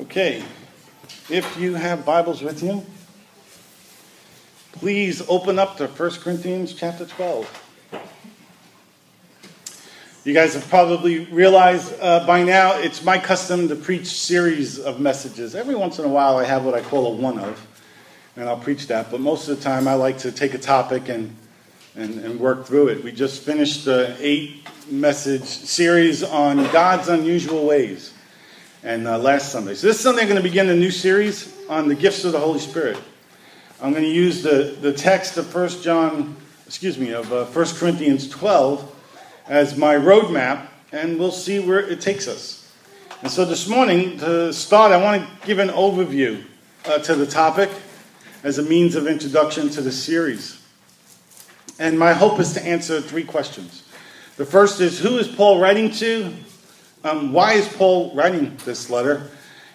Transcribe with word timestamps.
Okay, 0.00 0.42
if 1.30 1.56
you 1.56 1.74
have 1.74 2.04
Bibles 2.04 2.42
with 2.42 2.62
you, 2.62 2.84
please 4.72 5.22
open 5.28 5.58
up 5.58 5.76
to 5.76 5.86
1 5.86 6.10
Corinthians 6.20 6.74
chapter 6.74 7.06
12. 7.06 8.00
You 10.24 10.34
guys 10.34 10.54
have 10.54 10.68
probably 10.68 11.26
realized 11.26 11.94
uh, 12.00 12.26
by 12.26 12.42
now 12.42 12.76
it's 12.76 13.04
my 13.04 13.18
custom 13.18 13.68
to 13.68 13.76
preach 13.76 14.06
series 14.06 14.80
of 14.80 14.98
messages. 14.98 15.54
Every 15.54 15.76
once 15.76 16.00
in 16.00 16.04
a 16.04 16.08
while, 16.08 16.38
I 16.38 16.44
have 16.44 16.64
what 16.64 16.74
I 16.74 16.80
call 16.80 17.12
a 17.12 17.16
one 17.16 17.38
of, 17.38 17.64
and 18.36 18.48
I'll 18.48 18.58
preach 18.58 18.88
that. 18.88 19.10
But 19.10 19.20
most 19.20 19.48
of 19.48 19.58
the 19.58 19.62
time, 19.62 19.86
I 19.86 19.94
like 19.94 20.18
to 20.18 20.32
take 20.32 20.54
a 20.54 20.58
topic 20.58 21.08
and 21.08 21.36
and, 21.96 22.18
and 22.20 22.40
work 22.40 22.66
through 22.66 22.88
it. 22.88 23.04
We 23.04 23.12
just 23.12 23.42
finished 23.42 23.84
the 23.84 24.16
eight 24.18 24.66
message 24.90 25.44
series 25.44 26.22
on 26.22 26.56
God's 26.72 27.08
unusual 27.08 27.66
ways, 27.66 28.13
and 28.84 29.08
uh, 29.08 29.18
last 29.18 29.50
Sunday. 29.50 29.74
So 29.74 29.86
this 29.86 29.98
Sunday, 29.98 30.20
I'm 30.20 30.28
going 30.28 30.36
to 30.36 30.46
begin 30.46 30.68
a 30.68 30.76
new 30.76 30.90
series 30.90 31.56
on 31.70 31.88
the 31.88 31.94
gifts 31.94 32.24
of 32.26 32.32
the 32.32 32.38
Holy 32.38 32.58
Spirit. 32.58 32.98
I'm 33.80 33.92
going 33.92 34.04
to 34.04 34.10
use 34.10 34.42
the, 34.42 34.76
the 34.82 34.92
text 34.92 35.38
of 35.38 35.52
1 35.52 35.80
John, 35.80 36.36
excuse 36.66 36.98
me, 36.98 37.12
of 37.12 37.32
uh, 37.32 37.46
1 37.46 37.66
Corinthians 37.76 38.28
12 38.28 38.94
as 39.48 39.78
my 39.78 39.94
roadmap, 39.94 40.68
and 40.92 41.18
we'll 41.18 41.32
see 41.32 41.60
where 41.60 41.80
it 41.80 42.02
takes 42.02 42.28
us. 42.28 42.72
And 43.22 43.30
so 43.30 43.46
this 43.46 43.66
morning, 43.66 44.18
to 44.18 44.52
start, 44.52 44.92
I 44.92 45.02
want 45.02 45.22
to 45.22 45.46
give 45.46 45.60
an 45.60 45.70
overview 45.70 46.44
uh, 46.84 46.98
to 46.98 47.14
the 47.14 47.26
topic 47.26 47.70
as 48.42 48.58
a 48.58 48.62
means 48.62 48.96
of 48.96 49.06
introduction 49.06 49.70
to 49.70 49.80
the 49.80 49.92
series. 49.92 50.62
And 51.78 51.98
my 51.98 52.12
hope 52.12 52.38
is 52.38 52.52
to 52.52 52.62
answer 52.62 53.00
three 53.00 53.24
questions. 53.24 53.88
The 54.36 54.44
first 54.44 54.82
is 54.82 54.98
who 54.98 55.16
is 55.16 55.26
Paul 55.26 55.58
writing 55.58 55.90
to? 55.92 56.34
Um, 57.04 57.32
why 57.32 57.52
is 57.52 57.68
Paul 57.68 58.14
writing 58.14 58.56
this 58.64 58.90
letter? 58.90 59.30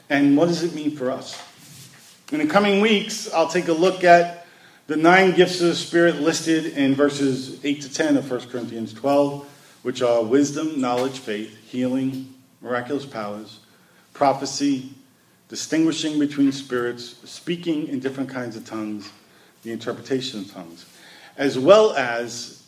And 0.10 0.36
what 0.36 0.48
does 0.48 0.64
it 0.64 0.74
mean 0.74 0.98
for 0.98 1.12
us? 1.12 1.42
In 2.32 2.40
the 2.40 2.48
coming 2.48 2.82
weeks, 2.82 3.32
I'll 3.32 3.48
take 3.48 3.68
a 3.68 3.74
look 3.74 4.04
at 4.04 4.48
the 4.88 4.98
nine 4.98 5.36
gifts 5.36 5.62
of 5.62 5.68
the 5.68 5.76
Spirit 5.76 6.22
listed 6.22 6.66
in 6.78 6.96
verses 6.96 7.64
8 7.64 7.82
to 7.82 7.94
10 7.94 8.18
of 8.18 8.30
1 8.30 8.50
Corinthians 8.50 8.94
12, 8.94 9.48
which 9.84 10.02
are 10.02 10.24
wisdom, 10.24 10.82
knowledge, 10.82 11.20
faith, 11.20 11.56
healing, 11.68 12.34
miraculous 12.62 13.06
powers, 13.06 13.60
prophecy, 14.14 14.90
distinguishing 15.48 16.20
between 16.20 16.52
spirits, 16.52 17.16
speaking 17.30 17.88
in 17.88 18.00
different 18.00 18.30
kinds 18.30 18.56
of 18.56 18.66
tongues, 18.66 19.12
the 19.64 19.72
interpretation 19.72 20.42
of 20.42 20.52
tongues 20.52 20.86
as 21.40 21.58
well 21.58 21.94
as 21.94 22.62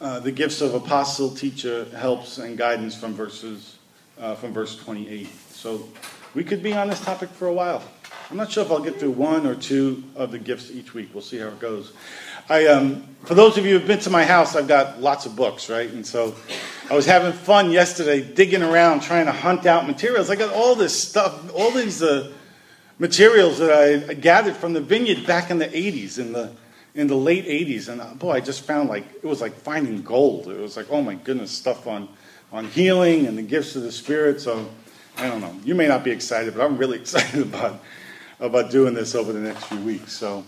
uh, 0.00 0.18
the 0.18 0.32
gifts 0.32 0.60
of 0.60 0.74
apostle, 0.74 1.30
teacher, 1.30 1.86
helps, 1.96 2.36
and 2.38 2.58
guidance 2.58 2.96
from 2.96 3.14
verses 3.14 3.78
uh, 4.20 4.34
from 4.34 4.52
verse 4.52 4.76
28. 4.76 5.28
So 5.50 5.88
we 6.34 6.44
could 6.44 6.62
be 6.62 6.72
on 6.72 6.88
this 6.88 7.00
topic 7.00 7.28
for 7.30 7.48
a 7.48 7.52
while. 7.52 7.82
I'm 8.30 8.36
not 8.36 8.50
sure 8.50 8.64
if 8.64 8.70
I'll 8.70 8.80
get 8.80 8.98
through 8.98 9.10
one 9.10 9.46
or 9.46 9.54
two 9.54 10.02
of 10.16 10.30
the 10.30 10.38
gifts 10.38 10.70
each 10.70 10.94
week. 10.94 11.10
We'll 11.12 11.22
see 11.22 11.38
how 11.38 11.48
it 11.48 11.60
goes. 11.60 11.92
I, 12.48 12.66
um, 12.66 13.06
for 13.24 13.34
those 13.34 13.58
of 13.58 13.66
you 13.66 13.78
who've 13.78 13.86
been 13.86 14.00
to 14.00 14.10
my 14.10 14.24
house, 14.24 14.56
I've 14.56 14.68
got 14.68 15.00
lots 15.00 15.26
of 15.26 15.36
books, 15.36 15.68
right? 15.68 15.90
And 15.90 16.06
so 16.06 16.34
I 16.90 16.94
was 16.94 17.06
having 17.06 17.32
fun 17.32 17.70
yesterday 17.70 18.22
digging 18.22 18.62
around 18.62 19.00
trying 19.00 19.26
to 19.26 19.32
hunt 19.32 19.66
out 19.66 19.86
materials. 19.86 20.30
I 20.30 20.36
got 20.36 20.52
all 20.54 20.74
this 20.74 20.98
stuff, 20.98 21.54
all 21.54 21.70
these 21.70 22.02
uh, 22.02 22.32
materials 22.98 23.58
that 23.58 24.08
I 24.10 24.14
gathered 24.14 24.56
from 24.56 24.72
the 24.72 24.80
vineyard 24.80 25.26
back 25.26 25.50
in 25.50 25.58
the 25.58 25.68
80s 25.68 26.18
in 26.18 26.32
the 26.32 26.52
in 26.94 27.06
the 27.06 27.16
late 27.16 27.46
80s. 27.46 27.88
And 27.88 28.00
uh, 28.00 28.14
boy, 28.14 28.32
I 28.32 28.40
just 28.40 28.62
found 28.62 28.88
like 28.88 29.04
it 29.14 29.24
was 29.24 29.40
like 29.40 29.54
finding 29.54 30.02
gold. 30.02 30.48
It 30.48 30.58
was 30.58 30.76
like, 30.76 30.86
oh 30.90 31.02
my 31.02 31.14
goodness, 31.14 31.50
stuff 31.50 31.86
on, 31.86 32.08
on 32.52 32.66
healing 32.66 33.26
and 33.26 33.36
the 33.36 33.42
gifts 33.42 33.74
of 33.76 33.82
the 33.82 33.90
Spirit. 33.90 34.40
So 34.40 34.68
I 35.16 35.28
don't 35.28 35.40
know. 35.40 35.54
You 35.64 35.74
may 35.74 35.88
not 35.88 36.04
be 36.04 36.10
excited, 36.10 36.54
but 36.54 36.64
I'm 36.64 36.76
really 36.76 36.98
excited 37.00 37.42
about, 37.42 37.82
about 38.38 38.70
doing 38.70 38.94
this 38.94 39.14
over 39.14 39.32
the 39.32 39.40
next 39.40 39.64
few 39.64 39.80
weeks. 39.80 40.12
So 40.12 40.44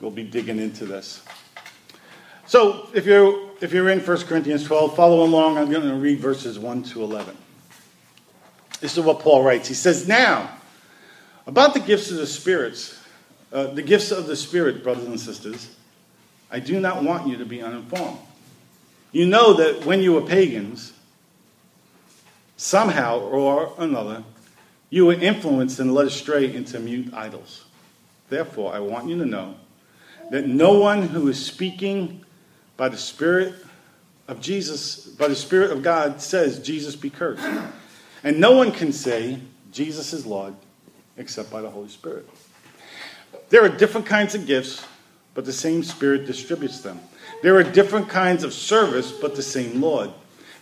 we'll 0.00 0.10
be 0.10 0.24
digging 0.24 0.58
into 0.58 0.86
this. 0.86 1.22
So 2.46 2.88
if 2.94 3.06
you're, 3.06 3.50
if 3.60 3.72
you're 3.72 3.88
in 3.90 4.00
1 4.00 4.16
Corinthians 4.22 4.64
12, 4.64 4.94
follow 4.94 5.24
along. 5.24 5.58
I'm 5.58 5.70
going 5.70 5.88
to 5.88 5.94
read 5.94 6.20
verses 6.20 6.58
1 6.58 6.82
to 6.84 7.02
11. 7.02 7.36
This 8.80 8.96
is 8.96 9.04
what 9.04 9.20
Paul 9.20 9.42
writes. 9.42 9.66
He 9.66 9.74
says, 9.74 10.06
Now, 10.06 10.50
about 11.46 11.74
the 11.74 11.80
gifts 11.80 12.10
of 12.10 12.18
the 12.18 12.26
spirits, 12.26 13.00
uh, 13.52 13.68
the 13.68 13.82
gifts 13.82 14.10
of 14.10 14.26
the 14.26 14.36
Spirit, 14.36 14.82
brothers 14.82 15.06
and 15.06 15.18
sisters, 15.18 15.74
I 16.50 16.60
do 16.60 16.78
not 16.80 17.02
want 17.02 17.26
you 17.26 17.38
to 17.38 17.46
be 17.46 17.62
uninformed. 17.62 18.18
You 19.12 19.26
know 19.26 19.54
that 19.54 19.86
when 19.86 20.02
you 20.02 20.12
were 20.12 20.22
pagans, 20.22 20.92
somehow 22.56 23.20
or 23.20 23.72
another, 23.78 24.24
you 24.90 25.06
were 25.06 25.14
influenced 25.14 25.80
and 25.80 25.92
led 25.92 26.06
astray 26.06 26.54
into 26.54 26.78
mute 26.78 27.12
idols. 27.12 27.64
Therefore, 28.28 28.74
I 28.74 28.78
want 28.78 29.08
you 29.08 29.18
to 29.18 29.26
know 29.26 29.56
that 30.30 30.46
no 30.46 30.78
one 30.78 31.02
who 31.02 31.28
is 31.28 31.44
speaking 31.44 32.24
by 32.76 32.88
the 32.88 32.96
Spirit 32.96 33.54
of 34.28 34.40
Jesus, 34.40 35.06
by 35.06 35.28
the 35.28 35.36
Spirit 35.36 35.70
of 35.70 35.82
God, 35.82 36.20
says, 36.20 36.60
Jesus 36.60 36.96
be 36.96 37.10
cursed. 37.10 37.46
And 38.22 38.40
no 38.40 38.52
one 38.52 38.72
can 38.72 38.92
say, 38.92 39.38
Jesus 39.70 40.12
is 40.12 40.24
Lord, 40.24 40.54
except 41.16 41.50
by 41.50 41.60
the 41.60 41.70
Holy 41.70 41.88
Spirit. 41.88 42.28
There 43.50 43.62
are 43.64 43.68
different 43.68 44.06
kinds 44.06 44.34
of 44.34 44.46
gifts, 44.46 44.84
but 45.34 45.44
the 45.44 45.52
same 45.52 45.82
Spirit 45.82 46.26
distributes 46.26 46.80
them. 46.80 47.00
There 47.42 47.56
are 47.56 47.62
different 47.62 48.08
kinds 48.08 48.44
of 48.44 48.54
service, 48.54 49.12
but 49.12 49.36
the 49.36 49.42
same 49.42 49.80
Lord. 49.80 50.10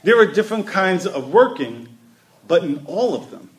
There 0.02 0.18
are 0.18 0.26
different 0.26 0.66
kinds 0.66 1.06
of 1.06 1.32
working, 1.32 1.88
but 2.48 2.64
in 2.64 2.84
all 2.86 3.14
of 3.14 3.30
them 3.30 3.50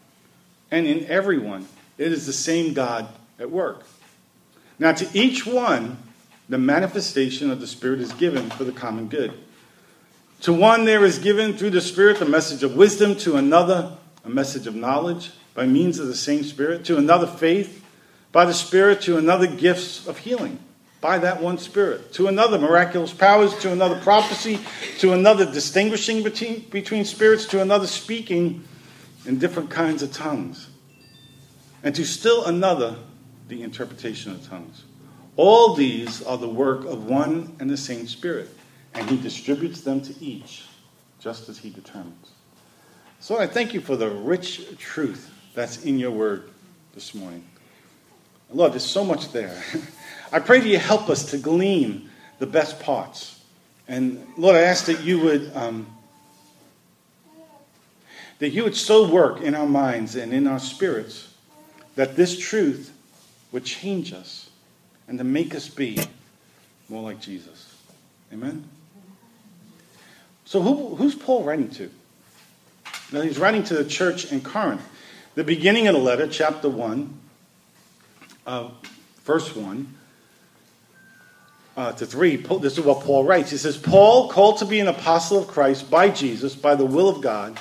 and 0.72 0.88
in 0.88 1.06
everyone, 1.06 1.68
it 1.98 2.12
is 2.12 2.26
the 2.26 2.34
same 2.34 2.74
God 2.74 3.08
at 3.40 3.50
work. 3.50 3.84
Now, 4.80 4.92
to 4.92 5.08
each 5.18 5.46
one, 5.46 5.98
the 6.50 6.58
manifestation 6.58 7.52
of 7.52 7.62
the 7.62 7.68
Spirit 7.68 8.00
is 8.00 8.12
given 8.14 8.50
for 8.50 8.64
the 8.64 8.72
common 8.72 9.08
good. 9.08 9.34
To 10.42 10.52
one, 10.52 10.84
there 10.84 11.06
is 11.06 11.20
given 11.20 11.56
through 11.56 11.70
the 11.70 11.82
Spirit 11.82 12.20
the 12.20 12.26
message 12.26 12.64
of 12.64 12.76
wisdom, 12.76 13.16
to 13.18 13.38
another, 13.38 13.96
a 14.26 14.30
message 14.30 14.68
of 14.68 14.76
knowledge 14.76 15.32
by 15.54 15.66
means 15.66 16.00
of 16.00 16.08
the 16.08 16.16
same 16.16 16.44
Spirit, 16.44 16.84
to 16.86 16.98
another, 16.98 17.28
faith 17.28 17.86
by 18.32 18.44
the 18.44 18.54
Spirit 18.54 19.02
to 19.04 19.18
another 19.18 19.48
gifts 19.48 20.06
of 20.08 20.18
healing 20.18 20.60
by 21.04 21.18
that 21.18 21.42
one 21.42 21.58
Spirit, 21.58 22.14
to 22.14 22.28
another 22.28 22.58
miraculous 22.58 23.12
powers, 23.12 23.54
to 23.60 23.74
another 23.74 24.00
prophecy, 24.00 24.58
to 25.00 25.12
another 25.12 25.46
distinguishing 25.46 26.24
between, 26.24 26.62
between 26.70 27.04
spirits, 27.04 27.46
to 27.46 27.62
another 27.62 27.86
speaking 27.86 28.64
in 29.26 29.38
different 29.38 29.70
kinds 29.70 30.02
of 30.02 30.14
tongues, 30.14 30.70
and 31.84 31.94
to 31.94 32.06
still 32.06 32.46
another 32.46 32.96
the 33.50 33.64
interpretation 33.64 34.32
of 34.32 34.48
tongues. 34.48 34.86
All 35.36 35.74
these 35.74 36.24
are 36.24 36.38
the 36.38 36.48
work 36.48 36.86
of 36.86 37.04
one 37.04 37.54
and 37.60 37.70
the 37.70 37.76
same 37.76 38.08
Spirit, 38.08 38.50
and 38.94 39.10
He 39.10 39.18
distributes 39.18 39.82
them 39.82 40.00
to 40.04 40.24
each 40.24 40.64
just 41.20 41.50
as 41.50 41.58
He 41.58 41.70
determines. 41.70 42.32
So 43.20 43.38
I 43.38 43.48
thank 43.48 43.74
you 43.74 43.82
for 43.82 43.98
the 43.98 44.10
rich 44.10 44.78
truth 44.78 45.30
that's 45.54 45.84
in 45.84 46.00
your 46.00 46.12
word 46.12 46.50
this 46.96 47.14
morning. 47.14 47.44
Lord, 48.54 48.72
there's 48.72 48.86
so 48.86 49.04
much 49.04 49.34
there. 49.34 49.62
I 50.34 50.40
pray 50.40 50.60
that 50.60 50.68
you 50.68 50.80
help 50.80 51.12
us 51.12 51.26
to 51.30 51.38
glean 51.38 52.10
the 52.40 52.48
best 52.48 52.80
parts. 52.80 53.40
And 53.88 54.26
Lord, 54.36 54.56
I 54.56 54.62
ask 54.62 54.86
that 54.86 55.04
you 55.04 55.20
would 55.20 55.56
um, 55.56 55.86
that 58.40 58.50
you 58.50 58.64
would 58.64 58.76
so 58.76 59.08
work 59.08 59.42
in 59.42 59.54
our 59.54 59.68
minds 59.68 60.16
and 60.16 60.34
in 60.34 60.48
our 60.48 60.58
spirits 60.58 61.32
that 61.96 62.16
this 62.16 62.38
truth 62.38 62.92
would 63.52 63.64
change 63.64 64.12
us 64.12 64.50
and 65.08 65.20
to 65.20 65.24
make 65.24 65.54
us 65.54 65.70
be 65.70 66.00
more 66.90 67.04
like 67.04 67.22
Jesus. 67.22 67.76
Amen. 68.34 68.68
So 70.46 70.62
who, 70.62 70.96
who's 70.96 71.14
Paul 71.14 71.44
writing 71.44 71.70
to? 71.72 71.92
Now 73.12 73.22
he's 73.22 73.38
writing 73.38 73.64
to 73.66 73.76
the 73.76 73.86
church 73.86 74.32
in 74.32 74.42
Corinth. 74.42 74.82
The 75.36 75.44
beginning 75.44 75.88
of 75.88 75.94
the 75.94 76.02
letter, 76.02 76.28
chapter 76.28 76.70
1, 76.70 77.20
uh, 78.48 78.70
verse 79.24 79.56
1 79.56 79.96
uh, 81.76 81.92
to 81.94 82.06
3, 82.06 82.38
this 82.62 82.78
is 82.78 82.82
what 82.82 83.02
Paul 83.02 83.24
writes. 83.24 83.50
He 83.50 83.58
says, 83.58 83.78
Paul, 83.78 84.30
called 84.30 84.60
to 84.60 84.66
be 84.66 84.80
an 84.80 84.88
apostle 84.88 85.40
of 85.40 85.48
Christ 85.48 85.90
by 85.90 86.10
Jesus, 86.10 86.56
by 86.56 86.76
the 86.76 86.86
will 86.86 87.10
of 87.10 87.22
God, 87.22 87.60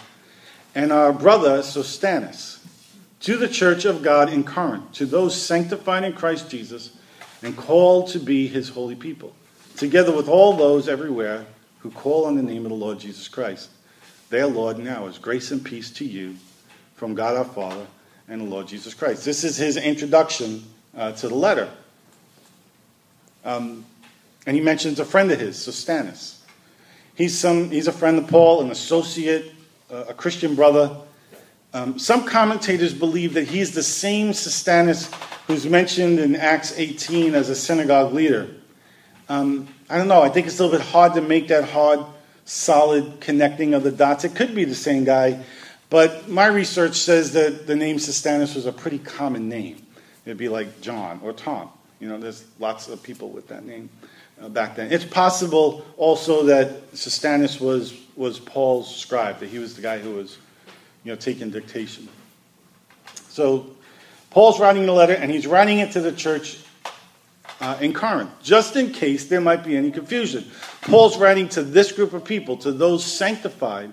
and 0.74 0.92
our 0.92 1.12
brother 1.12 1.62
Sosthenes, 1.62 2.58
to 3.20 3.36
the 3.36 3.48
church 3.48 3.84
of 3.84 4.02
God 4.02 4.32
in 4.32 4.44
Corinth, 4.44 4.92
to 4.92 5.06
those 5.06 5.40
sanctified 5.40 6.04
in 6.04 6.12
Christ 6.12 6.50
Jesus 6.50 6.96
and 7.42 7.56
called 7.56 8.08
to 8.08 8.18
be 8.18 8.46
his 8.46 8.68
holy 8.68 8.94
people, 8.94 9.34
together 9.76 10.12
with 10.14 10.28
all 10.28 10.56
those 10.56 10.88
everywhere 10.88 11.46
who 11.78 11.90
call 11.90 12.26
on 12.26 12.36
the 12.36 12.42
name 12.42 12.64
of 12.64 12.70
the 12.70 12.76
Lord 12.76 12.98
Jesus 12.98 13.28
Christ. 13.28 13.70
Their 14.30 14.46
Lord 14.46 14.78
now 14.78 15.06
is 15.06 15.18
grace 15.18 15.50
and 15.50 15.64
peace 15.64 15.90
to 15.92 16.04
you 16.04 16.36
from 16.94 17.14
God 17.14 17.36
our 17.36 17.44
Father 17.44 17.86
and 18.28 18.40
the 18.40 18.44
Lord 18.46 18.68
Jesus 18.68 18.94
Christ. 18.94 19.24
This 19.24 19.44
is 19.44 19.56
his 19.56 19.76
introduction 19.76 20.64
uh, 20.96 21.12
to 21.12 21.28
the 21.28 21.34
letter. 21.34 21.68
Um, 23.44 23.84
and 24.46 24.56
he 24.56 24.62
mentions 24.62 24.98
a 25.00 25.04
friend 25.04 25.30
of 25.30 25.38
his, 25.38 25.56
Sosthenes. 25.56 26.40
He's, 27.14 27.38
some, 27.38 27.70
he's 27.70 27.88
a 27.88 27.92
friend 27.92 28.18
of 28.18 28.28
Paul, 28.28 28.62
an 28.62 28.70
associate, 28.70 29.52
uh, 29.90 30.04
a 30.08 30.14
Christian 30.14 30.54
brother. 30.54 30.96
Um, 31.74 31.98
some 31.98 32.24
commentators 32.24 32.92
believe 32.92 33.34
that 33.34 33.46
he's 33.46 33.72
the 33.72 33.82
same 33.82 34.32
Sosthenes 34.32 35.10
who's 35.46 35.66
mentioned 35.66 36.18
in 36.18 36.36
Acts 36.36 36.76
18 36.76 37.34
as 37.34 37.48
a 37.48 37.54
synagogue 37.54 38.12
leader. 38.12 38.48
Um, 39.28 39.68
I 39.88 39.98
don't 39.98 40.08
know. 40.08 40.22
I 40.22 40.28
think 40.28 40.46
it's 40.46 40.58
a 40.58 40.64
little 40.64 40.78
bit 40.78 40.86
hard 40.86 41.14
to 41.14 41.20
make 41.20 41.48
that 41.48 41.68
hard, 41.68 42.00
solid 42.44 43.20
connecting 43.20 43.74
of 43.74 43.82
the 43.82 43.92
dots. 43.92 44.24
It 44.24 44.34
could 44.34 44.54
be 44.54 44.64
the 44.64 44.74
same 44.74 45.04
guy, 45.04 45.44
but 45.90 46.28
my 46.28 46.46
research 46.46 46.96
says 46.96 47.32
that 47.34 47.66
the 47.66 47.76
name 47.76 47.98
Sosthenes 47.98 48.54
was 48.54 48.66
a 48.66 48.72
pretty 48.72 48.98
common 48.98 49.48
name. 49.48 49.86
It'd 50.24 50.38
be 50.38 50.48
like 50.48 50.80
John 50.80 51.20
or 51.22 51.32
Tom. 51.32 51.70
You 52.00 52.08
know, 52.08 52.18
there's 52.18 52.44
lots 52.58 52.88
of 52.88 53.02
people 53.02 53.30
with 53.30 53.48
that 53.48 53.64
name 53.64 53.88
uh, 54.42 54.48
back 54.48 54.76
then. 54.76 54.92
It's 54.92 55.04
possible 55.04 55.84
also 55.96 56.44
that 56.44 56.96
Sosthenes 56.96 57.60
was, 57.60 57.94
was 58.16 58.40
Paul's 58.40 58.94
scribe, 58.94 59.38
that 59.38 59.48
he 59.48 59.58
was 59.58 59.76
the 59.76 59.82
guy 59.82 59.98
who 59.98 60.14
was, 60.14 60.38
you 61.04 61.12
know, 61.12 61.16
taking 61.16 61.50
dictation. 61.50 62.08
So 63.28 63.70
Paul's 64.30 64.58
writing 64.58 64.86
the 64.86 64.92
letter, 64.92 65.14
and 65.14 65.30
he's 65.30 65.46
writing 65.46 65.78
it 65.78 65.92
to 65.92 66.00
the 66.00 66.12
church 66.12 66.58
uh, 67.60 67.78
in 67.80 67.92
Corinth, 67.92 68.30
just 68.42 68.76
in 68.76 68.92
case 68.92 69.26
there 69.26 69.40
might 69.40 69.64
be 69.64 69.76
any 69.76 69.90
confusion. 69.90 70.44
Paul's 70.82 71.16
writing 71.16 71.48
to 71.50 71.62
this 71.62 71.92
group 71.92 72.12
of 72.12 72.24
people, 72.24 72.56
to 72.58 72.72
those 72.72 73.04
sanctified 73.04 73.92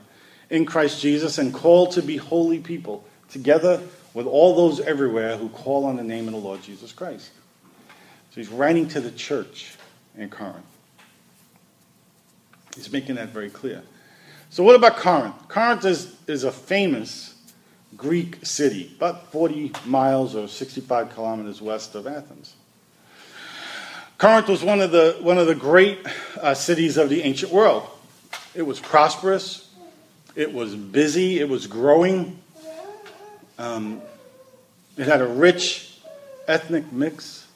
in 0.49 0.65
Christ 0.65 1.01
Jesus 1.01 1.37
and 1.37 1.53
called 1.53 1.91
to 1.91 2.01
be 2.01 2.17
holy 2.17 2.59
people, 2.59 3.05
together 3.29 3.81
with 4.15 4.25
all 4.25 4.55
those 4.55 4.79
everywhere 4.79 5.37
who 5.37 5.49
call 5.49 5.85
on 5.85 5.95
the 5.95 6.03
name 6.03 6.27
of 6.27 6.33
the 6.33 6.39
Lord 6.39 6.63
Jesus 6.63 6.91
Christ. 6.91 7.29
So 8.31 8.35
he's 8.35 8.49
writing 8.49 8.87
to 8.89 9.01
the 9.01 9.11
church 9.11 9.77
in 10.17 10.29
Corinth. 10.29 10.65
He's 12.75 12.91
making 12.91 13.15
that 13.15 13.29
very 13.29 13.49
clear. 13.49 13.83
So, 14.49 14.63
what 14.63 14.75
about 14.75 14.97
Corinth? 14.97 15.35
Corinth 15.47 15.85
is, 15.85 16.15
is 16.27 16.43
a 16.43 16.51
famous 16.51 17.35
Greek 17.97 18.45
city, 18.45 18.93
about 18.95 19.31
40 19.31 19.73
miles 19.85 20.35
or 20.35 20.47
65 20.47 21.13
kilometers 21.13 21.61
west 21.61 21.95
of 21.95 22.07
Athens. 22.07 22.55
Corinth 24.17 24.47
was 24.47 24.63
one 24.63 24.81
of 24.81 24.91
the, 24.91 25.17
one 25.21 25.37
of 25.37 25.47
the 25.47 25.55
great 25.55 25.99
uh, 26.41 26.53
cities 26.53 26.97
of 26.97 27.09
the 27.09 27.21
ancient 27.23 27.51
world. 27.51 27.87
It 28.53 28.63
was 28.63 28.79
prosperous, 28.79 29.69
it 30.35 30.53
was 30.53 30.75
busy, 30.75 31.39
it 31.39 31.47
was 31.47 31.67
growing. 31.67 32.39
Um, 33.57 34.01
it 34.97 35.05
had 35.05 35.21
a 35.21 35.27
rich 35.27 35.99
ethnic 36.47 36.91
mix. 36.91 37.47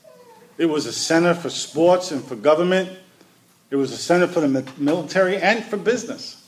It 0.57 0.65
was 0.65 0.85
a 0.85 0.94
center 0.94 1.33
for 1.33 1.50
sports 1.50 2.11
and 2.11 2.23
for 2.23 2.35
government. 2.35 2.89
It 3.69 3.75
was 3.75 3.91
a 3.91 3.97
center 3.97 4.27
for 4.27 4.39
the 4.39 4.71
military 4.77 5.38
and 5.38 5.63
for 5.63 5.77
business. 5.77 6.39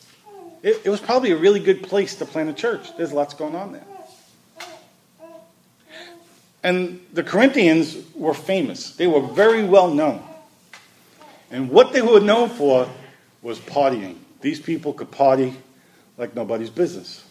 It, 0.61 0.81
it 0.83 0.89
was 0.89 0.99
probably 0.99 1.31
a 1.31 1.37
really 1.37 1.59
good 1.59 1.83
place 1.83 2.15
to 2.15 2.25
plant 2.25 2.49
a 2.49 2.53
church. 2.53 2.95
There's 2.97 3.13
lots 3.13 3.33
going 3.33 3.55
on 3.55 3.71
there. 3.71 3.85
And 6.63 6.99
the 7.13 7.21
Corinthians 7.21 7.97
were 8.15 8.33
famous. 8.33 8.95
They 8.95 9.05
were 9.05 9.21
very 9.21 9.63
well 9.63 9.93
known. 9.93 10.23
And 11.51 11.69
what 11.69 11.93
they 11.93 12.01
were 12.01 12.19
known 12.19 12.49
for 12.49 12.89
was 13.43 13.59
partying. 13.59 14.17
These 14.41 14.59
people 14.59 14.91
could 14.91 15.11
party 15.11 15.55
like 16.17 16.35
nobody's 16.35 16.71
business. 16.71 17.23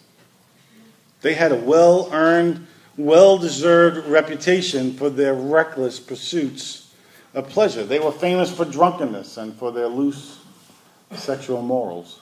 They 1.21 1.33
had 1.33 1.51
a 1.51 1.55
well 1.55 2.09
earned, 2.13 2.65
well 2.97 3.37
deserved 3.37 4.07
reputation 4.07 4.93
for 4.93 5.09
their 5.09 5.33
reckless 5.33 5.99
pursuits 5.99 6.93
of 7.33 7.49
pleasure. 7.49 7.83
They 7.83 7.99
were 7.99 8.11
famous 8.11 8.51
for 8.51 8.65
drunkenness 8.65 9.37
and 9.37 9.53
for 9.55 9.71
their 9.71 9.87
loose 9.87 10.39
sexual 11.13 11.61
morals. 11.61 12.21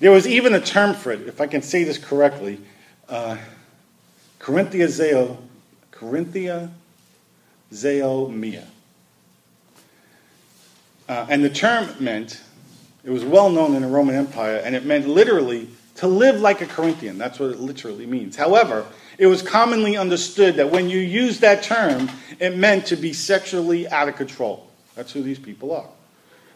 There 0.00 0.10
was 0.10 0.26
even 0.26 0.54
a 0.54 0.60
term 0.60 0.94
for 0.94 1.12
it, 1.12 1.22
if 1.26 1.40
I 1.40 1.46
can 1.46 1.62
say 1.62 1.84
this 1.84 1.98
correctly 1.98 2.60
uh, 3.08 3.38
Corinthia 4.38 4.86
Zeo 4.86 5.38
Corinthia 5.92 6.70
Zeomia. 7.72 8.64
Uh, 11.08 11.26
and 11.28 11.44
the 11.44 11.50
term 11.50 11.88
meant, 12.00 12.40
it 13.04 13.10
was 13.10 13.24
well 13.24 13.50
known 13.50 13.74
in 13.74 13.82
the 13.82 13.88
Roman 13.88 14.14
Empire, 14.14 14.60
and 14.64 14.74
it 14.74 14.84
meant 14.84 15.06
literally 15.06 15.68
to 15.96 16.06
live 16.06 16.40
like 16.40 16.62
a 16.62 16.66
Corinthian. 16.66 17.18
That's 17.18 17.38
what 17.38 17.50
it 17.50 17.58
literally 17.58 18.06
means. 18.06 18.36
However, 18.36 18.86
it 19.18 19.26
was 19.26 19.42
commonly 19.42 19.96
understood 19.96 20.56
that 20.56 20.70
when 20.70 20.88
you 20.88 20.98
use 20.98 21.40
that 21.40 21.62
term, 21.62 22.10
it 22.40 22.56
meant 22.56 22.86
to 22.86 22.96
be 22.96 23.12
sexually 23.12 23.88
out 23.88 24.08
of 24.08 24.16
control. 24.16 24.68
That's 24.94 25.12
who 25.12 25.22
these 25.22 25.38
people 25.38 25.74
are. 25.74 25.88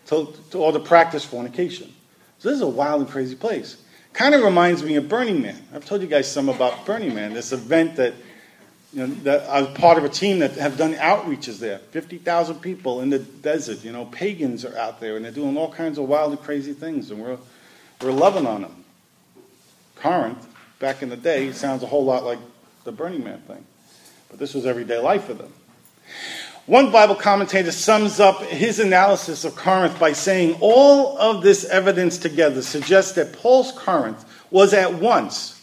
To, 0.06 0.34
to, 0.50 0.58
or 0.58 0.72
to 0.72 0.80
practice 0.80 1.24
fornication. 1.24 1.92
So 2.38 2.48
this 2.48 2.56
is 2.56 2.62
a 2.62 2.66
wild 2.66 3.02
and 3.02 3.10
crazy 3.10 3.34
place. 3.34 3.82
Kind 4.12 4.34
of 4.34 4.42
reminds 4.42 4.82
me 4.82 4.96
of 4.96 5.08
Burning 5.08 5.42
Man. 5.42 5.60
I've 5.74 5.84
told 5.84 6.00
you 6.00 6.08
guys 6.08 6.30
some 6.30 6.48
about 6.48 6.86
Burning 6.86 7.14
Man, 7.14 7.34
this 7.34 7.52
event 7.52 7.96
that 7.96 8.14
you 8.92 9.06
know, 9.06 9.14
that 9.24 9.48
I 9.48 9.60
was 9.60 9.76
part 9.76 9.98
of 9.98 10.04
a 10.04 10.08
team 10.08 10.38
that 10.38 10.52
have 10.52 10.78
done 10.78 10.94
outreaches 10.94 11.58
there. 11.58 11.78
50,000 11.78 12.60
people 12.60 13.02
in 13.02 13.10
the 13.10 13.18
desert. 13.18 13.84
You 13.84 13.92
know, 13.92 14.06
pagans 14.06 14.64
are 14.64 14.76
out 14.78 14.98
there 14.98 15.16
and 15.16 15.24
they're 15.24 15.32
doing 15.32 15.56
all 15.58 15.70
kinds 15.70 15.98
of 15.98 16.08
wild 16.08 16.32
and 16.32 16.40
crazy 16.40 16.72
things, 16.72 17.10
and 17.10 17.20
we're, 17.20 17.36
we're 18.00 18.12
loving 18.12 18.46
on 18.46 18.62
them. 18.62 18.84
Corinth, 19.96 20.47
back 20.78 21.02
in 21.02 21.08
the 21.08 21.16
day, 21.16 21.52
sounds 21.52 21.82
a 21.82 21.86
whole 21.86 22.04
lot 22.04 22.24
like 22.24 22.38
the 22.84 22.92
Burning 22.92 23.24
Man 23.24 23.40
thing. 23.42 23.64
But 24.30 24.38
this 24.38 24.54
was 24.54 24.66
everyday 24.66 24.98
life 24.98 25.24
for 25.24 25.34
them. 25.34 25.52
One 26.66 26.92
Bible 26.92 27.14
commentator 27.14 27.72
sums 27.72 28.20
up 28.20 28.42
his 28.42 28.78
analysis 28.78 29.44
of 29.44 29.56
Corinth 29.56 29.98
by 29.98 30.12
saying 30.12 30.58
all 30.60 31.16
of 31.16 31.42
this 31.42 31.64
evidence 31.64 32.18
together 32.18 32.60
suggests 32.60 33.12
that 33.12 33.32
Paul's 33.32 33.72
Corinth 33.72 34.24
was 34.50 34.74
at 34.74 34.92
once 34.92 35.54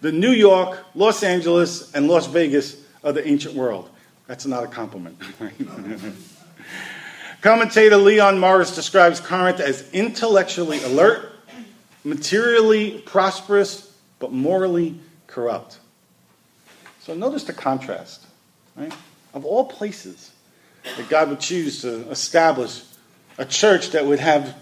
the 0.00 0.12
New 0.12 0.30
York, 0.30 0.78
Los 0.94 1.22
Angeles, 1.22 1.92
and 1.94 2.06
Las 2.08 2.26
Vegas 2.26 2.76
of 3.02 3.14
the 3.14 3.26
ancient 3.26 3.54
world. 3.54 3.88
That's 4.26 4.46
not 4.46 4.62
a 4.62 4.66
compliment. 4.66 5.18
Commentator 7.40 7.96
Leon 7.96 8.38
Morris 8.38 8.74
describes 8.74 9.18
Corinth 9.18 9.60
as 9.60 9.90
intellectually 9.92 10.82
alert, 10.84 11.32
materially 12.04 13.02
prosperous, 13.06 13.83
but 14.18 14.32
morally 14.32 14.98
corrupt. 15.26 15.78
So 17.00 17.14
notice 17.14 17.44
the 17.44 17.52
contrast, 17.52 18.26
right? 18.76 18.92
Of 19.34 19.44
all 19.44 19.66
places 19.66 20.32
that 20.96 21.08
God 21.08 21.30
would 21.30 21.40
choose 21.40 21.82
to 21.82 22.08
establish 22.10 22.82
a 23.38 23.44
church 23.44 23.90
that 23.90 24.06
would 24.06 24.20
have 24.20 24.56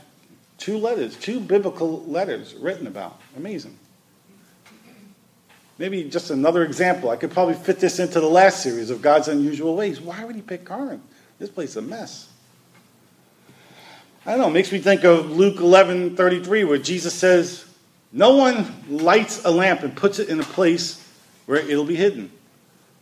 two 0.59 0.79
letters, 0.79 1.17
two 1.17 1.41
biblical 1.41 2.05
letters 2.05 2.55
written 2.55 2.87
about. 2.87 3.21
Amazing. 3.37 3.79
Maybe 5.79 6.05
just 6.05 6.31
another 6.31 6.65
example. 6.65 7.11
I 7.11 7.17
could 7.17 7.31
probably 7.31 7.55
fit 7.55 7.81
this 7.81 7.99
into 7.99 8.21
the 8.21 8.29
last 8.29 8.63
series 8.63 8.91
of 8.91 9.03
God's 9.03 9.29
unusual 9.29 9.75
ways. 9.75 10.01
Why 10.01 10.25
would 10.25 10.37
he 10.37 10.43
pick 10.43 10.65
Corinth? 10.65 11.03
This 11.39 11.51
place 11.51 11.71
is 11.71 11.77
a 11.79 11.83
mess. 11.83 12.29
I 14.25 14.31
don't 14.33 14.41
know, 14.41 14.49
it 14.49 14.53
makes 14.53 14.71
me 14.71 14.79
think 14.79 15.03
of 15.03 15.33
Luke 15.33 15.59
11 15.59 16.15
33, 16.15 16.63
where 16.63 16.79
Jesus 16.79 17.13
says, 17.13 17.67
No 18.13 18.37
one 18.37 18.67
lights 18.89 19.45
a 19.45 19.51
lamp 19.51 19.83
and 19.83 19.97
puts 19.97 20.19
it 20.19 20.29
in 20.29 20.39
a 20.39 20.45
place 20.45 21.03
where 21.47 21.59
it'll 21.59 21.85
be 21.85 21.97
hidden 21.97 22.31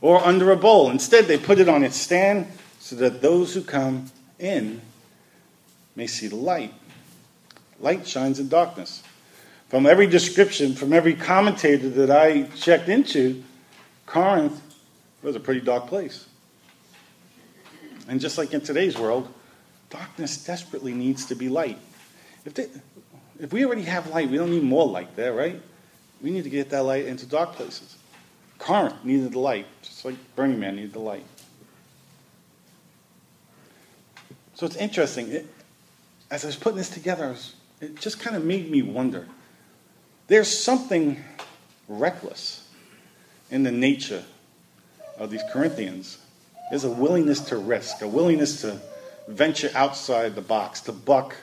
or 0.01 0.25
under 0.25 0.53
a 0.53 0.57
bowl. 0.57 0.91
Instead, 0.91 1.27
they 1.27 1.39
put 1.39 1.59
it 1.59 1.69
on 1.69 1.83
its 1.83 1.97
stand 1.97 2.47
so 2.79 2.97
that 2.97 3.21
those 3.21 3.53
who 3.55 3.63
come 3.63 4.11
in 4.39 4.81
may 5.97 6.07
see 6.07 6.29
the 6.29 6.37
light. 6.37 6.73
Light 7.81 8.07
shines 8.07 8.39
in 8.39 8.49
darkness. 8.49 9.03
From 9.69 9.87
every 9.87 10.07
description, 10.07 10.75
from 10.75 10.93
every 10.93 11.15
commentator 11.15 11.89
that 11.91 12.11
I 12.11 12.43
checked 12.57 12.89
into, 12.89 13.43
Corinth 14.07 14.61
was 15.23 15.37
a 15.37 15.41
pretty 15.41 15.61
dark 15.61 15.87
place. 15.87 16.27
And 18.09 18.21
just 18.21 18.39
like 18.39 18.53
in 18.53 18.61
today's 18.61 18.99
world, 18.99 19.33
darkness 19.89 20.45
desperately 20.45 20.93
needs 20.93 21.27
to 21.27 21.35
be 21.35 21.49
light. 21.49 21.79
If, 22.45 22.55
they, 22.55 22.69
if 23.41 23.53
we 23.53 23.65
already 23.65 23.83
have 23.83 24.09
light, 24.09 24.29
we 24.29 24.37
don't 24.37 24.51
need 24.51 24.63
more 24.63 24.87
light 24.87 25.17
there, 25.17 25.33
right? 25.33 25.61
We 26.23 26.31
need 26.31 26.45
to 26.45 26.51
get 26.51 26.71
that 26.71 26.83
light 26.83 27.07
into 27.07 27.27
dark 27.27 27.55
places. 27.55 27.97
Corinth 28.59 29.05
needed 29.05 29.33
the 29.33 29.39
light, 29.39 29.67
just 29.83 30.05
like 30.05 30.15
Burning 30.37 30.61
Man 30.61 30.77
needed 30.77 30.93
the 30.93 31.01
light. 31.01 31.25
So 34.55 34.67
it's 34.67 34.77
interesting. 34.77 35.29
It, 35.33 35.47
as 36.31 36.45
I 36.45 36.49
was 36.49 36.57
putting 36.57 36.77
this 36.77 36.91
together, 36.91 37.29
was, 37.29 37.55
it 37.81 37.97
just 37.97 38.21
kind 38.21 38.37
of 38.37 38.45
made 38.45 38.71
me 38.71 38.83
wonder 38.83 39.27
there's 40.27 40.49
something 40.49 41.17
reckless 41.89 42.69
in 43.51 43.63
the 43.63 43.73
nature 43.73 44.23
of 45.19 45.31
these 45.31 45.43
Corinthians. 45.51 46.19
There's 46.69 46.85
a 46.85 46.91
willingness 46.91 47.41
to 47.41 47.57
risk, 47.57 48.03
a 48.03 48.09
willingness 48.09 48.61
to 48.61 48.81
venture 49.27 49.71
outside 49.75 50.35
the 50.35 50.43
box, 50.43 50.83
to 50.83 50.93
buck 50.93 51.35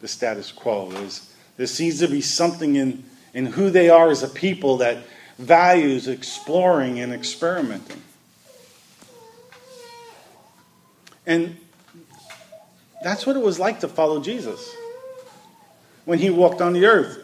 the 0.00 0.06
status 0.06 0.52
quo. 0.52 0.90
There's, 0.90 1.32
there 1.58 1.66
seems 1.66 1.98
to 1.98 2.08
be 2.08 2.22
something 2.22 2.76
in, 2.76 3.04
in 3.34 3.44
who 3.46 3.68
they 3.68 3.90
are 3.90 4.10
as 4.10 4.22
a 4.22 4.28
people 4.28 4.78
that 4.78 4.96
values 5.38 6.08
exploring 6.08 7.00
and 7.00 7.12
experimenting. 7.12 8.00
And 11.26 11.58
that's 13.02 13.26
what 13.26 13.36
it 13.36 13.42
was 13.42 13.58
like 13.58 13.80
to 13.80 13.88
follow 13.88 14.20
Jesus 14.20 14.74
when 16.04 16.18
he 16.18 16.30
walked 16.30 16.62
on 16.62 16.72
the 16.72 16.86
earth. 16.86 17.22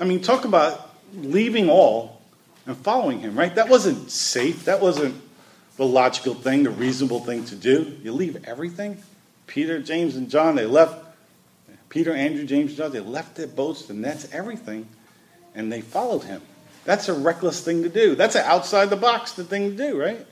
I 0.00 0.04
mean, 0.04 0.20
talk 0.20 0.44
about 0.44 0.90
leaving 1.14 1.70
all 1.70 2.20
and 2.66 2.76
following 2.76 3.20
him, 3.20 3.38
right? 3.38 3.54
That 3.54 3.68
wasn't 3.68 4.10
safe. 4.10 4.64
That 4.64 4.80
wasn't 4.80 5.22
the 5.76 5.86
logical 5.86 6.34
thing, 6.34 6.64
the 6.64 6.70
reasonable 6.70 7.20
thing 7.20 7.44
to 7.44 7.54
do. 7.54 7.96
You 8.02 8.12
leave 8.12 8.42
everything. 8.44 9.02
Peter, 9.46 9.80
James, 9.80 10.16
and 10.16 10.28
John, 10.28 10.56
they 10.56 10.66
left. 10.66 11.05
Peter, 11.88 12.14
Andrew, 12.14 12.44
James, 12.44 12.76
John, 12.76 12.92
they 12.92 13.00
left 13.00 13.36
their 13.36 13.46
boats, 13.46 13.86
the 13.86 13.94
nets, 13.94 14.28
everything, 14.32 14.88
and 15.54 15.72
they 15.72 15.80
followed 15.80 16.24
him. 16.24 16.42
That's 16.84 17.08
a 17.08 17.14
reckless 17.14 17.60
thing 17.62 17.82
to 17.82 17.88
do. 17.88 18.14
That's 18.14 18.34
an 18.34 18.44
outside 18.44 18.90
the 18.90 18.96
box 18.96 19.32
the 19.32 19.44
thing 19.44 19.70
to 19.70 19.76
do, 19.76 20.00
right? 20.00 20.26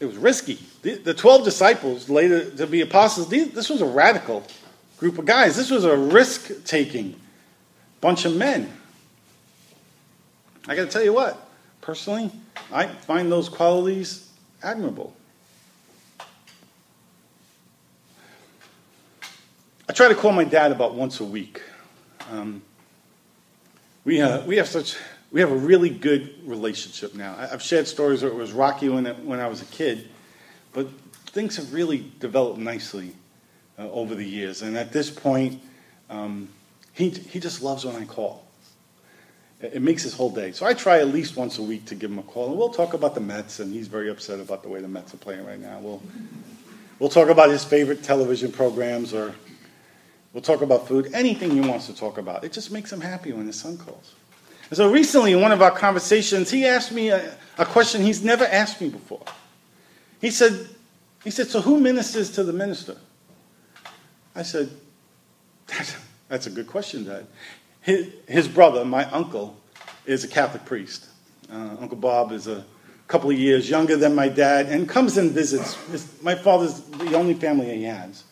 It 0.00 0.06
was 0.06 0.16
risky. 0.16 0.58
The 0.82 1.14
12 1.14 1.44
disciples, 1.44 2.10
later 2.10 2.50
to 2.50 2.66
be 2.66 2.80
apostles, 2.80 3.28
this 3.28 3.68
was 3.70 3.80
a 3.80 3.86
radical 3.86 4.44
group 4.98 5.18
of 5.18 5.24
guys. 5.24 5.56
This 5.56 5.70
was 5.70 5.84
a 5.84 5.96
risk 5.96 6.64
taking 6.64 7.14
bunch 8.00 8.24
of 8.24 8.36
men. 8.36 8.72
I 10.66 10.74
got 10.76 10.82
to 10.84 10.90
tell 10.90 11.04
you 11.04 11.12
what, 11.12 11.48
personally, 11.80 12.30
I 12.72 12.86
find 12.86 13.30
those 13.30 13.48
qualities 13.48 14.28
admirable. 14.62 15.14
I 19.92 19.94
try 19.94 20.08
to 20.08 20.14
call 20.14 20.32
my 20.32 20.44
dad 20.44 20.72
about 20.72 20.94
once 20.94 21.20
a 21.20 21.24
week. 21.24 21.60
Um, 22.30 22.62
we, 24.06 24.22
uh, 24.22 24.42
we 24.46 24.56
have 24.56 24.66
such 24.66 24.96
we 25.30 25.38
have 25.40 25.50
a 25.50 25.54
really 25.54 25.90
good 25.90 26.32
relationship 26.48 27.14
now. 27.14 27.36
I've 27.38 27.60
shared 27.60 27.86
stories 27.86 28.22
where 28.22 28.32
it 28.32 28.34
was 28.34 28.52
rocky 28.52 28.88
when, 28.88 29.04
it, 29.04 29.18
when 29.18 29.38
I 29.38 29.48
was 29.48 29.60
a 29.60 29.66
kid, 29.66 30.08
but 30.72 30.88
things 31.26 31.56
have 31.56 31.74
really 31.74 32.10
developed 32.20 32.58
nicely 32.58 33.12
uh, 33.78 33.90
over 33.90 34.14
the 34.14 34.24
years. 34.24 34.62
And 34.62 34.78
at 34.78 34.92
this 34.94 35.10
point, 35.10 35.60
um, 36.08 36.48
he, 36.94 37.10
he 37.10 37.38
just 37.38 37.60
loves 37.60 37.84
when 37.84 37.96
I 37.96 38.06
call. 38.06 38.46
It, 39.60 39.74
it 39.74 39.82
makes 39.82 40.04
his 40.04 40.14
whole 40.14 40.30
day. 40.30 40.52
So 40.52 40.64
I 40.64 40.72
try 40.72 41.00
at 41.00 41.08
least 41.08 41.36
once 41.36 41.58
a 41.58 41.62
week 41.62 41.84
to 41.84 41.94
give 41.94 42.10
him 42.10 42.18
a 42.18 42.22
call, 42.22 42.48
and 42.48 42.56
we'll 42.56 42.70
talk 42.70 42.94
about 42.94 43.14
the 43.14 43.20
Mets, 43.20 43.60
and 43.60 43.70
he's 43.70 43.88
very 43.88 44.08
upset 44.08 44.40
about 44.40 44.62
the 44.62 44.70
way 44.70 44.80
the 44.80 44.88
Mets 44.88 45.12
are 45.12 45.18
playing 45.18 45.44
right 45.44 45.60
now. 45.60 45.80
We'll, 45.80 46.00
we'll 46.98 47.10
talk 47.10 47.28
about 47.28 47.50
his 47.50 47.62
favorite 47.62 48.02
television 48.02 48.52
programs, 48.52 49.12
or 49.12 49.34
we'll 50.32 50.42
talk 50.42 50.62
about 50.62 50.88
food, 50.88 51.10
anything 51.14 51.50
he 51.50 51.60
wants 51.60 51.86
to 51.86 51.94
talk 51.94 52.18
about. 52.18 52.44
It 52.44 52.52
just 52.52 52.70
makes 52.70 52.92
him 52.92 53.00
happy 53.00 53.32
when 53.32 53.46
his 53.46 53.58
son 53.58 53.76
calls. 53.76 54.14
And 54.70 54.76
so 54.76 54.90
recently, 54.90 55.32
in 55.32 55.40
one 55.40 55.52
of 55.52 55.60
our 55.60 55.70
conversations, 55.70 56.50
he 56.50 56.66
asked 56.66 56.92
me 56.92 57.10
a, 57.10 57.34
a 57.58 57.66
question 57.66 58.02
he's 58.02 58.24
never 58.24 58.44
asked 58.46 58.80
me 58.80 58.88
before. 58.88 59.22
He 60.20 60.30
said, 60.30 60.68
he 61.24 61.30
said, 61.30 61.48
So 61.48 61.60
who 61.60 61.78
ministers 61.78 62.30
to 62.32 62.44
the 62.44 62.52
minister? 62.52 62.96
I 64.34 64.42
said, 64.42 64.70
That's, 66.28 66.46
a 66.46 66.50
good 66.50 66.66
question, 66.66 67.04
Dad. 67.04 67.26
His, 67.82 68.08
his, 68.26 68.48
brother, 68.48 68.84
my 68.84 69.04
uncle, 69.10 69.56
is 70.06 70.24
a 70.24 70.28
Catholic 70.28 70.64
priest. 70.64 71.08
Uh, 71.52 71.76
uncle 71.80 71.98
Bob 71.98 72.32
is 72.32 72.46
a 72.46 72.64
couple 73.08 73.28
of 73.28 73.38
years 73.38 73.68
younger 73.68 73.96
than 73.96 74.14
my 74.14 74.28
dad 74.28 74.66
and 74.66 74.88
comes 74.88 75.18
and 75.18 75.32
visits. 75.32 75.74
His, 75.90 76.22
my 76.22 76.34
father's 76.34 76.80
the 76.80 77.14
only 77.14 77.34
family 77.34 77.76
he 77.76 77.84
has. 77.84 78.24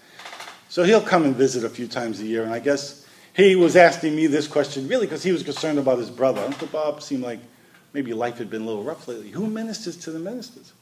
So 0.71 0.85
he'll 0.85 1.03
come 1.03 1.25
and 1.25 1.35
visit 1.35 1.65
a 1.65 1.69
few 1.69 1.89
times 1.89 2.21
a 2.21 2.25
year, 2.25 2.45
and 2.45 2.53
I 2.53 2.61
guess 2.61 3.05
he 3.35 3.57
was 3.57 3.75
asking 3.75 4.15
me 4.15 4.29
this 4.29 4.47
question 4.47 4.87
really 4.87 5.05
because 5.05 5.25
he 5.25 5.33
was 5.33 5.43
concerned 5.43 5.81
about 5.81 5.99
his 5.99 6.11
brother. 6.11 6.41
Uncle 6.43 6.69
Bob 6.69 7.03
seemed 7.03 7.25
like 7.25 7.41
maybe 7.93 8.15
life 8.15 8.39
had 8.39 8.49
been 8.51 8.63
a 8.63 8.65
little 8.65 8.85
rough 8.85 9.09
lately. 9.09 9.31
Who 9.31 9.49
ministers 9.49 9.97
to 9.97 10.13
the 10.13 10.21
ministers? 10.21 10.73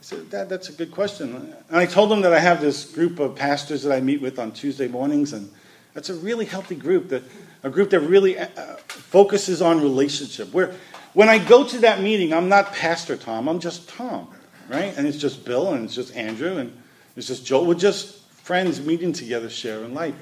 I 0.00 0.02
said, 0.02 0.30
Dad, 0.30 0.48
that's 0.48 0.68
a 0.68 0.72
good 0.72 0.90
question. 0.90 1.54
And 1.68 1.76
I 1.76 1.86
told 1.86 2.10
him 2.10 2.22
that 2.22 2.32
I 2.32 2.40
have 2.40 2.60
this 2.60 2.92
group 2.92 3.20
of 3.20 3.36
pastors 3.36 3.84
that 3.84 3.92
I 3.94 4.00
meet 4.00 4.20
with 4.20 4.40
on 4.40 4.50
Tuesday 4.50 4.88
mornings, 4.88 5.32
and 5.32 5.48
that's 5.94 6.08
a 6.08 6.14
really 6.14 6.44
healthy 6.44 6.74
group, 6.74 7.10
that, 7.10 7.22
a 7.62 7.70
group 7.70 7.90
that 7.90 8.00
really 8.00 8.36
uh, 8.36 8.46
focuses 8.88 9.62
on 9.62 9.80
relationship. 9.80 10.52
Where 10.52 10.74
when 11.12 11.28
I 11.28 11.38
go 11.38 11.62
to 11.62 11.78
that 11.78 12.00
meeting, 12.00 12.34
I'm 12.34 12.48
not 12.48 12.72
Pastor 12.72 13.16
Tom, 13.16 13.48
I'm 13.48 13.60
just 13.60 13.88
Tom, 13.88 14.28
right? 14.68 14.92
And 14.96 15.06
it's 15.06 15.18
just 15.18 15.44
Bill, 15.44 15.72
and 15.72 15.84
it's 15.84 15.94
just 15.94 16.16
Andrew, 16.16 16.56
and 16.56 16.76
it's 17.14 17.28
just 17.28 17.46
Joe. 17.46 17.62
We're 17.62 17.74
just 17.74 18.19
friends 18.50 18.84
meeting 18.84 19.12
together, 19.12 19.48
sharing 19.48 19.94
life 19.94 20.14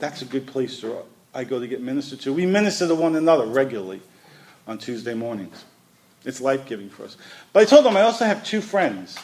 that's 0.00 0.22
a 0.22 0.24
good 0.24 0.44
place 0.44 0.80
to 0.80 1.04
I 1.32 1.44
go 1.44 1.60
to 1.60 1.68
get 1.68 1.80
ministered 1.80 2.18
to. 2.22 2.32
We 2.32 2.44
minister 2.44 2.88
to 2.88 2.96
one 2.96 3.14
another 3.14 3.46
regularly 3.46 4.00
on 4.66 4.78
Tuesday 4.78 5.14
mornings. 5.14 5.64
It's 6.24 6.40
life 6.40 6.66
giving 6.66 6.90
for 6.90 7.04
us. 7.04 7.16
But 7.52 7.62
I 7.62 7.64
told 7.66 7.84
them 7.84 7.96
I 7.96 8.02
also 8.02 8.24
have 8.24 8.42
two 8.44 8.60
friends 8.60 9.16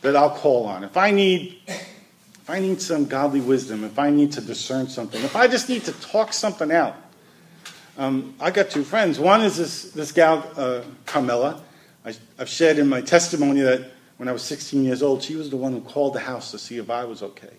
that 0.00 0.16
I'll 0.16 0.34
call 0.34 0.66
on. 0.66 0.82
If 0.82 0.96
I 0.96 1.12
need 1.12 1.60
if 1.68 2.50
I 2.50 2.58
need 2.58 2.80
some 2.80 3.04
godly 3.04 3.40
wisdom, 3.40 3.84
if 3.84 4.00
I 4.00 4.10
need 4.10 4.32
to 4.32 4.40
discern 4.40 4.88
something, 4.88 5.22
if 5.22 5.36
I 5.36 5.46
just 5.46 5.68
need 5.68 5.84
to 5.84 5.92
talk 5.92 6.32
something 6.32 6.72
out, 6.72 6.96
um, 7.98 8.34
I 8.40 8.50
got 8.50 8.68
two 8.68 8.82
friends. 8.82 9.20
One 9.20 9.42
is 9.42 9.56
this, 9.56 9.92
this 9.92 10.10
gal, 10.10 10.50
uh, 10.56 10.82
Carmela. 11.04 11.62
I, 12.04 12.14
I've 12.36 12.48
shared 12.48 12.78
in 12.78 12.88
my 12.88 13.00
testimony 13.00 13.60
that 13.60 13.92
when 14.16 14.28
I 14.28 14.32
was 14.32 14.42
16 14.42 14.82
years 14.82 15.02
old, 15.04 15.22
she 15.22 15.36
was 15.36 15.50
the 15.50 15.56
one 15.56 15.72
who 15.72 15.80
called 15.80 16.14
the 16.14 16.20
house 16.20 16.50
to 16.50 16.58
see 16.58 16.78
if 16.78 16.90
I 16.90 17.04
was 17.04 17.22
okay. 17.22 17.54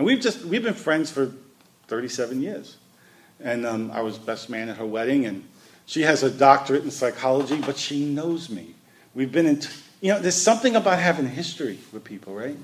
And 0.00 0.06
we've 0.06 0.22
just 0.22 0.46
we've 0.46 0.62
been 0.62 0.72
friends 0.72 1.10
for 1.10 1.30
37 1.88 2.40
years. 2.40 2.78
And 3.38 3.66
um, 3.66 3.90
I 3.90 4.00
was 4.00 4.16
best 4.16 4.48
man 4.48 4.70
at 4.70 4.78
her 4.78 4.86
wedding, 4.86 5.26
and 5.26 5.46
she 5.84 6.00
has 6.00 6.22
a 6.22 6.30
doctorate 6.30 6.84
in 6.84 6.90
psychology, 6.90 7.60
but 7.60 7.76
she 7.76 8.06
knows 8.06 8.48
me. 8.48 8.74
We've 9.14 9.30
been 9.30 9.44
in, 9.44 9.60
t- 9.60 9.68
you 10.00 10.14
know, 10.14 10.18
there's 10.18 10.40
something 10.40 10.74
about 10.74 11.00
having 11.00 11.28
history 11.28 11.80
with 11.92 12.02
people, 12.02 12.34
right? 12.34 12.56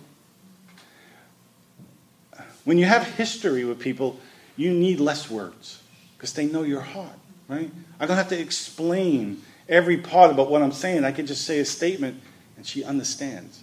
When 2.64 2.78
you 2.78 2.86
have 2.86 3.06
history 3.06 3.66
with 3.66 3.80
people, 3.80 4.18
you 4.56 4.72
need 4.72 4.98
less 4.98 5.30
words 5.30 5.82
because 6.16 6.32
they 6.32 6.46
know 6.46 6.62
your 6.62 6.80
heart, 6.80 7.18
right? 7.48 7.70
I 8.00 8.06
don't 8.06 8.16
have 8.16 8.30
to 8.30 8.40
explain 8.40 9.42
every 9.68 9.98
part 9.98 10.30
about 10.30 10.50
what 10.50 10.62
I'm 10.62 10.72
saying. 10.72 11.04
I 11.04 11.12
can 11.12 11.26
just 11.26 11.44
say 11.44 11.58
a 11.58 11.66
statement, 11.66 12.18
and 12.56 12.66
she 12.66 12.82
understands. 12.82 13.62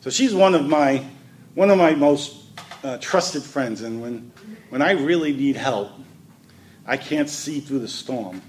So 0.00 0.10
she's 0.10 0.34
one 0.34 0.56
of 0.56 0.66
my 0.66 1.06
one 1.54 1.70
of 1.70 1.78
my 1.78 1.94
most 1.94 2.41
uh, 2.82 2.98
trusted 2.98 3.42
friends, 3.42 3.82
and 3.82 4.02
when 4.02 4.32
when 4.70 4.82
I 4.82 4.92
really 4.92 5.32
need 5.32 5.56
help, 5.56 5.90
I 6.86 6.96
can't 6.96 7.28
see 7.28 7.60
through 7.60 7.80
the 7.80 7.88
storm, 7.88 8.42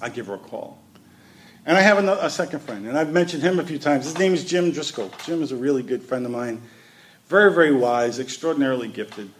I 0.00 0.08
give 0.08 0.26
her 0.26 0.34
a 0.34 0.38
call. 0.38 0.78
And 1.64 1.78
I 1.78 1.80
have 1.80 1.98
another, 1.98 2.20
a 2.22 2.30
second 2.30 2.60
friend, 2.60 2.86
and 2.86 2.98
I've 2.98 3.12
mentioned 3.12 3.42
him 3.42 3.60
a 3.60 3.64
few 3.64 3.78
times. 3.78 4.04
His 4.04 4.18
name 4.18 4.34
is 4.34 4.44
Jim 4.44 4.72
Driscoll. 4.72 5.10
Jim 5.24 5.42
is 5.42 5.52
a 5.52 5.56
really 5.56 5.82
good 5.82 6.02
friend 6.02 6.26
of 6.26 6.32
mine, 6.32 6.60
very, 7.28 7.52
very 7.52 7.72
wise, 7.72 8.18
extraordinarily 8.18 8.88
gifted. 8.88 9.30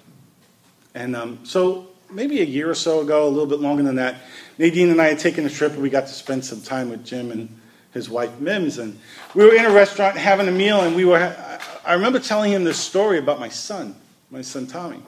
And 0.95 1.16
um, 1.16 1.40
so 1.42 1.88
maybe 2.11 2.40
a 2.40 2.45
year 2.45 2.71
or 2.71 2.75
so 2.75 3.00
ago, 3.00 3.26
a 3.26 3.28
little 3.28 3.47
bit 3.47 3.61
longer 3.61 3.83
than 3.83 3.97
that, 3.97 4.23
Nadine 4.59 4.90
and 4.90 5.00
I 5.00 5.09
had 5.09 5.19
taken 5.19 5.47
a 5.47 5.50
trip 5.50 5.73
and 5.73 5.83
we 5.83 5.90
got 5.90 6.07
to 6.07 6.12
spend 6.12 6.45
some 6.45 6.61
time 6.61 6.90
with 6.90 7.04
Jim 7.04 7.33
and 7.33 7.61
his 7.92 8.09
wife 8.09 8.38
Mims. 8.38 8.78
And 8.78 8.99
we 9.35 9.45
were 9.45 9.54
in 9.54 9.64
a 9.64 9.71
restaurant 9.71 10.16
having 10.16 10.49
a 10.49 10.52
meal, 10.52 10.81
and 10.81 10.95
we 10.95 11.04
were. 11.04 11.37
I 11.84 11.94
remember 11.94 12.20
telling 12.20 12.52
him 12.52 12.64
this 12.64 12.78
story 12.78 13.18
about 13.18 13.40
my 13.40 13.48
son, 13.48 13.96
my 14.30 14.42
son 14.42 14.66
Tommy. 14.66 15.02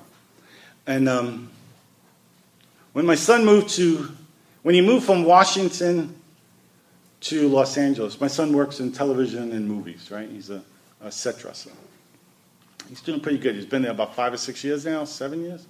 And 0.87 1.09
um, 1.09 1.51
when 2.93 3.07
my 3.07 3.15
son 3.15 3.45
moved 3.45 3.71
to, 3.71 4.11
when 4.63 4.75
he 4.75 4.81
moved 4.81 5.07
from 5.07 5.25
Washington 5.25 6.17
to 7.21 7.49
Los 7.49 7.79
Angeles, 7.79 8.21
my 8.21 8.27
son 8.27 8.53
works 8.53 8.81
in 8.81 8.93
television 8.93 9.53
and 9.53 9.69
movies, 9.69 10.11
right? 10.11 10.29
He's 10.29 10.51
a, 10.51 10.63
a 11.01 11.13
set 11.13 11.39
dresser. 11.39 11.71
He's 12.89 13.01
doing 13.01 13.21
pretty 13.21 13.39
good. 13.39 13.55
He's 13.55 13.67
been 13.67 13.83
there 13.83 13.93
about 13.93 14.15
five 14.15 14.33
or 14.33 14.37
six 14.37 14.63
years 14.63 14.85
now, 14.85 15.05
seven 15.05 15.43
years. 15.43 15.67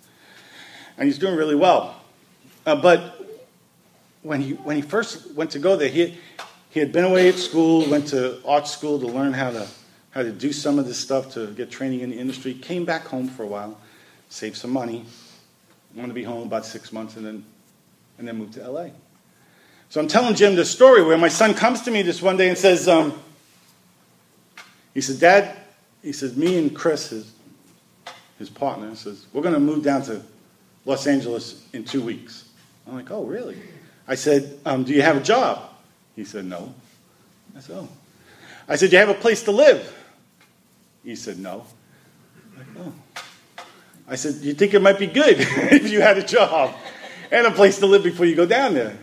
And 0.96 1.06
he's 1.06 1.18
doing 1.18 1.37
really 1.37 1.54
well. 1.54 2.00
Uh, 2.66 2.76
but 2.76 3.25
when 4.23 4.40
he, 4.40 4.54
when 4.54 4.76
he 4.76 4.82
first 4.82 5.32
went 5.34 5.50
to 5.50 5.58
go 5.58 5.76
there, 5.76 5.88
he, 5.88 6.18
he 6.70 6.80
had 6.80 6.92
been 6.92 7.04
away 7.04 7.28
at 7.28 7.34
school, 7.34 7.88
went 7.88 8.08
to 8.08 8.40
art 8.46 8.66
school 8.66 8.99
to 8.99 9.06
learn 9.06 9.32
how 9.32 9.50
to, 9.50 9.68
how 10.14 10.23
to 10.23 10.33
do 10.33 10.52
some 10.52 10.78
of 10.78 10.87
this 10.87 10.99
stuff, 10.99 11.33
to 11.35 11.49
get 11.49 11.71
training 11.71 12.00
in 12.00 12.11
the 12.11 12.18
industry, 12.18 12.54
came 12.54 12.85
back 12.85 13.06
home 13.06 13.28
for 13.28 13.42
a 13.42 13.47
while 13.47 13.76
saved 14.35 14.56
some 14.56 14.73
money, 14.73 15.04
Wanted 15.94 16.09
to 16.09 16.14
be 16.14 16.25
home 16.25 16.42
about 16.42 16.66
six 16.66 16.92
months, 16.92 17.14
and 17.14 17.25
then, 17.25 17.44
and 18.18 18.26
then 18.26 18.37
move 18.37 18.50
to 18.54 18.68
LA. 18.68 18.88
So 19.90 20.00
I'm 20.00 20.09
telling 20.09 20.35
Jim 20.35 20.56
this 20.56 20.68
story 20.68 21.04
where 21.04 21.16
my 21.16 21.28
son 21.28 21.54
comes 21.54 21.83
to 21.83 21.92
me 21.92 22.02
this 22.02 22.21
one 22.21 22.37
day 22.37 22.49
and 22.49 22.59
says, 22.59 22.88
um, 22.88 23.16
he 24.92 25.00
said, 25.00 25.21
Dad, 25.21 25.56
he 26.02 26.11
says, 26.11 26.37
me 26.37 26.59
and 26.59 26.75
Chris, 26.75 27.11
his, 27.11 27.33
his 28.40 28.50
partner, 28.50 28.92
says, 28.97 29.26
we're 29.33 29.42
going 29.42 29.54
to 29.54 29.61
move 29.61 29.85
down 29.85 30.02
to 30.02 30.21
Los 30.85 31.06
Angeles 31.06 31.64
in 31.73 31.85
two 31.85 32.02
weeks. 32.02 32.49
I'm 32.88 32.97
like, 32.97 33.12
oh, 33.12 33.23
really? 33.23 33.56
I 34.09 34.16
said, 34.16 34.59
um, 34.66 34.83
do 34.83 34.92
you 34.92 35.02
have 35.02 35.16
a 35.16 35.23
job? 35.23 35.62
He 36.16 36.25
said, 36.25 36.44
no. 36.44 36.75
I 37.56 37.61
said, 37.61 37.76
oh. 37.78 37.88
I 38.68 38.75
said, 38.75 38.90
you 38.90 38.99
have 38.99 39.11
a 39.11 39.14
place 39.14 39.44
to 39.44 39.52
live? 39.52 40.03
He 41.04 41.14
said, 41.16 41.38
no. 41.38 41.66
Oh. 42.78 42.92
I 44.06 44.16
said, 44.16 44.37
You 44.37 44.54
think 44.54 44.75
it 44.75 44.82
might 44.82 44.99
be 44.99 45.06
good 45.06 45.37
if 45.38 45.90
you 45.90 46.00
had 46.00 46.18
a 46.18 46.23
job 46.23 46.75
and 47.30 47.46
a 47.46 47.50
place 47.50 47.78
to 47.78 47.87
live 47.87 48.02
before 48.02 48.26
you 48.26 48.37
go 48.37 48.46
down 48.46 48.75
there? 48.75 48.99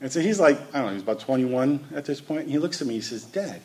And 0.00 0.12
so 0.12 0.20
he's 0.20 0.38
like, 0.38 0.58
I 0.74 0.78
don't 0.78 0.88
know, 0.88 0.92
he's 0.92 1.02
about 1.02 1.20
21 1.20 1.86
at 1.94 2.04
this 2.04 2.20
point. 2.20 2.42
And 2.42 2.50
he 2.50 2.58
looks 2.58 2.80
at 2.80 2.86
me, 2.86 2.94
he 2.94 3.00
says, 3.00 3.24
Dad, 3.24 3.60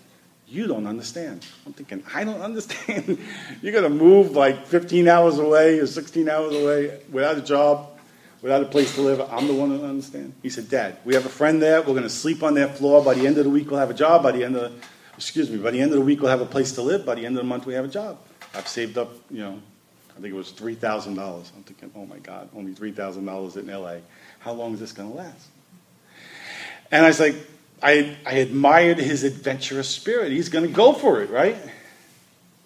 you 0.48 0.68
don't 0.68 0.88
understand. 0.88 1.46
I'm 1.66 1.74
thinking, 1.74 2.04
I 2.14 2.24
don't 2.24 2.42
understand. 2.42 3.20
You're 3.62 3.72
going 3.72 3.84
to 3.84 3.90
move 3.90 4.32
like 4.32 4.66
15 4.66 5.08
hours 5.08 5.38
away 5.38 5.80
or 5.80 5.88
16 5.88 6.30
hours 6.30 6.56
away 6.56 7.00
without 7.12 7.38
a 7.38 7.42
job. 7.42 7.90
without 8.42 8.64
a 8.64 8.66
place 8.66 8.96
to 8.96 9.02
live, 9.02 9.22
I'm 9.32 9.48
the 9.48 9.54
one 9.54 9.70
who 9.70 9.84
understand. 9.86 10.34
He 10.42 10.50
said, 10.50 10.70
Dad, 10.70 10.98
we 11.06 11.14
have 11.14 11.26
a 11.26 11.30
friend 11.30 11.62
there. 11.62 11.82
We're 11.82 11.88
going 11.88 12.04
to 12.04 12.10
sleep 12.10 12.42
on 12.42 12.56
their 12.56 12.68
floor. 12.68 13.04
By 13.04 13.14
the 13.14 13.28
end 13.28 13.38
of 13.38 13.44
the 13.44 13.50
week, 13.50 13.70
we'll 13.70 13.80
have 13.80 13.92
a 13.92 13.96
job. 13.96 14.24
By 14.24 14.32
the 14.32 14.44
end 14.44 14.56
of 14.56 14.72
the, 14.72 14.88
excuse 15.18 15.50
me, 15.50 15.58
by 15.58 15.72
the 15.72 15.82
end 15.82 15.92
of 15.92 15.98
the 15.98 16.06
week, 16.06 16.22
we'll 16.22 16.32
have 16.32 16.42
a 16.42 16.46
place 16.46 16.72
to 16.74 16.82
live. 16.82 17.06
By 17.06 17.16
the 17.16 17.26
end 17.26 17.38
of 17.38 17.44
the 17.44 17.48
month, 17.48 17.66
we 17.66 17.74
have 17.74 17.86
a 17.86 17.90
job. 17.90 18.20
I've 18.54 18.68
saved 18.68 18.98
up, 18.98 19.12
you 19.30 19.40
know, 19.40 19.62
I 20.16 20.22
think 20.22 20.34
it 20.34 20.38
was 20.38 20.52
$3,000. 20.52 21.18
I'm 21.18 21.64
thinking, 21.64 21.92
oh 21.96 22.06
my 22.06 22.20
God, 22.20 22.50
only 22.56 22.74
$3,000 22.74 23.58
in 23.58 23.68
LA. 23.68 23.96
How 24.40 24.54
long 24.54 24.74
is 24.74 24.80
this 24.80 24.92
going 24.92 25.10
to 25.10 25.18
last? 25.18 25.48
And 26.92 27.04
I 27.04 27.08
was 27.08 27.20
like, 27.20 27.36
I, 27.82 28.16
I 28.26 28.34
admired 28.36 29.00
his 29.00 29.24
adventurous 29.24 29.90
spirit. 29.90 30.32
He's 30.32 30.50
going 30.50 30.66
to 30.66 30.72
go 30.72 30.94
for 30.94 31.22
it, 31.22 31.30
right? 31.30 31.58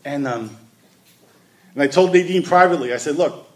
And, 0.04 0.28
um, 0.28 0.56
and 1.74 1.84
I 1.84 1.88
told 1.88 2.14
Nadine 2.14 2.44
privately, 2.44 2.94
I 2.94 2.98
said, 2.98 3.16
look, 3.16 3.50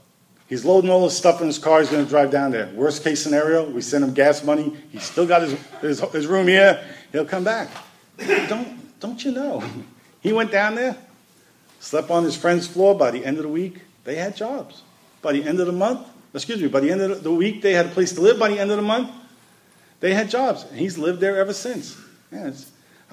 he's 0.47 0.63
loading 0.63 0.89
all 0.89 1.03
his 1.03 1.15
stuff 1.15 1.41
in 1.41 1.47
his 1.47 1.59
car. 1.59 1.81
He's 1.81 1.89
going 1.89 2.03
to 2.03 2.09
drive 2.09 2.31
down 2.31 2.51
there. 2.51 2.71
Worst 2.73 3.03
case 3.03 3.21
scenario, 3.21 3.69
we 3.69 3.81
send 3.81 4.03
him 4.03 4.13
gas 4.13 4.43
money. 4.43 4.75
He's 4.91 5.03
still 5.03 5.27
got 5.27 5.41
his, 5.41 5.53
his, 5.81 5.99
his 5.99 6.27
room 6.27 6.47
here. 6.47 6.83
He'll 7.11 7.25
come 7.25 7.43
back. 7.43 7.69
Don't, 8.47 8.80
don't 9.01 9.23
you 9.23 9.31
know? 9.31 9.63
He 10.21 10.33
went 10.33 10.51
down 10.51 10.75
there, 10.75 10.95
slept 11.79 12.11
on 12.11 12.23
his 12.23 12.35
friend's 12.35 12.67
floor. 12.67 12.95
By 12.95 13.09
the 13.09 13.25
end 13.25 13.37
of 13.37 13.43
the 13.43 13.49
week, 13.49 13.81
they 14.03 14.13
had 14.17 14.35
jobs. 14.35 14.83
By 15.23 15.33
the 15.33 15.43
end 15.43 15.59
of 15.59 15.65
the 15.65 15.73
month, 15.73 16.07
excuse 16.33 16.61
me, 16.61 16.67
by 16.67 16.79
the 16.79 16.91
end 16.91 17.01
of 17.01 17.23
the 17.23 17.31
week, 17.31 17.63
they 17.63 17.73
had 17.73 17.87
a 17.87 17.89
place 17.89 18.11
to 18.13 18.21
live. 18.21 18.37
By 18.37 18.49
the 18.49 18.59
end 18.59 18.69
of 18.69 18.77
the 18.77 18.83
month, 18.83 19.09
they 19.99 20.13
had 20.13 20.29
jobs. 20.29 20.63
And 20.69 20.77
he's 20.77 20.99
lived 20.99 21.19
there 21.21 21.37
ever 21.37 21.53
since. 21.53 21.97
I 22.31 22.53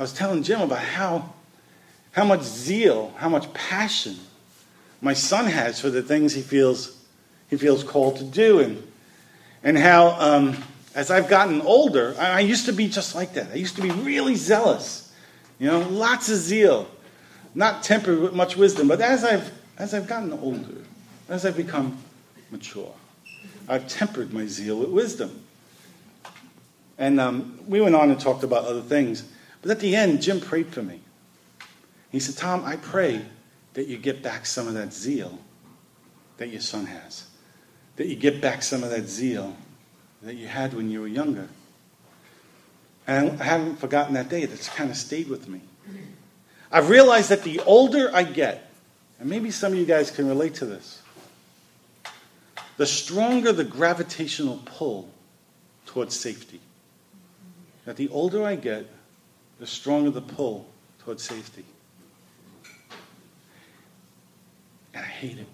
was 0.02 0.12
telling 0.12 0.42
Jim 0.42 0.60
about 0.60 0.80
how, 0.80 1.32
how 2.12 2.24
much 2.24 2.42
zeal, 2.42 3.12
how 3.16 3.28
much 3.28 3.52
passion 3.54 4.16
my 5.00 5.12
son 5.12 5.46
has 5.46 5.80
for 5.80 5.90
the 5.90 6.02
things 6.02 6.34
he 6.34 6.42
feels, 6.42 6.96
he 7.48 7.56
feels 7.56 7.82
called 7.82 8.16
to 8.16 8.24
do. 8.24 8.60
And, 8.60 8.82
and 9.62 9.78
how, 9.78 10.08
um, 10.20 10.56
as 10.94 11.10
I've 11.10 11.28
gotten 11.28 11.60
older, 11.62 12.14
I, 12.18 12.30
I 12.30 12.40
used 12.40 12.66
to 12.66 12.72
be 12.72 12.88
just 12.88 13.14
like 13.14 13.34
that. 13.34 13.50
I 13.52 13.54
used 13.56 13.76
to 13.76 13.82
be 13.82 13.90
really 13.90 14.34
zealous, 14.34 15.07
you 15.58 15.66
know, 15.66 15.80
lots 15.88 16.28
of 16.28 16.36
zeal 16.36 16.88
not 17.54 17.82
tempered 17.82 18.20
with 18.20 18.34
much 18.34 18.56
wisdom. 18.56 18.88
But 18.88 19.00
as 19.00 19.24
I've, 19.24 19.52
as 19.76 19.94
I've 19.94 20.06
gotten 20.06 20.32
older, 20.32 20.82
as 21.28 21.44
I've 21.44 21.56
become 21.56 21.98
mature, 22.50 22.94
I've 23.68 23.88
tempered 23.88 24.32
my 24.32 24.46
zeal 24.46 24.78
with 24.78 24.90
wisdom. 24.90 25.42
And 26.98 27.20
um, 27.20 27.60
we 27.66 27.80
went 27.80 27.94
on 27.94 28.10
and 28.10 28.20
talked 28.20 28.42
about 28.44 28.64
other 28.64 28.80
things. 28.80 29.24
But 29.62 29.70
at 29.70 29.80
the 29.80 29.94
end, 29.94 30.22
Jim 30.22 30.40
prayed 30.40 30.68
for 30.68 30.82
me. 30.82 31.00
He 32.10 32.20
said, 32.20 32.36
Tom, 32.36 32.64
I 32.64 32.76
pray 32.76 33.24
that 33.74 33.86
you 33.86 33.98
get 33.98 34.22
back 34.22 34.46
some 34.46 34.66
of 34.66 34.74
that 34.74 34.92
zeal 34.92 35.38
that 36.38 36.48
your 36.48 36.60
son 36.60 36.86
has. 36.86 37.26
That 37.96 38.06
you 38.06 38.16
get 38.16 38.40
back 38.40 38.62
some 38.62 38.82
of 38.82 38.90
that 38.90 39.08
zeal 39.08 39.56
that 40.22 40.34
you 40.34 40.46
had 40.46 40.74
when 40.74 40.90
you 40.90 41.00
were 41.00 41.08
younger. 41.08 41.48
And 43.08 43.40
I 43.40 43.44
haven't 43.44 43.76
forgotten 43.76 44.12
that 44.14 44.28
day. 44.28 44.44
That's 44.44 44.68
kind 44.68 44.90
of 44.90 44.96
stayed 44.96 45.28
with 45.28 45.48
me. 45.48 45.62
I've 46.70 46.90
realized 46.90 47.30
that 47.30 47.42
the 47.42 47.58
older 47.60 48.10
I 48.14 48.22
get, 48.22 48.70
and 49.18 49.30
maybe 49.30 49.50
some 49.50 49.72
of 49.72 49.78
you 49.78 49.86
guys 49.86 50.10
can 50.10 50.28
relate 50.28 50.54
to 50.56 50.66
this, 50.66 51.00
the 52.76 52.86
stronger 52.86 53.50
the 53.50 53.64
gravitational 53.64 54.60
pull 54.66 55.08
towards 55.86 56.14
safety. 56.14 56.60
That 57.86 57.96
the 57.96 58.10
older 58.10 58.44
I 58.44 58.56
get, 58.56 58.86
the 59.58 59.66
stronger 59.66 60.10
the 60.10 60.20
pull 60.20 60.66
towards 61.02 61.22
safety. 61.22 61.64
And 64.92 65.02
I 65.02 65.08
hate 65.08 65.38
it. 65.38 65.46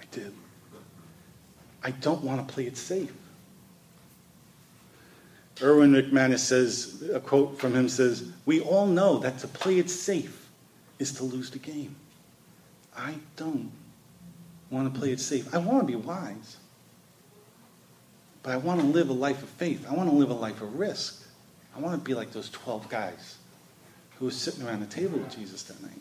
I 0.00 0.04
do. 0.12 0.32
I 1.82 1.90
don't 1.90 2.22
want 2.22 2.46
to 2.46 2.54
play 2.54 2.66
it 2.66 2.76
safe. 2.76 3.12
Erwin 5.62 5.92
McManus 5.92 6.38
says, 6.38 7.02
a 7.12 7.20
quote 7.20 7.58
from 7.58 7.74
him 7.74 7.88
says, 7.88 8.30
We 8.46 8.60
all 8.60 8.86
know 8.86 9.18
that 9.18 9.38
to 9.40 9.48
play 9.48 9.78
it 9.78 9.90
safe 9.90 10.48
is 10.98 11.12
to 11.12 11.24
lose 11.24 11.50
the 11.50 11.58
game. 11.58 11.96
I 12.96 13.14
don't 13.36 13.70
want 14.70 14.92
to 14.92 14.98
play 14.98 15.12
it 15.12 15.20
safe. 15.20 15.54
I 15.54 15.58
want 15.58 15.80
to 15.80 15.86
be 15.86 15.96
wise. 15.96 16.56
But 18.42 18.52
I 18.52 18.56
want 18.56 18.80
to 18.80 18.86
live 18.86 19.10
a 19.10 19.14
life 19.14 19.42
of 19.42 19.48
faith. 19.50 19.86
I 19.88 19.94
want 19.94 20.08
to 20.08 20.16
live 20.16 20.30
a 20.30 20.34
life 20.34 20.62
of 20.62 20.78
risk. 20.78 21.26
I 21.76 21.80
want 21.80 21.98
to 21.98 22.04
be 22.04 22.14
like 22.14 22.32
those 22.32 22.48
12 22.50 22.88
guys 22.88 23.36
who 24.18 24.26
were 24.26 24.30
sitting 24.30 24.66
around 24.66 24.80
the 24.80 24.86
table 24.86 25.18
with 25.18 25.34
Jesus 25.34 25.62
that 25.64 25.80
night. 25.82 26.00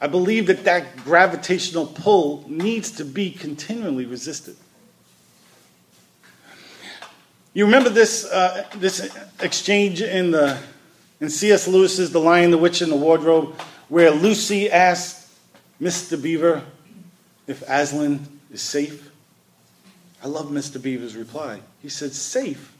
I 0.00 0.06
believe 0.06 0.46
that 0.48 0.64
that 0.64 0.96
gravitational 0.98 1.86
pull 1.86 2.44
needs 2.48 2.90
to 2.92 3.04
be 3.04 3.30
continually 3.30 4.06
resisted. 4.06 4.56
You 7.54 7.66
remember 7.66 7.88
this, 7.88 8.24
uh, 8.24 8.66
this 8.74 9.16
exchange 9.40 10.02
in, 10.02 10.32
the, 10.32 10.58
in 11.20 11.30
C.S. 11.30 11.68
Lewis's 11.68 12.10
The 12.10 12.18
Lion, 12.18 12.50
the 12.50 12.58
Witch, 12.58 12.82
and 12.82 12.90
the 12.90 12.96
Wardrobe, 12.96 13.54
where 13.88 14.10
Lucy 14.10 14.68
asked 14.68 15.32
Mr. 15.80 16.20
Beaver 16.20 16.64
if 17.46 17.62
Aslan 17.68 18.26
is 18.52 18.60
safe? 18.60 19.08
I 20.22 20.26
love 20.26 20.46
Mr. 20.46 20.82
Beaver's 20.82 21.14
reply. 21.14 21.60
He 21.80 21.88
said, 21.88 22.12
Safe? 22.12 22.72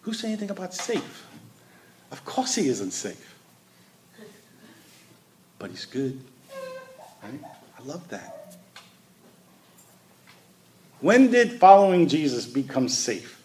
Who 0.00 0.12
said 0.12 0.28
anything 0.28 0.50
about 0.50 0.74
safe? 0.74 1.26
Of 2.10 2.24
course 2.24 2.56
he 2.56 2.68
isn't 2.68 2.90
safe. 2.90 3.36
But 5.60 5.70
he's 5.70 5.84
good. 5.84 6.20
Right? 7.22 7.40
I 7.78 7.82
love 7.84 8.08
that. 8.08 8.56
When 11.00 11.30
did 11.30 11.60
following 11.60 12.08
Jesus 12.08 12.44
become 12.46 12.88
safe? 12.88 13.41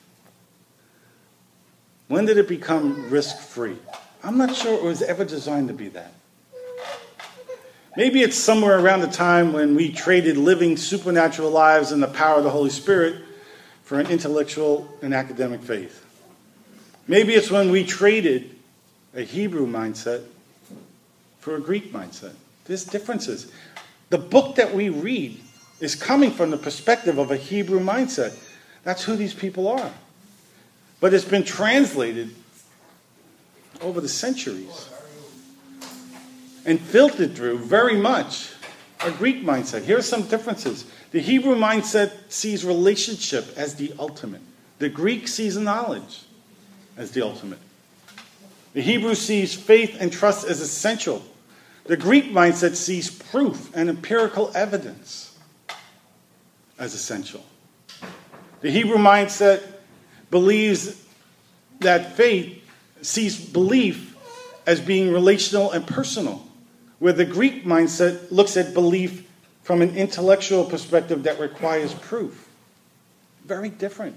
When 2.08 2.26
did 2.26 2.38
it 2.38 2.48
become 2.48 3.10
risk 3.10 3.40
free? 3.40 3.78
I'm 4.24 4.38
not 4.38 4.56
sure 4.56 4.74
it 4.74 4.84
was 4.84 5.02
ever 5.02 5.26
designed 5.26 5.68
to 5.68 5.74
be 5.74 5.90
that. 5.90 6.14
Maybe 7.96 8.22
it's 8.22 8.38
somewhere 8.38 8.80
around 8.80 9.02
the 9.02 9.08
time 9.08 9.54
when 9.54 9.76
we 9.76 9.92
traded 9.92 10.38
living 10.38 10.78
supernatural 10.78 11.50
lives 11.50 11.92
and 11.92 12.02
the 12.02 12.08
power 12.08 12.38
of 12.38 12.44
the 12.44 12.50
Holy 12.50 12.70
Spirit 12.70 13.24
for 13.84 14.00
an 14.00 14.08
intellectual 14.08 14.88
and 15.02 15.14
academic 15.14 15.62
faith. 15.62 16.06
Maybe 17.08 17.34
it's 17.34 17.50
when 17.50 17.72
we 17.72 17.84
traded 17.84 18.56
a 19.16 19.22
Hebrew 19.22 19.66
mindset 19.66 20.26
for 21.40 21.56
a 21.56 21.60
Greek 21.60 21.92
mindset. 21.92 22.34
There's 22.66 22.84
differences. 22.84 23.52
The 24.10 24.18
book 24.18 24.56
that 24.56 24.74
we 24.74 24.90
read 24.90 25.40
is 25.80 25.96
coming 25.96 26.32
from 26.32 26.52
the 26.52 26.58
perspective 26.58 27.18
of 27.18 27.32
a 27.32 27.38
Hebrew 27.38 27.80
mindset. 27.80 28.38
That's 28.84 29.04
who 29.04 29.16
these 29.16 29.34
people 29.34 29.68
are. 29.68 29.92
But 31.00 31.14
it's 31.14 31.26
been 31.26 31.44
translated 31.44 32.34
over 33.82 34.02
the 34.02 34.10
centuries 34.10 34.90
and 36.66 36.80
filtered 36.80 37.36
through 37.36 37.60
very 37.60 37.96
much 37.96 38.52
a 39.02 39.12
Greek 39.12 39.44
mindset. 39.44 39.84
Here 39.84 39.98
are 39.98 40.02
some 40.02 40.24
differences. 40.24 40.86
The 41.12 41.20
Hebrew 41.22 41.56
mindset 41.56 42.12
sees 42.30 42.66
relationship 42.66 43.46
as 43.56 43.76
the 43.76 43.94
ultimate, 44.00 44.42
the 44.80 44.90
Greek 44.90 45.28
sees 45.28 45.58
knowledge 45.58 46.24
as 46.98 47.12
the 47.12 47.22
ultimate. 47.22 47.60
The 48.74 48.82
Hebrew 48.82 49.16
sees 49.16 49.56
faith 49.56 49.98
and 50.00 50.12
trust 50.12 50.48
as 50.48 50.62
essential. 50.62 51.24
The 51.86 51.98
Greek 51.98 52.32
mindset 52.32 52.76
sees 52.76 53.10
proof 53.10 53.76
and 53.76 53.90
empirical 53.90 54.52
evidence 54.54 55.36
as 56.78 56.94
essential. 56.94 57.44
The 58.62 58.70
Hebrew 58.70 58.98
mindset 58.98 59.77
believes 60.30 61.04
that 61.80 62.16
faith 62.16 62.64
sees 63.02 63.40
belief 63.40 64.16
as 64.66 64.82
being 64.82 65.14
relational 65.14 65.72
and 65.72 65.86
personal, 65.88 66.46
where 67.00 67.14
the 67.14 67.26
Greek 67.26 67.66
mindset 67.66 68.32
looks 68.32 68.58
at 68.58 68.74
belief 68.74 69.28
from 69.64 69.82
an 69.82 69.96
intellectual 69.96 70.64
perspective 70.64 71.24
that 71.24 71.40
requires 71.40 71.94
proof. 71.94 72.48
Very 73.46 73.70
different. 73.70 74.16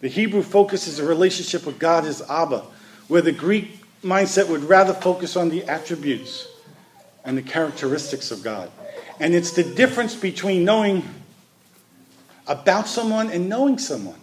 The 0.00 0.08
Hebrew 0.08 0.42
focuses 0.42 0.98
a 0.98 1.04
relationship 1.04 1.64
with 1.64 1.78
God 1.78 2.04
as 2.04 2.22
Abba, 2.28 2.64
where 3.08 3.22
the 3.22 3.32
Greek 3.32 3.80
mindset 4.02 4.48
would 4.48 4.64
rather 4.64 4.92
focus 4.92 5.36
on 5.36 5.48
the 5.48 5.64
attributes 5.64 6.48
and 7.24 7.36
the 7.36 7.42
characteristics 7.42 8.30
of 8.30 8.42
God. 8.42 8.70
And 9.20 9.34
it's 9.34 9.52
the 9.52 9.64
difference 9.64 10.14
between 10.14 10.64
knowing 10.64 11.02
about 12.46 12.86
someone 12.88 13.30
and 13.30 13.48
knowing 13.48 13.78
someone. 13.78 14.18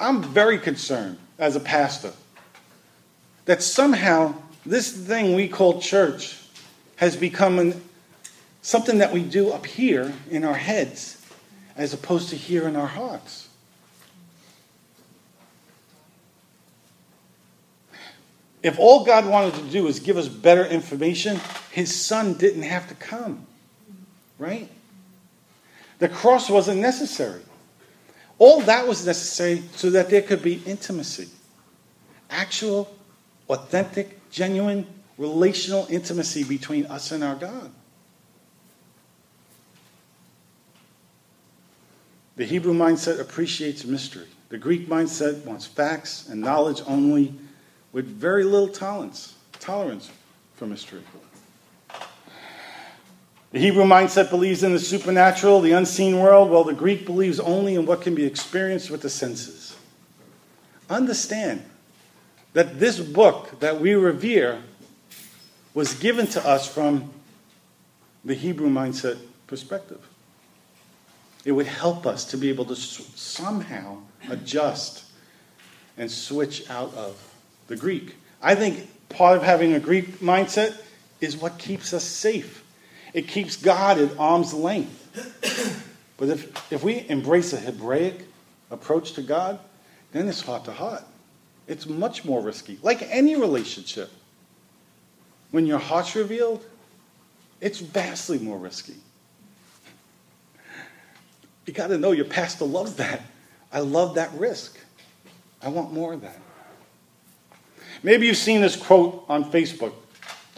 I'm 0.00 0.22
very 0.22 0.58
concerned 0.58 1.18
as 1.38 1.56
a 1.56 1.60
pastor 1.60 2.12
that 3.44 3.62
somehow 3.62 4.34
this 4.66 4.90
thing 4.92 5.34
we 5.34 5.48
call 5.48 5.80
church 5.80 6.40
has 6.96 7.16
become 7.16 7.58
an, 7.58 7.82
something 8.62 8.98
that 8.98 9.12
we 9.12 9.22
do 9.22 9.50
up 9.50 9.66
here 9.66 10.12
in 10.30 10.44
our 10.44 10.54
heads 10.54 11.20
as 11.76 11.92
opposed 11.92 12.30
to 12.30 12.36
here 12.36 12.66
in 12.68 12.76
our 12.76 12.86
hearts. 12.86 13.48
If 18.62 18.78
all 18.78 19.04
God 19.04 19.26
wanted 19.26 19.54
to 19.56 19.62
do 19.70 19.86
is 19.88 20.00
give 20.00 20.16
us 20.16 20.26
better 20.26 20.64
information, 20.64 21.38
his 21.70 21.94
son 21.94 22.34
didn't 22.34 22.62
have 22.62 22.88
to 22.88 22.94
come. 22.94 23.46
Right? 24.38 24.70
The 25.98 26.08
cross 26.08 26.50
wasn't 26.50 26.80
necessary. 26.80 27.42
All 28.38 28.60
that 28.62 28.86
was 28.86 29.06
necessary 29.06 29.62
so 29.76 29.90
that 29.90 30.10
there 30.10 30.22
could 30.22 30.42
be 30.42 30.62
intimacy. 30.66 31.28
Actual, 32.30 32.92
authentic, 33.48 34.28
genuine, 34.30 34.86
relational 35.18 35.86
intimacy 35.88 36.42
between 36.42 36.86
us 36.86 37.12
and 37.12 37.22
our 37.22 37.36
God. 37.36 37.70
The 42.36 42.44
Hebrew 42.44 42.74
mindset 42.74 43.20
appreciates 43.20 43.84
mystery. 43.84 44.26
The 44.48 44.58
Greek 44.58 44.88
mindset 44.88 45.44
wants 45.44 45.66
facts 45.66 46.28
and 46.28 46.40
knowledge 46.40 46.82
only 46.86 47.34
with 47.92 48.06
very 48.06 48.42
little 48.42 48.68
tolerance, 48.68 49.34
tolerance 49.60 50.10
for 50.56 50.66
mystery. 50.66 51.02
The 53.54 53.60
Hebrew 53.60 53.84
mindset 53.84 54.30
believes 54.30 54.64
in 54.64 54.72
the 54.72 54.80
supernatural, 54.80 55.60
the 55.60 55.70
unseen 55.70 56.18
world, 56.18 56.50
while 56.50 56.64
the 56.64 56.74
Greek 56.74 57.06
believes 57.06 57.38
only 57.38 57.76
in 57.76 57.86
what 57.86 58.02
can 58.02 58.12
be 58.12 58.24
experienced 58.24 58.90
with 58.90 59.00
the 59.00 59.08
senses. 59.08 59.76
Understand 60.90 61.64
that 62.52 62.80
this 62.80 62.98
book 62.98 63.60
that 63.60 63.80
we 63.80 63.94
revere 63.94 64.60
was 65.72 65.94
given 65.94 66.26
to 66.26 66.44
us 66.44 66.66
from 66.66 67.12
the 68.24 68.34
Hebrew 68.34 68.68
mindset 68.68 69.18
perspective. 69.46 70.04
It 71.44 71.52
would 71.52 71.68
help 71.68 72.08
us 72.08 72.24
to 72.24 72.36
be 72.36 72.48
able 72.48 72.64
to 72.64 72.74
somehow 72.74 73.98
adjust 74.30 75.04
and 75.96 76.10
switch 76.10 76.68
out 76.68 76.92
of 76.94 77.22
the 77.68 77.76
Greek. 77.76 78.16
I 78.42 78.56
think 78.56 78.88
part 79.10 79.36
of 79.36 79.44
having 79.44 79.74
a 79.74 79.80
Greek 79.80 80.18
mindset 80.18 80.76
is 81.20 81.36
what 81.36 81.56
keeps 81.56 81.92
us 81.92 82.02
safe 82.02 82.63
it 83.14 83.28
keeps 83.28 83.56
God 83.56 83.98
at 83.98 84.10
arm's 84.18 84.52
length. 84.52 85.00
But 86.16 86.28
if, 86.28 86.72
if 86.72 86.84
we 86.84 87.08
embrace 87.08 87.52
a 87.52 87.56
Hebraic 87.56 88.26
approach 88.70 89.12
to 89.12 89.22
God, 89.22 89.58
then 90.12 90.28
it's 90.28 90.40
heart 90.40 90.64
to 90.66 90.72
heart. 90.72 91.02
It's 91.66 91.86
much 91.86 92.24
more 92.24 92.42
risky, 92.42 92.78
like 92.82 93.02
any 93.02 93.36
relationship. 93.36 94.10
When 95.50 95.66
your 95.66 95.78
heart's 95.78 96.14
revealed, 96.14 96.64
it's 97.60 97.78
vastly 97.78 98.38
more 98.38 98.58
risky. 98.58 98.96
You 101.66 101.72
got 101.72 101.86
to 101.86 101.98
know 101.98 102.12
your 102.12 102.26
pastor 102.26 102.64
loves 102.64 102.96
that. 102.96 103.22
I 103.72 103.80
love 103.80 104.16
that 104.16 104.32
risk. 104.34 104.78
I 105.62 105.68
want 105.68 105.92
more 105.92 106.12
of 106.12 106.20
that. 106.20 106.38
Maybe 108.02 108.26
you've 108.26 108.36
seen 108.36 108.60
this 108.60 108.76
quote 108.76 109.24
on 109.28 109.50
Facebook. 109.50 109.94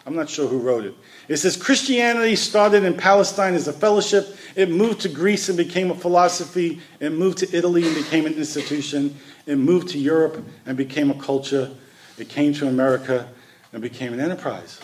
I'm 0.07 0.15
not 0.15 0.31
sure 0.31 0.47
who 0.47 0.59
wrote 0.59 0.85
it. 0.85 0.95
It 1.27 1.39
says 1.39 1.57
Christianity 1.57 2.37
started 2.37 2.85
in 2.85 2.95
Palestine 2.95 3.55
as 3.55 3.67
a 3.67 3.73
fellowship. 3.73 4.37
It 4.55 4.71
moved 4.71 5.01
to 5.01 5.09
Greece 5.09 5.49
and 5.49 5.59
became 5.59 5.91
a 5.91 5.97
philosophy. 5.97 6.81
It 7.01 7.11
moved 7.11 7.39
to 7.39 7.57
Italy 7.57 7.85
and 7.85 7.95
became 7.95 8.25
an 8.25 8.35
institution. 8.35 9.17
It 9.47 9.57
moved 9.57 9.89
to 9.89 9.99
Europe 9.99 10.45
and 10.65 10.77
became 10.77 11.11
a 11.11 11.21
culture. 11.21 11.73
It 12.19 12.29
came 12.29 12.55
to 12.55 12.69
America 12.69 13.29
and 13.73 13.83
became 13.83 14.13
an 14.13 14.21
enterprise. 14.21 14.81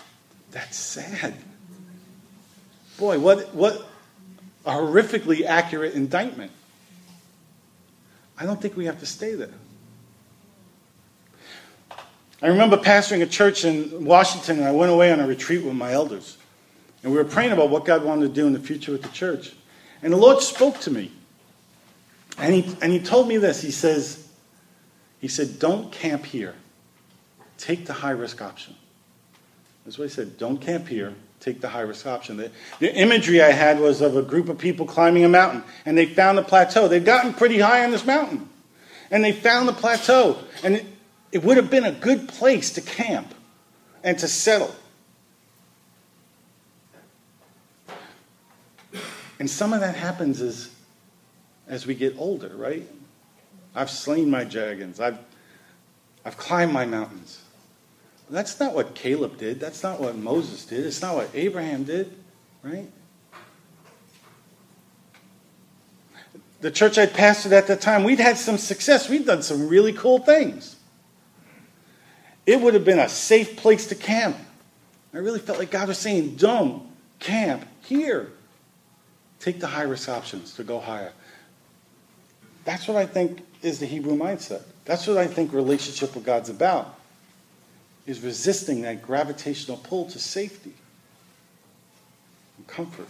That's 0.51 0.77
sad. 0.77 1.35
Boy, 2.99 3.21
what, 3.21 3.55
what 3.55 3.87
a 4.67 4.73
horrifically 4.73 5.45
accurate 5.45 5.95
indictment. 5.95 6.51
I 8.37 8.45
don't 8.45 8.61
think 8.61 8.77
we 8.77 8.87
have 8.87 8.99
to 8.99 9.07
stay 9.07 9.37
there. 9.37 9.55
I 12.43 12.49
remember 12.49 12.77
pastoring 12.77 13.23
a 13.23 13.27
church 13.27 13.65
in 13.65 14.05
Washington, 14.05 14.59
and 14.59 14.67
I 14.67 14.73
went 14.73 14.91
away 14.91 15.13
on 15.13 15.21
a 15.21 15.27
retreat 15.27 15.65
with 15.65 15.75
my 15.75 15.93
elders. 15.93 16.37
And 17.03 17.13
we 17.13 17.19
were 17.19 17.25
praying 17.25 17.53
about 17.53 17.71
what 17.71 17.85
God 17.85 18.05
wanted 18.05 18.29
to 18.29 18.35
do 18.35 18.47
in 18.47 18.53
the 18.53 18.59
future 18.59 18.91
with 18.91 19.03
the 19.03 19.09
church. 19.11 19.53
And 20.03 20.13
the 20.13 20.17
Lord 20.17 20.43
spoke 20.43 20.81
to 20.81 20.91
me. 20.91 21.13
And 22.39 22.55
he, 22.55 22.77
and 22.83 22.93
he 22.93 22.99
told 22.99 23.29
me 23.29 23.37
this. 23.37 23.63
He 23.63 23.71
says, 23.71 24.29
he 25.21 25.29
said, 25.29 25.61
don't 25.61 25.93
camp 25.93 26.25
here. 26.25 26.55
Take 27.59 27.87
the 27.87 27.93
high 27.93 28.11
risk 28.11 28.43
option. 28.43 28.75
That's 29.85 29.97
what 29.97 30.09
he 30.09 30.11
said. 30.11 30.37
Don't 30.37 30.59
camp 30.59 30.89
here. 30.89 31.15
Take 31.39 31.61
the 31.61 31.69
high 31.69 31.81
risk 31.83 32.07
option. 32.07 32.37
The, 32.37 32.51
the 32.81 32.93
imagery 32.93 33.41
I 33.41 33.53
had 33.53 33.79
was 33.79 34.01
of 34.01 34.17
a 34.17 34.23
group 34.23 34.49
of 34.49 34.59
people 34.59 34.87
climbing 34.87 35.25
a 35.25 35.29
mountain, 35.29 35.63
and 35.85 35.97
they 35.97 36.07
found 36.07 36.39
a 36.39 36.43
plateau. 36.43 36.89
They'd 36.89 37.05
gotten 37.05 37.35
pretty 37.35 37.61
high 37.61 37.85
on 37.85 37.93
this 37.93 38.07
mountain, 38.07 38.49
and 39.11 39.25
they 39.25 39.33
found 39.33 39.69
the 39.69 39.73
plateau. 39.73 40.39
And 40.63 40.85
it 41.33 41.43
would 41.43 41.57
have 41.57 41.71
been 41.71 41.85
a 41.85 41.93
good 41.93 42.29
place 42.29 42.75
to 42.75 42.83
camp 42.83 43.35
and 44.05 44.19
to 44.19 44.29
settle. 44.29 44.75
And 49.41 49.51
some 49.51 49.73
of 49.73 49.81
that 49.81 49.97
happens 49.97 50.41
as, 50.41 50.71
as 51.67 51.87
we 51.87 51.95
get 51.95 52.15
older, 52.19 52.53
right? 52.55 52.87
I've 53.75 53.91
slain 53.91 54.31
my 54.31 54.45
dragons. 54.45 55.01
I've, 55.01 55.19
I've 56.25 56.37
climbed 56.37 56.73
my 56.73 56.85
mountains. 56.85 57.41
That's 58.31 58.61
not 58.61 58.75
what 58.75 58.95
Caleb 58.95 59.39
did. 59.39 59.59
That's 59.59 59.83
not 59.83 60.01
what 60.01 60.17
Moses 60.17 60.65
did. 60.65 60.87
It's 60.87 61.03
not 61.03 61.17
what 61.17 61.31
Abraham 61.35 61.85
did, 61.85 62.15
right? 62.63 62.89
The 66.61 66.71
church 66.71 66.97
I 66.97 67.07
pastored 67.07 67.53
at 67.53 67.67
the 67.67 67.77
time, 67.77 68.05
we'd 68.05 68.21
had 68.21 68.39
some 68.39 68.57
success. 68.57 69.09
We'd 69.09 69.27
done 69.27 69.43
some 69.43 69.69
really 69.69 69.93
cool 69.93 70.19
things. 70.19 70.77
It 72.47 72.61
would 72.61 72.75
have 72.75 72.85
been 72.85 72.99
a 72.99 73.09
safe 73.09 73.57
place 73.57 73.87
to 73.89 73.95
camp. 73.95 74.37
I 75.15 75.19
really 75.19 75.39
felt 75.39 75.59
like 75.59 75.71
God 75.71 75.89
was 75.89 75.99
saying, 75.99 76.37
don't 76.37 76.83
camp 77.19 77.67
here. 77.83 78.33
Take 79.39 79.61
the 79.61 79.67
high 79.67 79.83
risk 79.83 80.09
options 80.09 80.55
to 80.55 80.65
go 80.65 80.81
higher. 80.81 81.13
That's 82.65 82.89
what 82.89 82.97
I 82.97 83.07
think 83.07 83.41
is 83.61 83.79
the 83.79 83.87
Hebrew 83.87 84.17
mindset. 84.17 84.63
That's 84.85 85.07
what 85.07 85.19
I 85.19 85.27
think 85.27 85.53
relationship 85.53 86.15
with 86.15 86.25
God's 86.25 86.49
about. 86.49 86.99
Is 88.07 88.21
resisting 88.21 88.83
that 88.83 89.03
gravitational 89.03 89.77
pull 89.77 90.07
to 90.11 90.19
safety 90.19 90.73
and 92.59 92.67
comfort. 92.67 93.07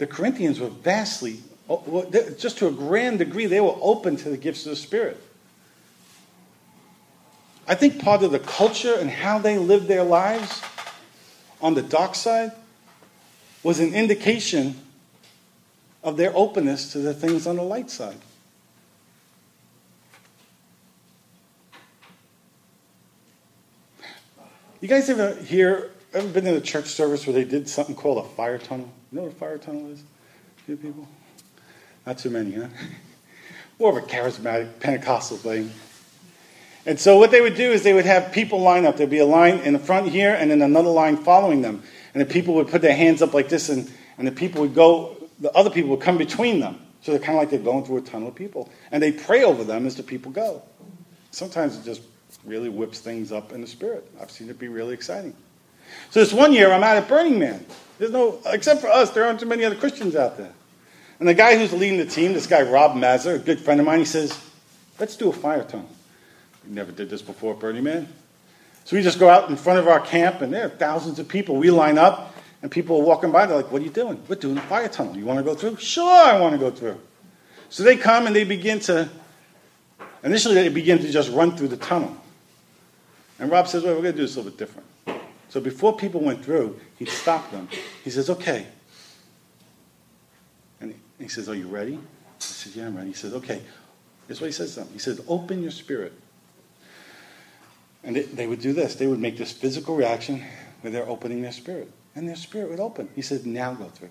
The 0.00 0.06
Corinthians 0.06 0.58
were 0.58 0.70
vastly, 0.70 1.40
just 2.38 2.56
to 2.56 2.66
a 2.66 2.70
grand 2.70 3.18
degree, 3.18 3.44
they 3.44 3.60
were 3.60 3.76
open 3.82 4.16
to 4.16 4.30
the 4.30 4.38
gifts 4.38 4.64
of 4.64 4.70
the 4.70 4.76
Spirit. 4.76 5.22
I 7.68 7.74
think 7.74 8.02
part 8.02 8.22
of 8.22 8.32
the 8.32 8.38
culture 8.38 8.94
and 8.94 9.10
how 9.10 9.38
they 9.38 9.58
lived 9.58 9.88
their 9.88 10.02
lives 10.02 10.62
on 11.60 11.74
the 11.74 11.82
dark 11.82 12.14
side 12.14 12.52
was 13.62 13.78
an 13.78 13.92
indication 13.92 14.74
of 16.02 16.16
their 16.16 16.34
openness 16.34 16.92
to 16.92 16.98
the 17.00 17.12
things 17.12 17.46
on 17.46 17.56
the 17.56 17.62
light 17.62 17.90
side. 17.90 18.16
You 24.80 24.88
guys 24.88 25.10
ever 25.10 25.34
hear, 25.34 25.90
ever 26.14 26.26
been 26.26 26.46
in 26.46 26.54
a 26.54 26.60
church 26.62 26.86
service 26.86 27.26
where 27.26 27.34
they 27.34 27.44
did 27.44 27.68
something 27.68 27.94
called 27.94 28.24
a 28.24 28.28
fire 28.30 28.56
tunnel? 28.56 28.90
You 29.12 29.18
know 29.18 29.24
what 29.24 29.32
a 29.32 29.36
fire 29.36 29.58
tunnel 29.58 29.90
is? 29.90 30.00
A 30.00 30.62
few 30.62 30.76
people? 30.76 31.08
Not 32.06 32.18
too 32.18 32.30
many, 32.30 32.52
huh? 32.52 32.68
More 33.78 33.96
of 33.96 34.04
a 34.04 34.06
charismatic 34.06 34.78
Pentecostal 34.78 35.36
thing. 35.36 35.72
And 36.86 36.98
so 36.98 37.18
what 37.18 37.30
they 37.30 37.40
would 37.40 37.56
do 37.56 37.72
is 37.72 37.82
they 37.82 37.92
would 37.92 38.06
have 38.06 38.32
people 38.32 38.60
line 38.60 38.86
up. 38.86 38.96
There'd 38.96 39.10
be 39.10 39.18
a 39.18 39.26
line 39.26 39.58
in 39.58 39.72
the 39.72 39.78
front 39.78 40.08
here 40.08 40.34
and 40.34 40.50
then 40.50 40.62
another 40.62 40.90
line 40.90 41.16
following 41.16 41.60
them. 41.60 41.82
And 42.14 42.20
the 42.20 42.26
people 42.26 42.54
would 42.54 42.68
put 42.68 42.82
their 42.82 42.94
hands 42.94 43.20
up 43.20 43.34
like 43.34 43.48
this 43.48 43.68
and, 43.68 43.90
and 44.16 44.26
the 44.26 44.32
people 44.32 44.62
would 44.62 44.74
go, 44.74 45.16
the 45.40 45.52
other 45.52 45.70
people 45.70 45.90
would 45.90 46.00
come 46.00 46.16
between 46.16 46.60
them. 46.60 46.80
So 47.02 47.12
they're 47.12 47.20
kind 47.20 47.36
of 47.36 47.42
like 47.42 47.50
they're 47.50 47.58
going 47.58 47.84
through 47.84 47.98
a 47.98 48.02
tunnel 48.02 48.28
of 48.28 48.34
people. 48.34 48.70
And 48.92 49.02
they 49.02 49.12
pray 49.12 49.42
over 49.42 49.64
them 49.64 49.86
as 49.86 49.96
the 49.96 50.02
people 50.02 50.30
go. 50.30 50.62
Sometimes 51.32 51.76
it 51.76 51.84
just 51.84 52.02
really 52.44 52.68
whips 52.68 53.00
things 53.00 53.32
up 53.32 53.52
in 53.52 53.60
the 53.60 53.66
spirit. 53.66 54.08
I've 54.20 54.30
seen 54.30 54.48
it 54.50 54.58
be 54.58 54.68
really 54.68 54.94
exciting. 54.94 55.34
So 56.10 56.20
this 56.20 56.32
one 56.32 56.52
year 56.52 56.72
I'm 56.72 56.82
out 56.82 56.96
at 56.96 57.08
Burning 57.08 57.38
Man. 57.38 57.64
There's 58.00 58.12
no, 58.12 58.38
except 58.46 58.80
for 58.80 58.88
us, 58.88 59.10
there 59.10 59.26
aren't 59.26 59.40
too 59.40 59.46
many 59.46 59.62
other 59.62 59.76
Christians 59.76 60.16
out 60.16 60.38
there. 60.38 60.50
And 61.18 61.28
the 61.28 61.34
guy 61.34 61.58
who's 61.58 61.70
leading 61.74 61.98
the 61.98 62.06
team, 62.06 62.32
this 62.32 62.46
guy 62.46 62.62
Rob 62.62 62.96
Mazur, 62.96 63.34
a 63.34 63.38
good 63.38 63.60
friend 63.60 63.78
of 63.78 63.84
mine, 63.84 63.98
he 63.98 64.06
says, 64.06 64.42
let's 64.98 65.16
do 65.16 65.28
a 65.28 65.32
fire 65.34 65.62
tunnel. 65.64 65.90
We 66.66 66.72
never 66.72 66.92
did 66.92 67.10
this 67.10 67.20
before 67.20 67.52
Burning 67.52 67.84
Man. 67.84 68.08
So 68.86 68.96
we 68.96 69.02
just 69.02 69.18
go 69.18 69.28
out 69.28 69.50
in 69.50 69.56
front 69.56 69.80
of 69.80 69.86
our 69.86 70.00
camp, 70.00 70.40
and 70.40 70.50
there 70.50 70.64
are 70.64 70.70
thousands 70.70 71.18
of 71.18 71.28
people. 71.28 71.56
We 71.56 71.70
line 71.70 71.98
up, 71.98 72.34
and 72.62 72.70
people 72.70 72.98
are 72.98 73.04
walking 73.04 73.32
by. 73.32 73.44
They're 73.44 73.58
like, 73.58 73.70
what 73.70 73.82
are 73.82 73.84
you 73.84 73.90
doing? 73.90 74.18
We're 74.28 74.36
doing 74.36 74.56
a 74.56 74.62
fire 74.62 74.88
tunnel. 74.88 75.14
You 75.14 75.26
want 75.26 75.38
to 75.38 75.44
go 75.44 75.54
through? 75.54 75.76
Sure, 75.76 76.10
I 76.10 76.40
want 76.40 76.54
to 76.54 76.58
go 76.58 76.70
through. 76.70 76.98
So 77.68 77.82
they 77.82 77.98
come 77.98 78.26
and 78.26 78.34
they 78.34 78.44
begin 78.44 78.80
to, 78.80 79.10
initially 80.24 80.54
they 80.54 80.70
begin 80.70 81.00
to 81.00 81.12
just 81.12 81.30
run 81.32 81.54
through 81.54 81.68
the 81.68 81.76
tunnel. 81.76 82.16
And 83.38 83.50
Rob 83.50 83.68
says, 83.68 83.82
well, 83.82 83.94
we're 83.94 84.00
going 84.00 84.14
to 84.14 84.20
do 84.20 84.26
this 84.26 84.36
a 84.36 84.40
little 84.40 84.52
bit 84.52 84.58
different. 84.58 84.86
So 85.50 85.60
before 85.60 85.94
people 85.94 86.22
went 86.22 86.42
through, 86.42 86.80
he 87.00 87.06
stopped 87.06 87.50
them. 87.50 87.66
He 88.04 88.10
says, 88.10 88.30
okay. 88.30 88.66
And 90.80 90.94
he 91.18 91.28
says, 91.28 91.48
Are 91.48 91.54
you 91.54 91.66
ready? 91.68 91.94
I 91.94 91.98
said, 92.38 92.74
Yeah, 92.74 92.86
I'm 92.86 92.96
ready. 92.96 93.08
He 93.08 93.14
says, 93.14 93.34
Okay. 93.34 93.60
Here's 94.26 94.40
what 94.40 94.46
he 94.46 94.52
says 94.52 94.74
to 94.74 94.80
them. 94.80 94.88
He 94.92 94.98
says, 94.98 95.20
Open 95.28 95.62
your 95.62 95.70
spirit. 95.70 96.12
And 98.02 98.16
they, 98.16 98.22
they 98.22 98.46
would 98.46 98.60
do 98.60 98.72
this. 98.72 98.94
They 98.94 99.06
would 99.06 99.18
make 99.18 99.36
this 99.36 99.52
physical 99.52 99.96
reaction 99.96 100.42
where 100.80 100.90
they're 100.90 101.08
opening 101.08 101.42
their 101.42 101.52
spirit. 101.52 101.90
And 102.14 102.28
their 102.28 102.36
spirit 102.36 102.70
would 102.70 102.80
open. 102.80 103.08
He 103.14 103.22
said, 103.22 103.46
Now 103.46 103.74
go 103.74 103.86
through. 103.86 104.10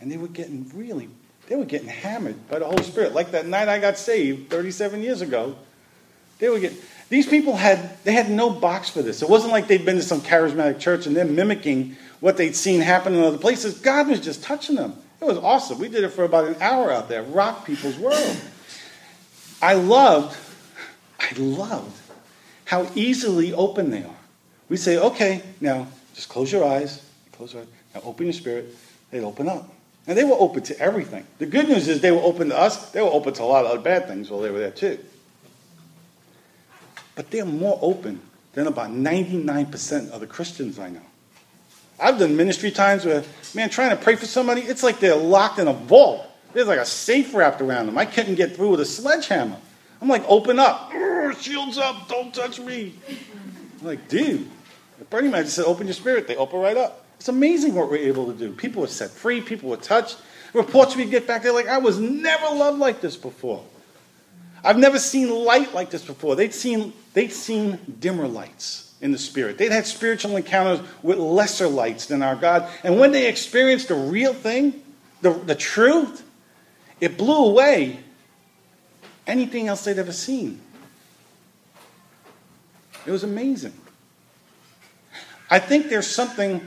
And 0.00 0.10
they 0.10 0.16
were 0.16 0.28
getting 0.28 0.70
really, 0.74 1.10
they 1.48 1.56
were 1.56 1.66
getting 1.66 1.88
hammered 1.88 2.48
by 2.48 2.60
the 2.60 2.64
Holy 2.64 2.82
Spirit. 2.82 3.12
Like 3.12 3.32
that 3.32 3.46
night 3.46 3.68
I 3.68 3.78
got 3.78 3.98
saved 3.98 4.50
37 4.50 5.02
years 5.02 5.20
ago. 5.20 5.56
They 6.38 6.48
were 6.48 6.58
getting, 6.58 6.78
these 7.10 7.26
people 7.26 7.54
had, 7.54 8.02
they 8.04 8.12
had 8.12 8.30
no 8.30 8.48
box 8.48 8.88
for 8.88 9.02
this. 9.02 9.20
It 9.20 9.28
wasn't 9.28 9.52
like 9.52 9.68
they'd 9.68 9.84
been 9.84 9.96
to 9.96 10.02
some 10.02 10.22
charismatic 10.22 10.80
church 10.80 11.06
and 11.06 11.14
they're 11.14 11.26
mimicking 11.26 11.98
what 12.20 12.36
they'd 12.36 12.54
seen 12.54 12.80
happen 12.80 13.14
in 13.14 13.22
other 13.22 13.38
places. 13.38 13.78
God 13.78 14.08
was 14.08 14.20
just 14.20 14.42
touching 14.42 14.76
them. 14.76 14.96
It 15.20 15.24
was 15.24 15.38
awesome. 15.38 15.78
We 15.78 15.88
did 15.88 16.04
it 16.04 16.10
for 16.10 16.24
about 16.24 16.46
an 16.46 16.56
hour 16.60 16.90
out 16.90 17.08
there, 17.08 17.22
rock 17.22 17.66
people's 17.66 17.98
world. 17.98 18.36
I 19.60 19.74
loved, 19.74 20.36
I 21.18 21.32
loved 21.36 21.98
how 22.64 22.88
easily 22.94 23.52
open 23.52 23.90
they 23.90 24.02
are. 24.02 24.16
We 24.68 24.76
say, 24.76 24.98
okay, 24.98 25.42
now 25.60 25.88
just 26.14 26.28
close 26.28 26.50
your 26.52 26.64
eyes, 26.64 27.04
close 27.32 27.52
your 27.52 27.62
eyes, 27.62 27.68
now 27.94 28.02
open 28.04 28.26
your 28.26 28.32
spirit. 28.32 28.74
They'd 29.10 29.24
open 29.24 29.48
up. 29.48 29.68
And 30.06 30.16
they 30.16 30.24
were 30.24 30.36
open 30.38 30.62
to 30.64 30.78
everything. 30.78 31.26
The 31.38 31.46
good 31.46 31.68
news 31.68 31.88
is 31.88 32.00
they 32.00 32.12
were 32.12 32.22
open 32.22 32.48
to 32.48 32.58
us, 32.58 32.90
they 32.92 33.02
were 33.02 33.10
open 33.10 33.34
to 33.34 33.42
a 33.42 33.44
lot 33.44 33.64
of 33.64 33.72
other 33.72 33.80
bad 33.80 34.08
things 34.08 34.30
while 34.30 34.40
they 34.40 34.50
were 34.50 34.58
there 34.58 34.70
too. 34.70 34.98
But 37.14 37.30
they're 37.30 37.44
more 37.44 37.78
open 37.82 38.20
than 38.54 38.66
about 38.66 38.90
99% 38.90 40.10
of 40.10 40.20
the 40.20 40.26
Christians 40.26 40.78
I 40.78 40.90
know. 40.90 41.00
I've 42.00 42.18
done 42.18 42.36
ministry 42.36 42.70
times 42.70 43.04
where, 43.04 43.22
man, 43.54 43.70
trying 43.70 43.90
to 43.90 43.96
pray 43.96 44.16
for 44.16 44.26
somebody, 44.26 44.62
it's 44.62 44.82
like 44.82 45.00
they're 45.00 45.14
locked 45.14 45.58
in 45.58 45.68
a 45.68 45.72
vault. 45.72 46.26
There's 46.52 46.66
like 46.66 46.78
a 46.78 46.86
safe 46.86 47.34
wrapped 47.34 47.60
around 47.60 47.86
them. 47.86 47.98
I 47.98 48.06
couldn't 48.06 48.34
get 48.36 48.56
through 48.56 48.70
with 48.70 48.80
a 48.80 48.86
sledgehammer. 48.86 49.56
I'm 50.00 50.08
like, 50.08 50.24
open 50.26 50.58
up. 50.58 50.90
Shields 51.38 51.78
up. 51.78 52.08
Don't 52.08 52.34
touch 52.34 52.58
me. 52.58 52.94
I'm 53.80 53.86
like, 53.86 54.08
dude. 54.08 54.48
The 54.98 55.04
Burning 55.04 55.30
Man 55.30 55.44
just 55.44 55.56
said, 55.56 55.66
open 55.66 55.86
your 55.86 55.94
spirit. 55.94 56.26
They 56.26 56.36
open 56.36 56.60
right 56.60 56.76
up. 56.76 57.04
It's 57.16 57.28
amazing 57.28 57.74
what 57.74 57.90
we're 57.90 58.08
able 58.08 58.32
to 58.32 58.38
do. 58.38 58.52
People 58.52 58.80
were 58.82 58.88
set 58.88 59.10
free. 59.10 59.40
People 59.40 59.68
were 59.68 59.76
touched. 59.76 60.18
Reports 60.52 60.96
we 60.96 61.04
get 61.04 61.26
back, 61.26 61.42
they're 61.42 61.52
like, 61.52 61.68
I 61.68 61.78
was 61.78 61.98
never 62.00 62.46
loved 62.46 62.78
like 62.78 63.00
this 63.00 63.16
before. 63.16 63.64
I've 64.64 64.78
never 64.78 64.98
seen 64.98 65.30
light 65.30 65.72
like 65.74 65.90
this 65.90 66.04
before. 66.04 66.34
They'd 66.34 66.52
seen, 66.52 66.92
they'd 67.14 67.32
seen 67.32 67.78
dimmer 68.00 68.26
lights 68.26 68.89
in 69.00 69.12
the 69.12 69.18
spirit. 69.18 69.58
They'd 69.58 69.72
had 69.72 69.86
spiritual 69.86 70.36
encounters 70.36 70.86
with 71.02 71.18
lesser 71.18 71.68
lights 71.68 72.06
than 72.06 72.22
our 72.22 72.36
God. 72.36 72.68
And 72.84 72.98
when 72.98 73.12
they 73.12 73.28
experienced 73.28 73.88
the 73.88 73.94
real 73.94 74.34
thing, 74.34 74.82
the, 75.22 75.32
the 75.32 75.54
truth, 75.54 76.22
it 77.00 77.16
blew 77.16 77.46
away 77.46 78.00
anything 79.26 79.68
else 79.68 79.84
they'd 79.84 79.98
ever 79.98 80.12
seen. 80.12 80.60
It 83.06 83.10
was 83.10 83.24
amazing. 83.24 83.72
I 85.50 85.58
think 85.58 85.88
there's 85.88 86.06
something 86.06 86.60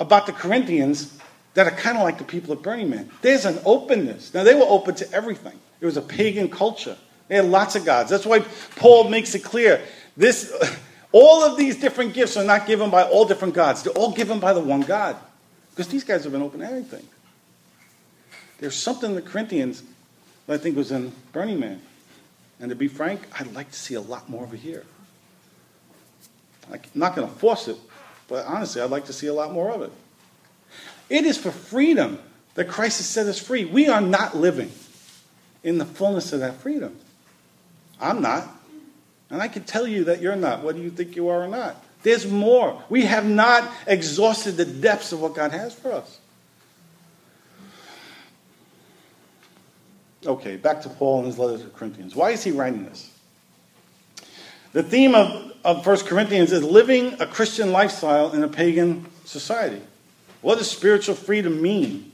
about 0.00 0.26
the 0.26 0.32
Corinthians 0.32 1.16
that 1.54 1.66
are 1.66 1.76
kind 1.76 1.96
of 1.96 2.02
like 2.02 2.18
the 2.18 2.24
people 2.24 2.52
at 2.52 2.62
Burning 2.62 2.90
Man. 2.90 3.10
There's 3.20 3.44
an 3.44 3.58
openness. 3.64 4.34
Now, 4.34 4.42
they 4.42 4.54
were 4.54 4.66
open 4.66 4.94
to 4.96 5.12
everything, 5.12 5.58
it 5.80 5.86
was 5.86 5.96
a 5.96 6.02
pagan 6.02 6.48
culture. 6.48 6.96
They 7.28 7.36
had 7.36 7.46
lots 7.46 7.76
of 7.76 7.86
gods. 7.86 8.10
That's 8.10 8.26
why 8.26 8.40
Paul 8.76 9.08
makes 9.08 9.34
it 9.34 9.42
clear. 9.42 9.80
This, 10.18 10.52
all 11.12 11.44
of 11.44 11.56
these 11.56 11.78
different 11.78 12.14
gifts 12.14 12.36
are 12.36 12.44
not 12.44 12.66
given 12.66 12.90
by 12.90 13.02
all 13.02 13.24
different 13.24 13.54
gods. 13.54 13.82
They're 13.82 13.92
all 13.92 14.12
given 14.12 14.40
by 14.40 14.52
the 14.52 14.60
one 14.60 14.80
God. 14.80 15.16
Because 15.70 15.88
these 15.88 16.04
guys 16.04 16.24
have 16.24 16.32
been 16.32 16.42
open 16.42 16.60
to 16.60 16.66
everything. 16.66 17.06
There's 18.58 18.76
something 18.76 19.10
in 19.10 19.16
the 19.16 19.22
Corinthians 19.22 19.82
that 20.46 20.54
I 20.54 20.58
think 20.58 20.76
was 20.76 20.92
in 20.92 21.12
Burning 21.32 21.60
Man. 21.60 21.80
And 22.60 22.70
to 22.70 22.76
be 22.76 22.88
frank, 22.88 23.20
I'd 23.38 23.52
like 23.54 23.70
to 23.70 23.78
see 23.78 23.94
a 23.94 24.00
lot 24.00 24.28
more 24.28 24.48
it 24.52 24.60
here. 24.60 24.84
I'm 26.70 26.80
not 26.94 27.16
going 27.16 27.28
to 27.28 27.34
force 27.34 27.68
it, 27.68 27.76
but 28.28 28.46
honestly, 28.46 28.80
I'd 28.80 28.90
like 28.90 29.06
to 29.06 29.12
see 29.12 29.26
a 29.26 29.34
lot 29.34 29.52
more 29.52 29.70
of 29.70 29.82
it. 29.82 29.92
It 31.10 31.24
is 31.24 31.36
for 31.36 31.50
freedom 31.50 32.18
that 32.54 32.68
Christ 32.68 32.98
has 32.98 33.06
set 33.06 33.26
us 33.26 33.38
free. 33.38 33.64
We 33.64 33.88
are 33.88 34.00
not 34.00 34.36
living 34.36 34.70
in 35.64 35.78
the 35.78 35.84
fullness 35.84 36.32
of 36.32 36.40
that 36.40 36.56
freedom. 36.56 36.96
I'm 38.00 38.22
not. 38.22 38.48
And 39.32 39.40
I 39.40 39.48
can 39.48 39.64
tell 39.64 39.86
you 39.86 40.04
that 40.04 40.20
you're 40.20 40.36
not, 40.36 40.62
whether 40.62 40.78
you 40.78 40.90
think 40.90 41.16
you 41.16 41.28
are 41.30 41.42
or 41.42 41.48
not. 41.48 41.82
There's 42.02 42.30
more. 42.30 42.82
We 42.90 43.06
have 43.06 43.24
not 43.24 43.68
exhausted 43.86 44.58
the 44.58 44.66
depths 44.66 45.10
of 45.10 45.22
what 45.22 45.34
God 45.34 45.52
has 45.52 45.74
for 45.74 45.90
us. 45.90 46.18
Okay, 50.26 50.56
back 50.56 50.82
to 50.82 50.90
Paul 50.90 51.20
and 51.20 51.26
his 51.26 51.38
letter 51.38 51.64
to 51.64 51.70
Corinthians. 51.70 52.14
Why 52.14 52.32
is 52.32 52.44
he 52.44 52.50
writing 52.50 52.84
this? 52.84 53.10
The 54.74 54.82
theme 54.82 55.14
of, 55.14 55.52
of 55.64 55.84
1 55.84 56.00
Corinthians 56.00 56.52
is 56.52 56.62
living 56.62 57.18
a 57.18 57.26
Christian 57.26 57.72
lifestyle 57.72 58.32
in 58.32 58.44
a 58.44 58.48
pagan 58.48 59.06
society. 59.24 59.80
What 60.42 60.58
does 60.58 60.70
spiritual 60.70 61.14
freedom 61.14 61.62
mean 61.62 62.12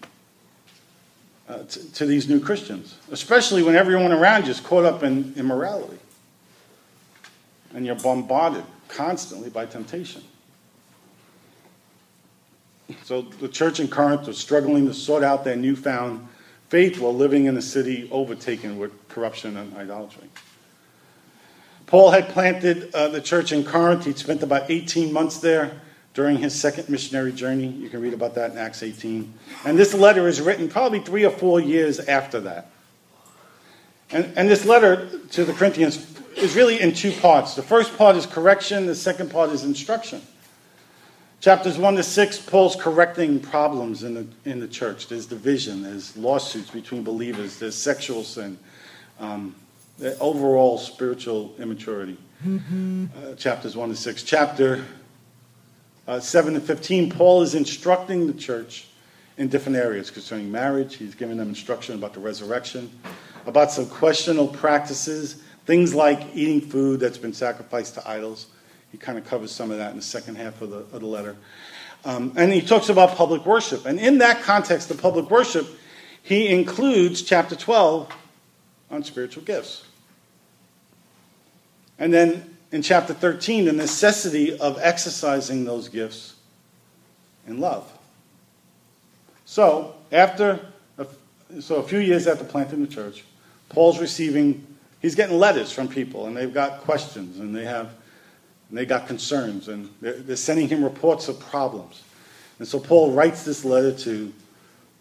uh, 1.48 1.64
to, 1.64 1.92
to 1.94 2.06
these 2.06 2.28
new 2.28 2.38
Christians? 2.38 2.96
Especially 3.10 3.64
when 3.64 3.74
everyone 3.74 4.12
around 4.12 4.44
you 4.44 4.52
is 4.52 4.60
caught 4.60 4.84
up 4.84 5.02
in 5.02 5.34
immorality 5.36 5.98
and 7.74 7.84
you're 7.84 7.94
bombarded 7.94 8.64
constantly 8.88 9.50
by 9.50 9.66
temptation. 9.66 10.22
So 13.04 13.22
the 13.22 13.48
church 13.48 13.80
in 13.80 13.88
Corinth 13.88 14.26
was 14.26 14.38
struggling 14.38 14.86
to 14.86 14.94
sort 14.94 15.22
out 15.22 15.44
their 15.44 15.56
newfound 15.56 16.26
faith 16.68 16.98
while 16.98 17.14
living 17.14 17.44
in 17.44 17.56
a 17.56 17.62
city 17.62 18.08
overtaken 18.10 18.78
with 18.78 18.92
corruption 19.08 19.56
and 19.56 19.76
idolatry. 19.76 20.28
Paul 21.86 22.10
had 22.10 22.28
planted 22.28 22.94
uh, 22.94 23.08
the 23.08 23.20
church 23.20 23.52
in 23.52 23.64
Corinth. 23.64 24.04
He'd 24.04 24.18
spent 24.18 24.42
about 24.42 24.70
18 24.70 25.12
months 25.12 25.38
there 25.38 25.80
during 26.12 26.36
his 26.36 26.54
second 26.54 26.88
missionary 26.88 27.32
journey. 27.32 27.68
You 27.68 27.88
can 27.88 28.02
read 28.02 28.12
about 28.12 28.34
that 28.34 28.52
in 28.52 28.58
Acts 28.58 28.82
18. 28.82 29.32
And 29.64 29.78
this 29.78 29.94
letter 29.94 30.28
is 30.28 30.40
written 30.40 30.68
probably 30.68 31.00
three 31.00 31.24
or 31.24 31.30
four 31.30 31.60
years 31.60 32.00
after 32.00 32.40
that. 32.40 32.70
And, 34.10 34.32
and 34.36 34.50
this 34.50 34.64
letter 34.64 35.08
to 35.30 35.44
the 35.44 35.52
Corinthians 35.52 36.17
is 36.38 36.54
really 36.54 36.80
in 36.80 36.92
two 36.92 37.12
parts. 37.12 37.54
The 37.54 37.62
first 37.62 37.96
part 37.96 38.16
is 38.16 38.26
correction, 38.26 38.86
the 38.86 38.94
second 38.94 39.30
part 39.30 39.50
is 39.50 39.64
instruction. 39.64 40.22
Chapters 41.40 41.78
1 41.78 41.96
to 41.96 42.02
6, 42.02 42.40
Paul's 42.40 42.74
correcting 42.74 43.38
problems 43.38 44.02
in 44.02 44.14
the, 44.14 44.26
in 44.44 44.58
the 44.58 44.66
church. 44.66 45.06
There's 45.06 45.26
division, 45.26 45.82
there's 45.82 46.16
lawsuits 46.16 46.70
between 46.70 47.04
believers, 47.04 47.58
there's 47.58 47.76
sexual 47.76 48.24
sin, 48.24 48.58
um, 49.20 49.54
overall 50.20 50.78
spiritual 50.78 51.54
immaturity. 51.58 52.16
Mm-hmm. 52.44 53.06
Uh, 53.16 53.34
chapters 53.34 53.76
1 53.76 53.88
to 53.88 53.96
6. 53.96 54.22
Chapter 54.24 54.84
uh, 56.08 56.18
7 56.18 56.54
to 56.54 56.60
15, 56.60 57.10
Paul 57.10 57.42
is 57.42 57.54
instructing 57.54 58.26
the 58.26 58.32
church 58.32 58.88
in 59.36 59.48
different 59.48 59.76
areas 59.76 60.10
concerning 60.10 60.50
marriage. 60.50 60.96
He's 60.96 61.14
giving 61.14 61.36
them 61.36 61.48
instruction 61.48 61.94
about 61.94 62.14
the 62.14 62.20
resurrection, 62.20 62.90
about 63.46 63.70
some 63.70 63.86
questionable 63.86 64.48
practices, 64.48 65.42
things 65.68 65.94
like 65.94 66.34
eating 66.34 66.60
food 66.60 66.98
that's 66.98 67.18
been 67.18 67.34
sacrificed 67.34 67.94
to 67.94 68.08
idols 68.08 68.46
he 68.90 68.98
kind 68.98 69.18
of 69.18 69.26
covers 69.26 69.52
some 69.52 69.70
of 69.70 69.78
that 69.78 69.90
in 69.90 69.96
the 69.96 70.02
second 70.02 70.36
half 70.36 70.62
of 70.62 70.70
the, 70.70 70.78
of 70.78 71.00
the 71.00 71.06
letter. 71.06 71.36
Um, 72.04 72.32
and 72.36 72.52
he 72.52 72.62
talks 72.62 72.88
about 72.88 73.16
public 73.16 73.44
worship. 73.44 73.84
And 73.86 73.98
in 73.98 74.18
that 74.18 74.42
context 74.42 74.90
of 74.90 75.00
public 75.00 75.30
worship, 75.30 75.66
he 76.22 76.48
includes 76.48 77.22
chapter 77.22 77.54
12 77.54 78.10
on 78.90 79.04
spiritual 79.04 79.42
gifts. 79.42 79.84
And 81.98 82.12
then 82.12 82.56
in 82.72 82.82
chapter 82.82 83.12
13, 83.12 83.66
the 83.66 83.72
necessity 83.72 84.58
of 84.58 84.78
exercising 84.80 85.64
those 85.64 85.88
gifts 85.88 86.34
in 87.46 87.60
love. 87.60 87.90
So, 89.44 89.96
after 90.12 90.60
a, 90.98 91.06
so 91.60 91.76
a 91.76 91.82
few 91.82 91.98
years 91.98 92.26
after 92.26 92.44
planting 92.44 92.80
the 92.80 92.86
church, 92.86 93.24
Paul's 93.68 93.98
receiving, 93.98 94.66
he's 95.00 95.14
getting 95.14 95.38
letters 95.38 95.72
from 95.72 95.88
people, 95.88 96.26
and 96.26 96.36
they've 96.36 96.52
got 96.52 96.80
questions, 96.80 97.38
and 97.38 97.54
they 97.54 97.64
have 97.64 97.92
and 98.68 98.76
they 98.76 98.84
got 98.84 99.06
concerns, 99.06 99.68
and 99.68 99.88
they're, 100.00 100.18
they're 100.18 100.36
sending 100.36 100.68
him 100.68 100.84
reports 100.84 101.28
of 101.28 101.40
problems. 101.40 102.02
And 102.58 102.68
so 102.68 102.78
Paul 102.78 103.12
writes 103.12 103.44
this 103.44 103.64
letter 103.64 103.92
to, 103.92 104.32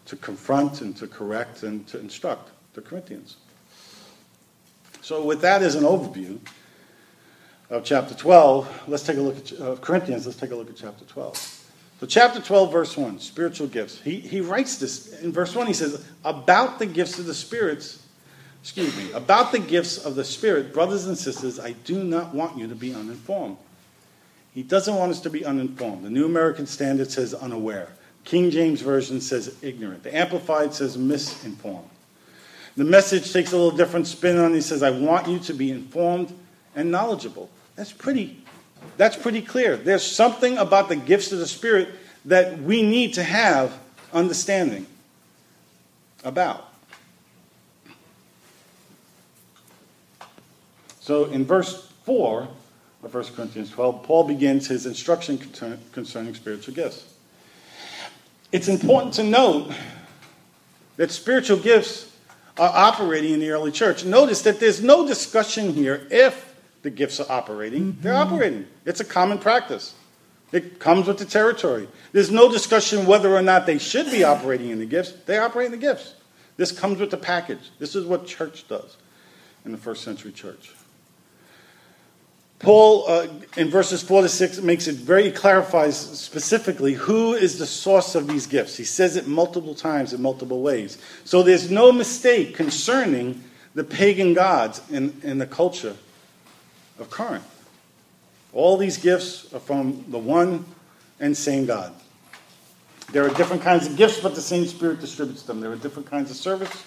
to 0.06 0.16
confront 0.16 0.80
and 0.80 0.96
to 0.96 1.06
correct 1.06 1.62
and 1.62 1.86
to 1.88 1.98
instruct 1.98 2.50
the 2.74 2.80
Corinthians. 2.80 3.36
So, 5.02 5.24
with 5.24 5.40
that 5.40 5.62
as 5.62 5.74
an 5.74 5.84
overview 5.84 6.38
of 7.70 7.84
chapter 7.84 8.14
12, 8.14 8.88
let's 8.88 9.02
take 9.02 9.16
a 9.16 9.20
look 9.20 9.38
at 9.38 9.60
uh, 9.60 9.76
Corinthians. 9.76 10.26
Let's 10.26 10.38
take 10.38 10.50
a 10.50 10.54
look 10.54 10.68
at 10.68 10.76
chapter 10.76 11.04
12. 11.04 11.36
So, 12.00 12.06
chapter 12.06 12.40
12, 12.40 12.70
verse 12.70 12.96
1, 12.96 13.18
spiritual 13.18 13.68
gifts. 13.68 14.00
He, 14.00 14.20
he 14.20 14.40
writes 14.40 14.76
this 14.76 15.20
in 15.20 15.32
verse 15.32 15.54
1. 15.54 15.66
He 15.66 15.72
says, 15.72 16.06
About 16.24 16.78
the 16.78 16.86
gifts 16.86 17.18
of 17.18 17.24
the 17.26 17.34
spirits, 17.34 18.06
excuse 18.62 18.96
me, 18.96 19.12
about 19.12 19.52
the 19.52 19.58
gifts 19.58 20.04
of 20.04 20.14
the 20.14 20.24
Spirit, 20.24 20.72
brothers 20.72 21.06
and 21.06 21.16
sisters, 21.16 21.58
I 21.58 21.72
do 21.72 22.02
not 22.02 22.34
want 22.34 22.58
you 22.58 22.66
to 22.68 22.74
be 22.74 22.94
uninformed. 22.94 23.56
He 24.54 24.62
doesn't 24.62 24.94
want 24.94 25.12
us 25.12 25.20
to 25.20 25.30
be 25.30 25.44
uninformed. 25.44 26.04
The 26.04 26.10
New 26.10 26.26
American 26.26 26.66
Standard 26.66 27.10
says 27.10 27.34
unaware. 27.34 27.88
King 28.24 28.50
James 28.50 28.80
Version 28.80 29.20
says 29.20 29.56
ignorant. 29.62 30.02
The 30.02 30.14
Amplified 30.14 30.74
says 30.74 30.98
misinformed. 30.98 31.88
The 32.76 32.84
message 32.84 33.32
takes 33.32 33.52
a 33.52 33.56
little 33.56 33.76
different 33.76 34.06
spin 34.06 34.38
on 34.38 34.52
it. 34.52 34.56
He 34.56 34.60
says, 34.60 34.82
I 34.82 34.90
want 34.90 35.28
you 35.28 35.38
to 35.40 35.54
be 35.54 35.70
informed 35.70 36.32
and 36.76 36.90
knowledgeable. 36.90 37.50
That's 37.74 37.92
pretty, 37.92 38.42
that's 38.96 39.16
pretty 39.16 39.42
clear. 39.42 39.76
There's 39.76 40.04
something 40.04 40.58
about 40.58 40.88
the 40.88 40.96
gifts 40.96 41.32
of 41.32 41.38
the 41.38 41.46
Spirit 41.46 41.88
that 42.24 42.60
we 42.60 42.82
need 42.82 43.14
to 43.14 43.22
have 43.22 43.76
understanding 44.12 44.86
about. 46.24 46.67
So 51.08 51.24
in 51.24 51.46
verse 51.46 51.88
4 52.04 52.46
of 53.02 53.14
1 53.14 53.24
Corinthians 53.34 53.70
12, 53.70 54.02
Paul 54.02 54.24
begins 54.24 54.66
his 54.66 54.84
instruction 54.84 55.38
concerning 55.92 56.34
spiritual 56.34 56.74
gifts. 56.74 57.14
It's 58.52 58.68
important 58.68 59.14
to 59.14 59.22
note 59.22 59.72
that 60.98 61.10
spiritual 61.10 61.56
gifts 61.60 62.14
are 62.58 62.70
operating 62.74 63.32
in 63.32 63.40
the 63.40 63.48
early 63.48 63.72
church. 63.72 64.04
Notice 64.04 64.42
that 64.42 64.60
there's 64.60 64.82
no 64.82 65.06
discussion 65.06 65.72
here 65.72 66.06
if 66.10 66.54
the 66.82 66.90
gifts 66.90 67.20
are 67.20 67.32
operating. 67.32 67.84
Mm-hmm. 67.84 68.02
They're 68.02 68.14
operating. 68.14 68.66
It's 68.84 69.00
a 69.00 69.04
common 69.06 69.38
practice. 69.38 69.94
It 70.52 70.78
comes 70.78 71.06
with 71.06 71.16
the 71.16 71.24
territory. 71.24 71.88
There's 72.12 72.30
no 72.30 72.52
discussion 72.52 73.06
whether 73.06 73.34
or 73.34 73.40
not 73.40 73.64
they 73.64 73.78
should 73.78 74.10
be 74.10 74.24
operating 74.24 74.68
in 74.68 74.78
the 74.78 74.84
gifts. 74.84 75.12
They 75.24 75.38
operate 75.38 75.72
in 75.72 75.72
the 75.72 75.78
gifts. 75.78 76.12
This 76.58 76.70
comes 76.70 77.00
with 77.00 77.10
the 77.10 77.16
package. 77.16 77.70
This 77.78 77.96
is 77.96 78.04
what 78.04 78.26
church 78.26 78.68
does 78.68 78.98
in 79.64 79.72
the 79.72 79.78
first 79.78 80.04
century 80.04 80.32
church. 80.32 80.74
Paul, 82.58 83.04
uh, 83.06 83.28
in 83.56 83.70
verses 83.70 84.02
4 84.02 84.22
to 84.22 84.28
6, 84.28 84.60
makes 84.62 84.88
it 84.88 84.96
very, 84.96 85.30
clarifies 85.30 85.96
specifically 85.96 86.94
who 86.94 87.34
is 87.34 87.58
the 87.58 87.66
source 87.66 88.14
of 88.16 88.26
these 88.26 88.46
gifts. 88.46 88.76
He 88.76 88.84
says 88.84 89.16
it 89.16 89.28
multiple 89.28 89.74
times 89.74 90.12
in 90.12 90.20
multiple 90.20 90.60
ways. 90.60 90.98
So 91.24 91.42
there's 91.42 91.70
no 91.70 91.92
mistake 91.92 92.56
concerning 92.56 93.44
the 93.74 93.84
pagan 93.84 94.34
gods 94.34 94.82
in, 94.90 95.20
in 95.22 95.38
the 95.38 95.46
culture 95.46 95.94
of 96.98 97.10
Corinth. 97.10 97.44
All 98.52 98.76
these 98.76 98.96
gifts 98.96 99.52
are 99.54 99.60
from 99.60 100.04
the 100.08 100.18
one 100.18 100.64
and 101.20 101.36
same 101.36 101.66
God. 101.66 101.92
There 103.12 103.24
are 103.24 103.32
different 103.34 103.62
kinds 103.62 103.86
of 103.86 103.96
gifts, 103.96 104.20
but 104.20 104.34
the 104.34 104.40
same 104.40 104.66
Spirit 104.66 105.00
distributes 105.00 105.42
them. 105.42 105.60
There 105.60 105.70
are 105.70 105.76
different 105.76 106.10
kinds 106.10 106.30
of 106.30 106.36
service, 106.36 106.84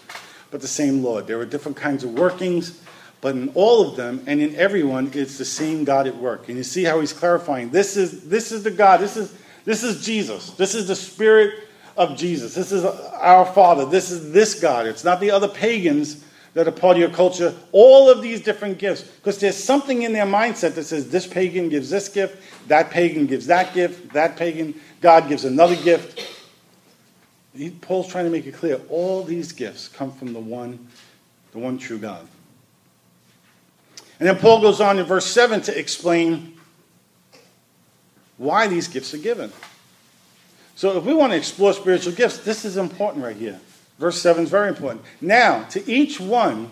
but 0.51 0.61
the 0.61 0.67
same 0.67 1.03
Lord. 1.03 1.27
There 1.27 1.39
are 1.39 1.45
different 1.45 1.77
kinds 1.77 2.03
of 2.03 2.11
workings, 2.11 2.81
but 3.21 3.35
in 3.35 3.49
all 3.49 3.87
of 3.87 3.95
them 3.95 4.23
and 4.25 4.41
in 4.41 4.55
everyone, 4.55 5.11
it's 5.13 5.37
the 5.37 5.45
same 5.45 5.83
God 5.83 6.07
at 6.07 6.17
work. 6.17 6.49
And 6.49 6.57
you 6.57 6.63
see 6.63 6.83
how 6.83 6.99
he's 6.99 7.13
clarifying 7.13 7.69
this 7.69 7.95
is, 7.95 8.27
this 8.27 8.51
is 8.51 8.63
the 8.63 8.71
God, 8.71 8.99
this 8.99 9.15
is, 9.15 9.35
this 9.63 9.83
is 9.83 10.03
Jesus, 10.03 10.49
this 10.51 10.73
is 10.73 10.87
the 10.87 10.95
Spirit 10.95 11.67
of 11.97 12.17
Jesus, 12.17 12.55
this 12.55 12.71
is 12.71 12.83
our 12.83 13.45
Father, 13.45 13.85
this 13.85 14.09
is 14.09 14.31
this 14.31 14.59
God. 14.59 14.87
It's 14.87 15.03
not 15.03 15.19
the 15.19 15.29
other 15.29 15.47
pagans 15.47 16.25
that 16.53 16.67
are 16.67 16.71
part 16.71 16.97
of 16.97 16.99
your 16.99 17.11
culture. 17.11 17.53
All 17.71 18.09
of 18.09 18.21
these 18.21 18.41
different 18.41 18.77
gifts, 18.77 19.03
because 19.03 19.37
there's 19.39 19.55
something 19.55 20.01
in 20.01 20.11
their 20.13 20.25
mindset 20.25 20.73
that 20.75 20.83
says 20.83 21.09
this 21.09 21.27
pagan 21.27 21.69
gives 21.69 21.89
this 21.89 22.09
gift, 22.09 22.41
that 22.67 22.89
pagan 22.89 23.27
gives 23.27 23.45
that 23.47 23.73
gift, 23.73 24.11
that 24.13 24.35
pagan, 24.35 24.73
God 24.99 25.29
gives 25.29 25.45
another 25.45 25.75
gift. 25.75 26.27
Paul's 27.81 28.07
trying 28.07 28.25
to 28.25 28.31
make 28.31 28.47
it 28.47 28.53
clear 28.53 28.81
all 28.89 29.23
these 29.23 29.51
gifts 29.51 29.87
come 29.87 30.11
from 30.11 30.33
the 30.33 30.39
one, 30.39 30.87
the 31.51 31.59
one 31.59 31.77
true 31.77 31.99
God. 31.99 32.27
And 34.21 34.29
then 34.29 34.37
Paul 34.37 34.61
goes 34.61 34.79
on 34.79 34.99
in 34.99 35.05
verse 35.07 35.25
7 35.25 35.61
to 35.61 35.75
explain 35.75 36.53
why 38.37 38.67
these 38.67 38.87
gifts 38.87 39.15
are 39.15 39.17
given. 39.17 39.51
So 40.75 40.95
if 40.95 41.05
we 41.05 41.15
want 41.15 41.31
to 41.31 41.37
explore 41.37 41.73
spiritual 41.73 42.13
gifts, 42.13 42.37
this 42.37 42.63
is 42.63 42.77
important 42.77 43.25
right 43.25 43.35
here. 43.35 43.59
Verse 43.97 44.21
7 44.21 44.43
is 44.43 44.49
very 44.51 44.69
important. 44.69 45.03
Now, 45.21 45.63
to 45.69 45.91
each 45.91 46.19
one, 46.19 46.69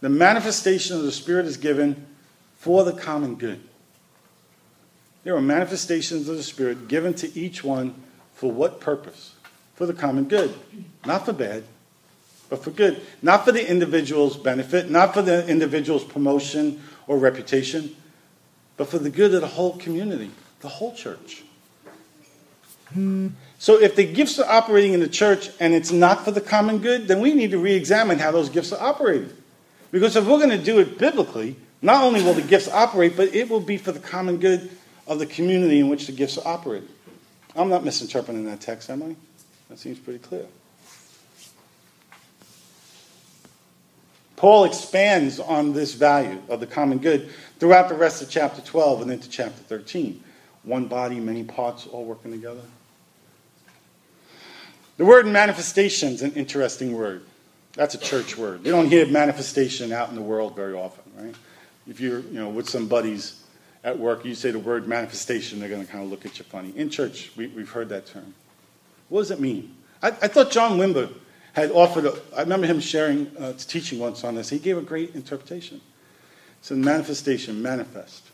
the 0.00 0.08
manifestation 0.08 0.96
of 0.96 1.04
the 1.04 1.12
Spirit 1.12 1.46
is 1.46 1.56
given 1.56 2.04
for 2.56 2.82
the 2.82 2.92
common 2.92 3.36
good. 3.36 3.60
There 5.22 5.36
are 5.36 5.40
manifestations 5.40 6.28
of 6.28 6.36
the 6.36 6.42
Spirit 6.42 6.88
given 6.88 7.14
to 7.14 7.38
each 7.38 7.62
one 7.62 7.94
for 8.34 8.50
what 8.50 8.80
purpose? 8.80 9.36
For 9.76 9.86
the 9.86 9.94
common 9.94 10.24
good, 10.24 10.52
not 11.06 11.26
for 11.26 11.32
bad, 11.32 11.62
but 12.48 12.62
for 12.62 12.70
good. 12.70 13.00
Not 13.22 13.44
for 13.44 13.52
the 13.52 13.68
individual's 13.68 14.36
benefit, 14.36 14.90
not 14.90 15.14
for 15.14 15.22
the 15.22 15.46
individual's 15.48 16.04
promotion 16.04 16.82
or 17.06 17.18
reputation, 17.18 17.94
but 18.76 18.88
for 18.88 18.98
the 18.98 19.10
good 19.10 19.34
of 19.34 19.40
the 19.40 19.46
whole 19.46 19.76
community, 19.76 20.30
the 20.60 20.68
whole 20.68 20.94
church. 20.94 21.42
So 23.58 23.78
if 23.78 23.96
the 23.96 24.04
gifts 24.04 24.38
are 24.38 24.48
operating 24.48 24.94
in 24.94 25.00
the 25.00 25.08
church 25.08 25.50
and 25.60 25.74
it's 25.74 25.92
not 25.92 26.24
for 26.24 26.30
the 26.30 26.40
common 26.40 26.78
good, 26.78 27.06
then 27.06 27.20
we 27.20 27.34
need 27.34 27.50
to 27.50 27.58
re 27.58 27.74
examine 27.74 28.18
how 28.18 28.30
those 28.30 28.48
gifts 28.48 28.72
are 28.72 28.80
operating. 28.80 29.30
Because 29.90 30.16
if 30.16 30.26
we're 30.26 30.38
going 30.38 30.50
to 30.50 30.62
do 30.62 30.78
it 30.78 30.98
biblically, 30.98 31.56
not 31.82 32.02
only 32.02 32.22
will 32.22 32.34
the 32.34 32.42
gifts 32.42 32.68
operate, 32.68 33.16
but 33.16 33.34
it 33.34 33.48
will 33.48 33.60
be 33.60 33.76
for 33.76 33.92
the 33.92 34.00
common 34.00 34.38
good 34.38 34.70
of 35.06 35.18
the 35.18 35.26
community 35.26 35.80
in 35.80 35.88
which 35.88 36.06
the 36.06 36.12
gifts 36.12 36.38
are 36.38 36.46
operating. 36.46 36.88
I'm 37.54 37.68
not 37.68 37.84
misinterpreting 37.84 38.44
that 38.44 38.60
text, 38.60 38.90
am 38.90 39.02
I? 39.02 39.16
That 39.68 39.78
seems 39.78 39.98
pretty 39.98 40.20
clear. 40.20 40.46
Paul 44.38 44.66
expands 44.66 45.40
on 45.40 45.72
this 45.72 45.94
value 45.94 46.40
of 46.48 46.60
the 46.60 46.66
common 46.66 46.98
good 46.98 47.28
throughout 47.58 47.88
the 47.88 47.96
rest 47.96 48.22
of 48.22 48.30
chapter 48.30 48.62
12 48.62 49.02
and 49.02 49.10
into 49.10 49.28
chapter 49.28 49.60
13. 49.64 50.22
One 50.62 50.86
body, 50.86 51.18
many 51.18 51.42
parts, 51.42 51.88
all 51.88 52.04
working 52.04 52.30
together. 52.30 52.60
The 54.96 55.04
word 55.04 55.26
manifestation 55.26 56.10
is 56.10 56.22
an 56.22 56.34
interesting 56.34 56.92
word. 56.92 57.22
That's 57.72 57.96
a 57.96 57.98
church 57.98 58.38
word. 58.38 58.64
You 58.64 58.70
don't 58.70 58.86
hear 58.86 59.06
manifestation 59.06 59.90
out 59.90 60.08
in 60.08 60.14
the 60.14 60.22
world 60.22 60.54
very 60.54 60.74
often, 60.74 61.02
right? 61.16 61.34
If 61.88 61.98
you're, 61.98 62.20
you 62.20 62.38
know, 62.38 62.48
with 62.48 62.68
some 62.68 62.86
buddies 62.86 63.42
at 63.82 63.98
work, 63.98 64.24
you 64.24 64.36
say 64.36 64.52
the 64.52 64.60
word 64.60 64.86
manifestation, 64.86 65.58
they're 65.58 65.68
going 65.68 65.84
to 65.84 65.90
kind 65.90 66.04
of 66.04 66.10
look 66.10 66.24
at 66.24 66.38
you 66.38 66.44
funny. 66.44 66.72
In 66.76 66.90
church, 66.90 67.32
we, 67.36 67.48
have 67.48 67.70
heard 67.70 67.88
that 67.88 68.06
term. 68.06 68.34
What 69.08 69.22
does 69.22 69.32
it 69.32 69.40
mean? 69.40 69.74
I, 70.00 70.08
I 70.08 70.28
thought 70.28 70.52
John 70.52 70.78
Wimber 70.78 71.12
had 71.52 71.70
offered, 71.70 72.06
a, 72.06 72.14
I 72.36 72.42
remember 72.42 72.66
him 72.66 72.80
sharing, 72.80 73.30
uh, 73.38 73.52
teaching 73.54 73.98
once 73.98 74.24
on 74.24 74.34
this. 74.34 74.50
He 74.50 74.58
gave 74.58 74.78
a 74.78 74.82
great 74.82 75.14
interpretation. 75.14 75.80
A 76.70 76.74
manifestation, 76.74 77.62
manifest. 77.62 78.24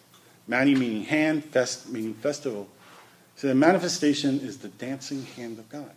Mani 0.48 0.74
meaning 0.74 1.04
hand, 1.04 1.44
fest 1.44 1.88
meaning 1.88 2.14
festival. 2.14 2.68
So 3.36 3.46
the 3.46 3.54
manifestation 3.54 4.40
is 4.40 4.58
the 4.58 4.68
dancing 4.68 5.24
hand 5.24 5.58
of 5.58 5.68
God. 5.68 5.90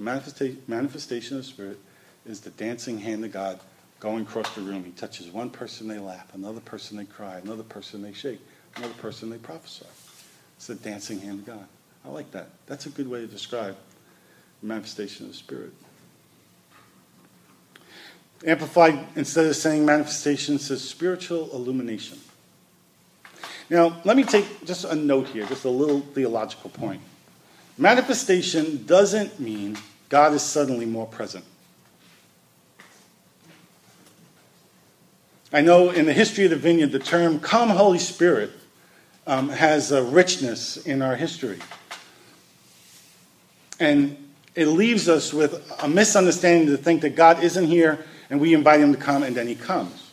Manifesta- 0.00 0.56
manifestation 0.66 1.38
of 1.38 1.46
Spirit 1.46 1.78
is 2.26 2.40
the 2.40 2.50
dancing 2.50 2.98
hand 2.98 3.24
of 3.24 3.32
God 3.32 3.60
going 4.00 4.22
across 4.22 4.54
the 4.54 4.60
room. 4.60 4.84
He 4.84 4.90
touches 4.92 5.28
one 5.28 5.50
person, 5.50 5.88
they 5.88 5.98
laugh. 5.98 6.34
Another 6.34 6.60
person, 6.60 6.96
they 6.96 7.04
cry. 7.04 7.38
Another 7.38 7.62
person, 7.62 8.02
they 8.02 8.12
shake. 8.12 8.40
Another 8.76 8.94
person, 8.94 9.30
they 9.30 9.38
prophesy. 9.38 9.86
It's 10.56 10.66
the 10.66 10.74
dancing 10.74 11.20
hand 11.20 11.40
of 11.40 11.46
God. 11.46 11.66
I 12.04 12.08
like 12.08 12.30
that. 12.32 12.48
That's 12.66 12.86
a 12.86 12.90
good 12.90 13.08
way 13.08 13.20
to 13.20 13.26
describe 13.26 13.76
manifestation 14.62 15.26
of 15.26 15.36
Spirit. 15.36 15.72
Amplified, 18.46 18.98
instead 19.16 19.46
of 19.46 19.56
saying 19.56 19.84
manifestation, 19.84 20.58
says 20.58 20.82
spiritual 20.82 21.50
illumination. 21.52 22.18
Now, 23.70 24.00
let 24.04 24.16
me 24.16 24.24
take 24.24 24.64
just 24.64 24.84
a 24.84 24.94
note 24.94 25.28
here, 25.28 25.44
just 25.46 25.64
a 25.64 25.70
little 25.70 26.00
theological 26.00 26.70
point. 26.70 27.02
Manifestation 27.76 28.86
doesn't 28.86 29.38
mean 29.38 29.76
God 30.08 30.32
is 30.32 30.42
suddenly 30.42 30.86
more 30.86 31.06
present. 31.06 31.44
I 35.52 35.60
know 35.60 35.90
in 35.90 36.06
the 36.06 36.12
history 36.12 36.44
of 36.44 36.50
the 36.50 36.56
vineyard, 36.56 36.92
the 36.92 36.98
term 36.98 37.40
come 37.40 37.70
Holy 37.70 37.98
Spirit 37.98 38.50
um, 39.26 39.48
has 39.48 39.92
a 39.92 40.02
richness 40.02 40.76
in 40.76 41.02
our 41.02 41.16
history. 41.16 41.58
And 43.80 44.16
it 44.54 44.66
leaves 44.66 45.08
us 45.08 45.32
with 45.32 45.72
a 45.82 45.88
misunderstanding 45.88 46.68
to 46.68 46.76
think 46.76 47.02
that 47.02 47.16
God 47.16 47.42
isn't 47.42 47.66
here 47.66 48.04
and 48.30 48.40
we 48.40 48.54
invite 48.54 48.80
him 48.80 48.92
to 48.92 48.98
come, 48.98 49.22
and 49.22 49.36
then 49.36 49.46
he 49.46 49.54
comes. 49.54 50.10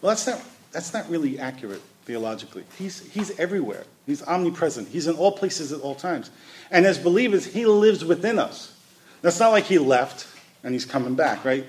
Well, 0.00 0.10
that's 0.10 0.26
not, 0.26 0.42
that's 0.72 0.92
not 0.92 1.08
really 1.10 1.38
accurate 1.38 1.82
theologically. 2.04 2.64
He's, 2.78 3.00
he's 3.12 3.38
everywhere, 3.38 3.84
he's 4.06 4.22
omnipresent, 4.22 4.88
he's 4.88 5.06
in 5.06 5.16
all 5.16 5.32
places 5.32 5.72
at 5.72 5.80
all 5.80 5.94
times. 5.94 6.30
And 6.70 6.86
as 6.86 6.98
believers, 6.98 7.44
he 7.44 7.66
lives 7.66 8.04
within 8.04 8.38
us. 8.38 8.74
That's 9.22 9.40
not 9.40 9.50
like 9.50 9.64
he 9.64 9.78
left 9.78 10.26
and 10.62 10.74
he's 10.74 10.84
coming 10.84 11.14
back, 11.14 11.44
right? 11.44 11.64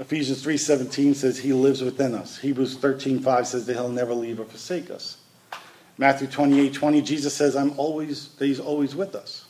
Ephesians 0.00 0.42
3:17 0.42 1.14
says 1.14 1.38
he 1.38 1.52
lives 1.52 1.82
within 1.82 2.14
us. 2.14 2.38
Hebrews 2.38 2.76
13:5 2.76 3.46
says 3.46 3.66
that 3.66 3.74
he'll 3.74 3.88
never 3.88 4.14
leave 4.14 4.40
or 4.40 4.44
forsake 4.44 4.90
us. 4.90 5.18
Matthew 5.98 6.26
28:20 6.26 7.04
Jesus 7.04 7.34
says 7.34 7.54
I'm 7.54 7.78
always 7.78 8.28
that 8.38 8.46
he's 8.46 8.58
always 8.58 8.96
with 8.96 9.14
us. 9.14 9.44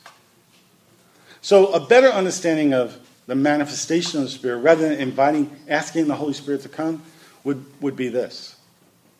So 1.40 1.72
a 1.72 1.80
better 1.80 2.08
understanding 2.08 2.74
of 2.74 2.98
the 3.26 3.34
manifestation 3.34 4.18
of 4.18 4.26
the 4.26 4.30
Spirit, 4.30 4.58
rather 4.58 4.88
than 4.88 4.98
inviting, 4.98 5.56
asking 5.68 6.08
the 6.08 6.16
Holy 6.16 6.32
Spirit 6.32 6.62
to 6.62 6.68
come, 6.68 7.02
would, 7.44 7.64
would 7.80 7.96
be 7.96 8.08
this. 8.08 8.56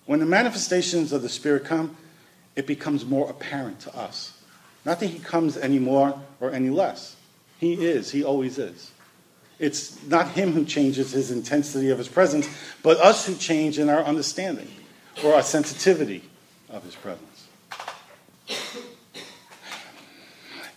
When 0.07 0.20
the 0.20 0.26
manifestations 0.26 1.12
of 1.12 1.22
the 1.22 1.28
Spirit 1.28 1.64
come, 1.64 1.96
it 2.57 2.66
becomes 2.66 3.05
more 3.05 3.30
apparent 3.30 3.80
to 3.80 3.96
us. 3.96 4.36
Not 4.84 5.01
that 5.01 5.07
he 5.07 5.18
comes 5.18 5.57
any 5.57 5.78
more 5.78 6.20
or 6.40 6.51
any 6.51 6.70
less. 6.70 7.16
He 7.59 7.74
is, 7.74 8.11
he 8.11 8.24
always 8.24 8.59
is. 8.59 8.90
It's 9.59 10.03
not 10.07 10.28
him 10.28 10.53
who 10.53 10.64
changes 10.64 11.12
his 11.12 11.30
intensity 11.30 11.90
of 11.90 11.98
his 11.98 12.09
presence, 12.09 12.48
but 12.82 12.96
us 12.96 13.26
who 13.26 13.34
change 13.34 13.78
in 13.78 13.90
our 13.90 14.03
understanding 14.03 14.68
or 15.22 15.34
our 15.34 15.42
sensitivity 15.42 16.24
of 16.70 16.82
his 16.82 16.94
presence. 16.94 17.30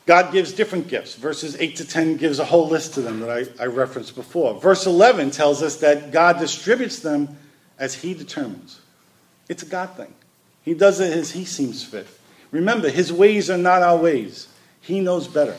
God 0.06 0.34
gives 0.34 0.51
different 0.51 0.88
gifts. 0.88 1.16
Verses 1.16 1.56
8 1.60 1.78
to 1.78 1.86
10 1.86 2.18
gives 2.18 2.39
a 2.39 2.45
whole 2.45 2.68
list 2.68 2.97
of 2.97 3.04
them 3.04 3.22
that 3.22 3.30
I, 3.30 3.64
I 3.64 3.68
referenced 3.68 4.16
before. 4.16 4.60
Verse 4.60 4.86
11 4.86 5.32
tells 5.32 5.64
us 5.64 5.78
that 5.78 6.12
God 6.12 6.39
distributes 6.39 6.99
them 6.99 7.38
as 7.80 7.95
he 7.95 8.14
determines. 8.14 8.82
It's 9.47 9.64
a 9.64 9.66
God 9.66 9.91
thing. 9.95 10.14
He 10.64 10.74
does 10.74 10.99
it 10.99 11.16
as 11.16 11.32
he 11.32 11.45
seems 11.45 11.84
fit. 11.84 12.08
Remember, 12.51 12.89
his 12.89 13.12
ways 13.12 13.49
are 13.49 13.58
not 13.58 13.82
our 13.82 13.97
ways. 13.97 14.47
He 14.82 14.99
knows 14.99 15.28
better. 15.28 15.58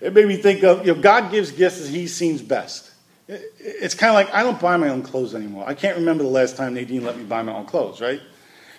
It 0.00 0.12
made 0.12 0.28
me 0.28 0.36
think 0.36 0.62
of, 0.62 0.86
you 0.86 0.94
know, 0.94 1.00
God 1.00 1.30
gives 1.30 1.50
gifts 1.50 1.80
as 1.80 1.88
he 1.88 2.06
seems 2.06 2.42
best. 2.42 2.92
It's 3.28 3.94
kind 3.94 4.10
of 4.10 4.14
like 4.14 4.32
I 4.32 4.42
don't 4.42 4.60
buy 4.60 4.76
my 4.76 4.90
own 4.90 5.02
clothes 5.02 5.34
anymore. 5.34 5.64
I 5.66 5.74
can't 5.74 5.96
remember 5.96 6.22
the 6.22 6.28
last 6.28 6.56
time 6.56 6.74
Nadine 6.74 7.02
let 7.02 7.16
me 7.16 7.24
buy 7.24 7.42
my 7.42 7.52
own 7.52 7.64
clothes, 7.64 8.00
right? 8.00 8.20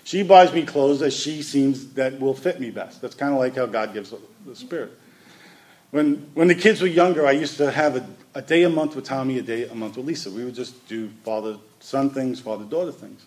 She 0.08 0.24
buys 0.24 0.54
me 0.54 0.64
clothes 0.64 1.02
that 1.02 1.12
she 1.12 1.42
seems 1.42 1.86
that 1.96 2.18
will 2.18 2.34
fit 2.34 2.62
me 2.62 2.72
best. 2.72 3.02
That's 3.02 3.14
kind 3.14 3.34
of 3.34 3.40
like 3.40 3.58
how 3.58 3.66
God 3.66 3.94
gives 3.94 4.14
the 4.46 4.56
Spirit. 4.56 4.98
When, 5.92 6.30
when 6.34 6.48
the 6.48 6.56
kids 6.56 6.82
were 6.82 6.88
younger, 6.88 7.28
I 7.28 7.32
used 7.32 7.58
to 7.58 7.70
have 7.70 7.98
a, 7.98 8.08
a 8.34 8.42
day 8.42 8.64
a 8.64 8.70
month 8.70 8.96
with 8.96 9.04
Tommy, 9.04 9.38
a 9.38 9.42
day 9.42 9.68
a 9.68 9.76
month 9.76 9.98
with 9.98 10.06
Lisa. 10.06 10.32
We 10.32 10.46
would 10.46 10.56
just 10.56 10.88
do 10.88 11.10
father 11.26 11.58
son 11.82 12.10
things, 12.10 12.40
father 12.40 12.64
daughter 12.64 12.94
things. 12.94 13.26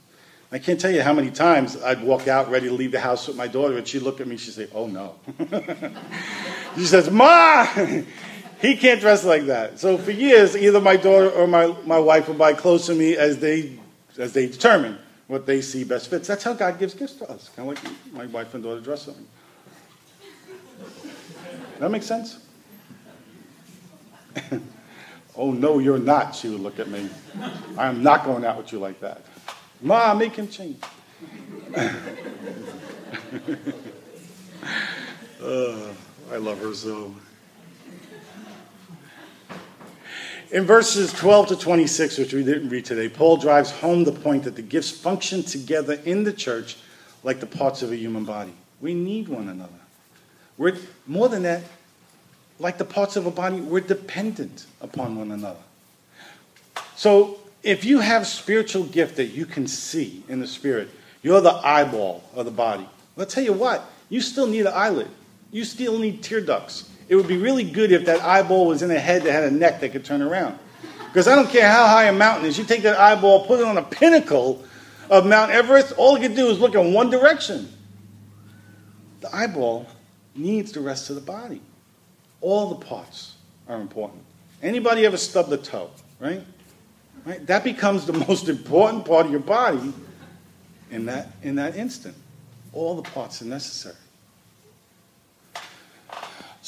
I 0.50 0.58
can't 0.58 0.80
tell 0.80 0.90
you 0.90 1.02
how 1.02 1.12
many 1.12 1.30
times 1.30 1.76
I'd 1.82 2.02
walk 2.02 2.28
out 2.28 2.50
ready 2.50 2.68
to 2.68 2.74
leave 2.74 2.92
the 2.92 3.00
house 3.00 3.28
with 3.28 3.36
my 3.36 3.46
daughter, 3.46 3.76
and 3.76 3.86
she'd 3.86 4.00
look 4.00 4.22
at 4.22 4.26
me, 4.26 4.38
she'd 4.38 4.54
say, 4.54 4.68
Oh 4.74 4.86
no. 4.86 5.16
she 6.76 6.86
says, 6.86 7.10
Ma, 7.10 7.66
he 8.62 8.74
can't 8.78 9.02
dress 9.02 9.22
like 9.22 9.44
that. 9.48 9.78
So 9.78 9.98
for 9.98 10.12
years, 10.12 10.56
either 10.56 10.80
my 10.80 10.96
daughter 10.96 11.28
or 11.28 11.46
my, 11.46 11.76
my 11.84 11.98
wife 11.98 12.28
would 12.28 12.38
buy 12.38 12.54
clothes 12.54 12.86
for 12.86 12.94
me 12.94 13.18
as 13.18 13.38
they, 13.38 13.78
as 14.16 14.32
they 14.32 14.46
determine 14.46 14.98
what 15.30 15.46
they 15.46 15.62
see 15.62 15.84
best 15.84 16.10
fits. 16.10 16.26
That's 16.26 16.42
how 16.42 16.54
God 16.54 16.76
gives 16.80 16.92
gifts 16.92 17.14
to 17.14 17.30
us, 17.30 17.50
kind 17.54 17.70
of 17.70 17.84
like 17.84 17.94
my 18.12 18.26
wife 18.26 18.52
and 18.54 18.64
daughter 18.64 18.80
dress 18.80 19.02
something. 19.02 19.28
That 21.78 21.92
makes 21.92 22.06
sense? 22.06 22.44
oh, 25.36 25.52
no, 25.52 25.78
you're 25.78 26.00
not, 26.00 26.34
she 26.34 26.48
would 26.48 26.58
look 26.58 26.80
at 26.80 26.88
me. 26.88 27.08
I 27.78 27.86
am 27.86 28.02
not 28.02 28.24
going 28.24 28.44
out 28.44 28.56
with 28.58 28.72
you 28.72 28.80
like 28.80 28.98
that. 29.00 29.24
Ma, 29.80 30.12
make 30.14 30.34
him 30.34 30.48
change. 30.48 30.82
uh, 31.76 31.84
I 36.32 36.36
love 36.38 36.58
her 36.58 36.74
so. 36.74 37.14
In 40.52 40.64
verses 40.64 41.12
12 41.12 41.48
to 41.48 41.56
26, 41.56 42.18
which 42.18 42.32
we 42.32 42.42
didn't 42.42 42.70
read 42.70 42.84
today, 42.84 43.08
Paul 43.08 43.36
drives 43.36 43.70
home 43.70 44.02
the 44.02 44.10
point 44.10 44.42
that 44.44 44.56
the 44.56 44.62
gifts 44.62 44.90
function 44.90 45.44
together 45.44 46.00
in 46.04 46.24
the 46.24 46.32
church 46.32 46.76
like 47.22 47.38
the 47.38 47.46
parts 47.46 47.82
of 47.82 47.92
a 47.92 47.96
human 47.96 48.24
body. 48.24 48.52
We 48.80 48.92
need 48.92 49.28
one 49.28 49.48
another. 49.48 49.72
We're, 50.58 50.76
more 51.06 51.28
than 51.28 51.44
that, 51.44 51.62
like 52.58 52.78
the 52.78 52.84
parts 52.84 53.14
of 53.14 53.26
a 53.26 53.30
body, 53.30 53.60
we're 53.60 53.80
dependent 53.80 54.66
upon 54.80 55.16
one 55.16 55.30
another. 55.30 55.60
So 56.96 57.38
if 57.62 57.84
you 57.84 58.00
have 58.00 58.26
spiritual 58.26 58.82
gift 58.84 59.16
that 59.16 59.26
you 59.26 59.46
can 59.46 59.68
see 59.68 60.24
in 60.28 60.40
the 60.40 60.48
spirit, 60.48 60.90
you're 61.22 61.40
the 61.40 61.52
eyeball 61.52 62.24
of 62.34 62.44
the 62.44 62.50
body. 62.50 62.88
I'll 63.16 63.24
tell 63.24 63.44
you 63.44 63.52
what, 63.52 63.88
you 64.08 64.20
still 64.20 64.48
need 64.48 64.62
an 64.62 64.72
eyelid. 64.74 65.10
You 65.52 65.64
still 65.64 65.98
need 65.98 66.24
tear 66.24 66.40
ducts. 66.40 66.89
It 67.10 67.16
would 67.16 67.26
be 67.26 67.38
really 67.38 67.64
good 67.64 67.90
if 67.90 68.06
that 68.06 68.20
eyeball 68.20 68.68
was 68.68 68.82
in 68.82 68.90
a 68.92 68.98
head 68.98 69.24
that 69.24 69.32
had 69.32 69.42
a 69.42 69.50
neck 69.50 69.80
that 69.80 69.90
could 69.90 70.04
turn 70.04 70.22
around. 70.22 70.56
Because 71.06 71.26
I 71.26 71.34
don't 71.34 71.50
care 71.50 71.68
how 71.68 71.88
high 71.88 72.04
a 72.04 72.12
mountain 72.12 72.46
is, 72.46 72.56
you 72.56 72.62
take 72.62 72.82
that 72.82 72.96
eyeball, 73.00 73.46
put 73.46 73.58
it 73.58 73.66
on 73.66 73.76
a 73.76 73.82
pinnacle 73.82 74.64
of 75.10 75.26
Mount 75.26 75.50
Everest, 75.50 75.92
all 75.96 76.14
it 76.14 76.20
can 76.20 76.36
do 76.36 76.46
is 76.50 76.60
look 76.60 76.76
in 76.76 76.94
one 76.94 77.10
direction. 77.10 77.68
The 79.22 79.34
eyeball 79.34 79.88
needs 80.36 80.70
the 80.70 80.78
rest 80.80 81.10
of 81.10 81.16
the 81.16 81.20
body. 81.20 81.60
All 82.40 82.68
the 82.68 82.86
parts 82.86 83.34
are 83.68 83.80
important. 83.80 84.22
Anybody 84.62 85.04
ever 85.04 85.16
stubbed 85.16 85.52
a 85.52 85.56
toe, 85.56 85.90
right? 86.20 86.44
right? 87.26 87.44
That 87.44 87.64
becomes 87.64 88.06
the 88.06 88.12
most 88.28 88.48
important 88.48 89.04
part 89.04 89.26
of 89.26 89.32
your 89.32 89.40
body 89.40 89.92
in 90.92 91.06
that, 91.06 91.32
in 91.42 91.56
that 91.56 91.74
instant. 91.74 92.14
All 92.72 92.94
the 92.94 93.02
parts 93.10 93.42
are 93.42 93.46
necessary. 93.46 93.96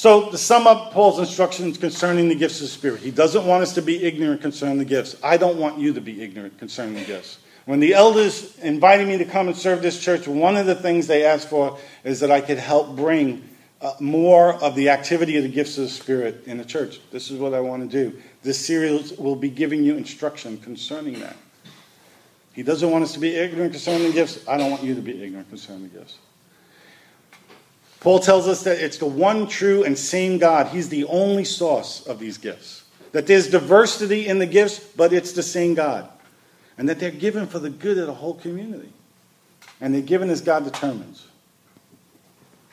So, 0.02 0.30
to 0.30 0.36
sum 0.36 0.66
up 0.66 0.90
Paul's 0.90 1.20
instructions 1.20 1.78
concerning 1.78 2.28
the 2.28 2.34
gifts 2.34 2.56
of 2.56 2.62
the 2.62 2.72
Spirit, 2.72 3.02
he 3.02 3.12
doesn't 3.12 3.46
want 3.46 3.62
us 3.62 3.72
to 3.74 3.82
be 3.82 4.02
ignorant 4.02 4.40
concerning 4.42 4.78
the 4.78 4.84
gifts. 4.84 5.14
I 5.22 5.36
don't 5.36 5.58
want 5.58 5.78
you 5.78 5.92
to 5.92 6.00
be 6.00 6.20
ignorant 6.20 6.58
concerning 6.58 6.94
the 6.94 7.04
gifts. 7.04 7.38
When 7.66 7.78
the 7.78 7.94
elders 7.94 8.58
invited 8.58 9.06
me 9.06 9.16
to 9.18 9.24
come 9.24 9.46
and 9.46 9.56
serve 9.56 9.80
this 9.80 10.02
church, 10.02 10.26
one 10.26 10.56
of 10.56 10.66
the 10.66 10.74
things 10.74 11.06
they 11.06 11.24
asked 11.24 11.48
for 11.48 11.78
is 12.02 12.18
that 12.18 12.32
I 12.32 12.40
could 12.40 12.58
help 12.58 12.96
bring 12.96 13.48
uh, 13.80 13.92
more 14.00 14.54
of 14.54 14.74
the 14.74 14.88
activity 14.88 15.36
of 15.36 15.44
the 15.44 15.48
gifts 15.48 15.78
of 15.78 15.84
the 15.84 15.90
Spirit 15.90 16.42
in 16.46 16.58
the 16.58 16.64
church. 16.64 16.98
This 17.12 17.30
is 17.30 17.38
what 17.38 17.54
I 17.54 17.60
want 17.60 17.88
to 17.88 18.10
do. 18.10 18.20
This 18.42 18.58
series 18.58 19.12
will 19.12 19.36
be 19.36 19.50
giving 19.50 19.84
you 19.84 19.96
instruction 19.96 20.58
concerning 20.58 21.20
that. 21.20 21.36
He 22.54 22.64
doesn't 22.64 22.90
want 22.90 23.04
us 23.04 23.12
to 23.12 23.20
be 23.20 23.36
ignorant 23.36 23.70
concerning 23.70 24.08
the 24.08 24.14
gifts. 24.14 24.48
I 24.48 24.56
don't 24.56 24.72
want 24.72 24.82
you 24.82 24.96
to 24.96 25.00
be 25.00 25.22
ignorant 25.22 25.48
concerning 25.48 25.84
the 25.84 25.96
gifts. 25.96 26.18
Paul 28.02 28.18
tells 28.18 28.48
us 28.48 28.64
that 28.64 28.80
it's 28.80 28.98
the 28.98 29.06
one 29.06 29.46
true 29.46 29.84
and 29.84 29.96
same 29.96 30.38
God. 30.38 30.66
He's 30.66 30.88
the 30.88 31.04
only 31.04 31.44
source 31.44 32.04
of 32.04 32.18
these 32.18 32.36
gifts. 32.36 32.82
That 33.12 33.28
there's 33.28 33.48
diversity 33.48 34.26
in 34.26 34.40
the 34.40 34.46
gifts, 34.46 34.80
but 34.80 35.12
it's 35.12 35.30
the 35.30 35.42
same 35.44 35.74
God. 35.74 36.08
And 36.76 36.88
that 36.88 36.98
they're 36.98 37.12
given 37.12 37.46
for 37.46 37.60
the 37.60 37.70
good 37.70 37.98
of 37.98 38.08
the 38.08 38.14
whole 38.14 38.34
community. 38.34 38.92
And 39.80 39.94
they're 39.94 40.02
given 40.02 40.30
as 40.30 40.40
God 40.40 40.64
determines. 40.64 41.28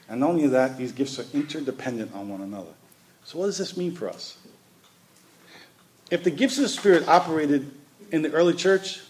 And 0.09 0.21
not 0.21 0.31
only 0.31 0.47
that, 0.47 0.79
these 0.79 0.93
gifts 0.93 1.19
are 1.19 1.25
interdependent 1.31 2.15
on 2.15 2.27
one 2.27 2.41
another. 2.41 2.73
So, 3.23 3.37
what 3.37 3.45
does 3.45 3.59
this 3.59 3.77
mean 3.77 3.91
for 3.91 4.09
us? 4.09 4.35
If 6.09 6.23
the 6.23 6.31
gifts 6.31 6.57
of 6.57 6.63
the 6.63 6.69
Spirit 6.69 7.07
operated 7.07 7.71
in 8.11 8.23
the 8.23 8.31
early 8.31 8.55
church, 8.55 9.01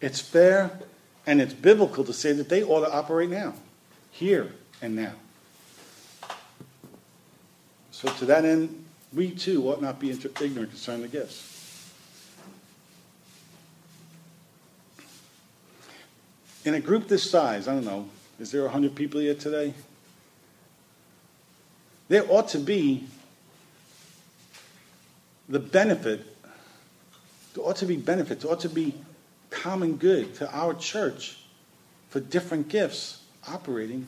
it's 0.00 0.20
fair 0.20 0.76
and 1.24 1.40
it's 1.40 1.54
biblical 1.54 2.02
to 2.02 2.12
say 2.12 2.32
that 2.32 2.48
they 2.48 2.64
ought 2.64 2.84
to 2.84 2.92
operate 2.92 3.30
now, 3.30 3.54
here 4.10 4.50
and 4.82 4.96
now. 4.96 5.12
So, 7.98 8.08
to 8.08 8.26
that 8.26 8.44
end, 8.44 8.84
we 9.12 9.32
too 9.32 9.68
ought 9.68 9.82
not 9.82 9.98
be 9.98 10.10
ignorant 10.10 10.70
concerning 10.70 11.02
the 11.02 11.08
gifts. 11.08 11.92
In 16.64 16.74
a 16.74 16.80
group 16.80 17.08
this 17.08 17.28
size, 17.28 17.66
I 17.66 17.74
don't 17.74 17.84
know, 17.84 18.08
is 18.38 18.52
there 18.52 18.62
100 18.62 18.94
people 18.94 19.20
here 19.20 19.34
today? 19.34 19.74
There 22.06 22.24
ought 22.30 22.46
to 22.50 22.58
be 22.58 23.08
the 25.48 25.58
benefit, 25.58 26.24
there 27.54 27.64
ought 27.64 27.78
to 27.78 27.86
be 27.86 27.96
benefits, 27.96 28.44
there 28.44 28.52
ought 28.52 28.60
to 28.60 28.68
be 28.68 28.94
common 29.50 29.96
good 29.96 30.36
to 30.36 30.48
our 30.56 30.74
church 30.74 31.40
for 32.10 32.20
different 32.20 32.68
gifts 32.68 33.24
operating 33.48 34.06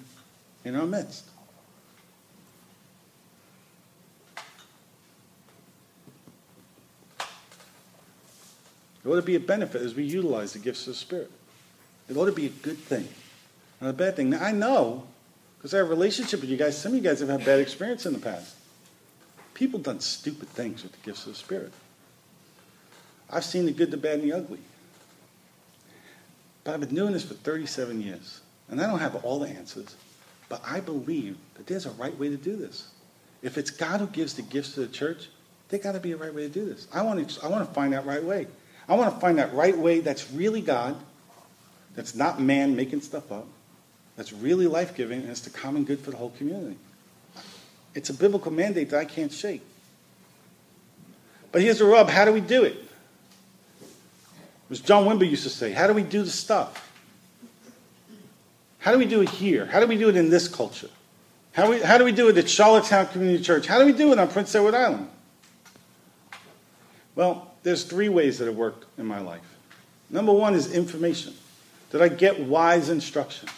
in 0.64 0.76
our 0.76 0.86
midst. 0.86 1.30
It 9.05 9.09
ought 9.09 9.16
to 9.16 9.22
be 9.22 9.36
a 9.36 9.40
benefit 9.40 9.82
as 9.82 9.94
we 9.94 10.05
utilize 10.05 10.53
the 10.53 10.59
gifts 10.59 10.86
of 10.86 10.94
the 10.94 10.98
Spirit. 10.98 11.30
It 12.09 12.16
ought 12.16 12.26
to 12.26 12.32
be 12.32 12.46
a 12.46 12.51
good 12.51 12.78
thing, 12.78 13.09
not 13.80 13.90
a 13.90 13.92
bad 13.94 14.16
thing. 14.16 14.30
Now, 14.30 14.44
I 14.44 14.53
know, 14.53 15.05
because 15.57 15.72
I 15.72 15.78
have 15.78 15.86
a 15.86 15.90
relationship 15.90 16.40
with 16.40 16.51
you 16.51 16.57
guys, 16.57 16.80
some 16.80 16.92
of 16.92 16.98
you 16.98 17.05
guys 17.05 17.20
have 17.20 17.28
had 17.28 17.44
bad 17.44 17.61
experience 17.61 18.05
in 18.05 18.12
the 18.12 18.18
past. 18.18 18.57
People 19.55 19.78
done 19.78 20.01
stupid 20.01 20.48
things 20.48 20.82
with 20.82 20.92
the 20.92 20.98
gifts 21.05 21.26
of 21.26 21.32
the 21.32 21.38
Spirit. 21.38 21.72
I've 23.30 23.44
seen 23.44 23.66
the 23.66 23.72
good, 23.72 23.90
the 23.90 23.96
bad, 23.96 24.20
and 24.20 24.24
the 24.24 24.36
ugly. 24.36 24.59
But 26.64 26.74
I've 26.74 26.80
been 26.80 26.94
doing 26.94 27.12
this 27.12 27.24
for 27.24 27.34
37 27.34 28.03
years, 28.03 28.40
and 28.68 28.80
I 28.80 28.86
don't 28.86 28.98
have 28.98 29.24
all 29.24 29.38
the 29.38 29.48
answers, 29.48 29.96
but 30.48 30.61
I 30.66 30.80
believe 30.80 31.36
that 31.55 31.66
there's 31.66 31.86
a 31.86 31.90
right 31.92 32.16
way 32.18 32.28
to 32.28 32.36
do 32.36 32.57
this. 32.57 32.88
If 33.42 33.57
it's 33.57 33.70
God 33.70 34.01
who 34.01 34.07
gives 34.09 34.34
the 34.34 34.42
gifts 34.42 34.74
to 34.74 34.80
the 34.80 34.88
church, 34.88 35.28
there 35.68 35.78
got 35.78 35.92
to 35.92 36.01
be 36.01 36.12
a 36.12 36.16
right 36.16 36.34
way 36.34 36.42
to 36.42 36.48
do 36.48 36.66
this. 36.66 36.86
I 36.92 37.03
want 37.03 37.28
to, 37.28 37.44
I 37.44 37.48
want 37.48 37.66
to 37.66 37.72
find 37.72 37.92
that 37.92 38.05
right 38.05 38.22
way. 38.22 38.46
I 38.91 38.95
want 38.95 39.14
to 39.14 39.20
find 39.20 39.38
that 39.38 39.55
right 39.55 39.78
way 39.78 40.01
that's 40.01 40.32
really 40.32 40.61
God, 40.61 40.97
that's 41.95 42.16
not 42.16 42.41
man 42.41 42.74
making 42.74 43.03
stuff 43.03 43.30
up, 43.30 43.47
that's 44.16 44.32
really 44.32 44.66
life 44.66 44.97
giving, 44.97 45.20
and 45.20 45.30
it's 45.30 45.43
the 45.43 45.51
common 45.51 45.84
good 45.84 46.01
for 46.01 46.11
the 46.11 46.16
whole 46.16 46.30
community. 46.30 46.76
It's 47.95 48.11
a 48.11 48.14
biblical 48.14 48.51
mandate 48.51 48.91
that 48.91 48.99
I 48.99 49.05
can't 49.05 49.32
shake. 49.32 49.62
But 51.53 51.62
here's 51.62 51.78
the 51.78 51.84
rub 51.84 52.09
how 52.09 52.24
do 52.24 52.32
we 52.32 52.41
do 52.41 52.64
it? 52.64 52.78
As 54.70 54.80
John 54.80 55.05
Wimber 55.05 55.28
used 55.28 55.45
to 55.45 55.51
say, 55.51 55.70
how 55.70 55.86
do 55.86 55.93
we 55.93 56.03
do 56.03 56.24
the 56.24 56.30
stuff? 56.30 56.88
How 58.80 58.91
do 58.91 58.99
we 58.99 59.07
do 59.07 59.20
it 59.20 59.28
here? 59.28 59.66
How 59.66 59.78
do 59.78 59.86
we 59.86 59.99
do 59.99 60.09
it 60.09 60.16
in 60.16 60.30
this 60.30 60.49
culture? 60.49 60.91
How, 61.53 61.70
we, 61.70 61.80
how 61.80 61.97
do 61.97 62.05
we 62.05 62.12
do 62.12 62.28
it 62.28 62.36
at 62.36 62.49
Charlottetown 62.49 63.07
Community 63.09 63.43
Church? 63.43 63.66
How 63.66 63.78
do 63.78 63.86
we 63.86 63.93
do 63.93 64.12
it 64.12 64.18
on 64.18 64.28
Prince 64.28 64.53
Edward 64.55 64.74
Island? 64.74 65.09
Well, 67.14 67.49
there's 67.63 67.85
three 67.85 68.09
ways 68.09 68.39
that 68.39 68.49
it 68.49 68.55
worked 68.55 68.87
in 68.99 69.07
my 69.07 69.21
life. 69.21 69.57
Number 70.09 70.33
one 70.33 70.55
is 70.55 70.73
information. 70.73 71.35
Did 71.91 72.03
I 72.03 72.09
get 72.09 72.41
wise 72.41 72.89
instruction? 72.89 73.49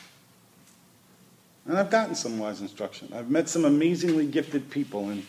And 1.66 1.78
I've 1.78 1.90
gotten 1.90 2.14
some 2.14 2.38
wise 2.38 2.60
instruction. 2.60 3.12
I've 3.14 3.30
met 3.30 3.48
some 3.48 3.64
amazingly 3.64 4.26
gifted 4.26 4.70
people, 4.70 5.10
and, 5.10 5.24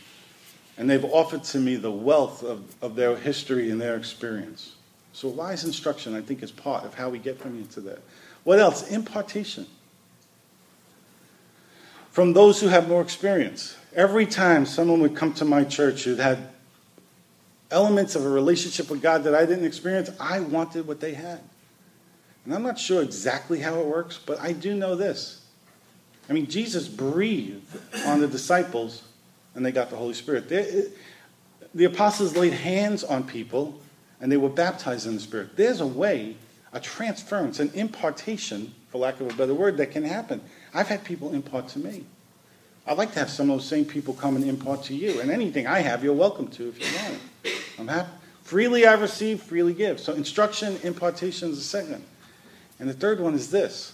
and 0.77 0.89
they've 0.89 1.05
offered 1.05 1.43
to 1.45 1.59
me 1.59 1.75
the 1.75 1.91
wealth 1.91 2.43
of, 2.43 2.75
of 2.81 2.95
their 2.95 3.15
history 3.15 3.69
and 3.69 3.79
their 3.79 3.95
experience. 3.95 4.73
So, 5.13 5.27
wise 5.27 5.63
instruction, 5.63 6.15
I 6.15 6.21
think, 6.21 6.41
is 6.41 6.51
part 6.51 6.85
of 6.85 6.95
how 6.95 7.09
we 7.09 7.19
get 7.19 7.39
from 7.39 7.55
here 7.55 7.67
to 7.73 7.81
there. 7.81 7.99
What 8.43 8.57
else? 8.57 8.89
Impartation. 8.89 9.67
From 12.09 12.33
those 12.33 12.59
who 12.61 12.67
have 12.67 12.87
more 12.87 13.01
experience. 13.01 13.75
Every 13.95 14.25
time 14.25 14.65
someone 14.65 15.01
would 15.01 15.15
come 15.15 15.33
to 15.35 15.45
my 15.45 15.63
church 15.63 16.03
who 16.03 16.15
had 16.15 16.49
elements 17.73 18.15
of 18.15 18.25
a 18.25 18.29
relationship 18.29 18.89
with 18.89 19.01
God 19.01 19.23
that 19.23 19.35
I 19.35 19.45
didn't 19.45 19.65
experience, 19.65 20.09
I 20.19 20.39
wanted 20.39 20.87
what 20.87 21.01
they 21.01 21.13
had. 21.13 21.41
And 22.45 22.53
I'm 22.53 22.63
not 22.63 22.79
sure 22.79 23.01
exactly 23.01 23.59
how 23.59 23.79
it 23.79 23.85
works, 23.85 24.19
but 24.23 24.39
I 24.39 24.53
do 24.53 24.75
know 24.75 24.95
this. 24.95 25.45
I 26.29 26.33
mean, 26.33 26.47
Jesus 26.47 26.87
breathed 26.87 27.77
on 28.05 28.21
the 28.21 28.27
disciples 28.27 29.03
and 29.55 29.65
they 29.65 29.71
got 29.71 29.89
the 29.89 29.95
Holy 29.95 30.13
Spirit. 30.13 30.47
They, 30.47 30.85
the 31.73 31.85
apostles 31.85 32.37
laid 32.37 32.53
hands 32.53 33.03
on 33.03 33.23
people 33.23 33.81
and 34.21 34.31
they 34.31 34.37
were 34.37 34.49
baptized 34.49 35.05
in 35.07 35.15
the 35.15 35.21
Spirit. 35.21 35.55
There's 35.55 35.81
a 35.81 35.87
way, 35.87 36.37
a 36.71 36.79
transference, 36.79 37.59
an 37.59 37.71
impartation, 37.73 38.73
for 38.89 38.99
lack 38.99 39.19
of 39.19 39.29
a 39.31 39.33
better 39.35 39.53
word, 39.53 39.77
that 39.77 39.91
can 39.91 40.03
happen. 40.03 40.41
I've 40.73 40.87
had 40.87 41.03
people 41.03 41.33
impart 41.33 41.67
to 41.69 41.79
me. 41.79 42.05
I'd 42.85 42.97
like 42.97 43.13
to 43.13 43.19
have 43.19 43.29
some 43.29 43.49
of 43.49 43.57
those 43.57 43.67
same 43.67 43.85
people 43.85 44.13
come 44.13 44.35
and 44.35 44.45
impart 44.45 44.83
to 44.83 44.95
you. 44.95 45.21
And 45.21 45.31
anything 45.31 45.67
I 45.67 45.79
have, 45.79 46.03
you're 46.03 46.13
welcome 46.13 46.47
to 46.49 46.69
if 46.69 46.79
you 46.79 47.01
want. 47.01 47.52
I'm 47.79 47.87
happy. 47.87 48.09
Freely 48.43 48.85
I 48.85 48.93
receive, 48.93 49.41
freely 49.41 49.73
give. 49.73 49.99
So 49.99 50.13
instruction, 50.13 50.77
impartation 50.83 51.51
is 51.51 51.57
the 51.57 51.63
second. 51.63 52.03
And 52.79 52.89
the 52.89 52.93
third 52.93 53.19
one 53.19 53.33
is 53.33 53.49
this 53.49 53.93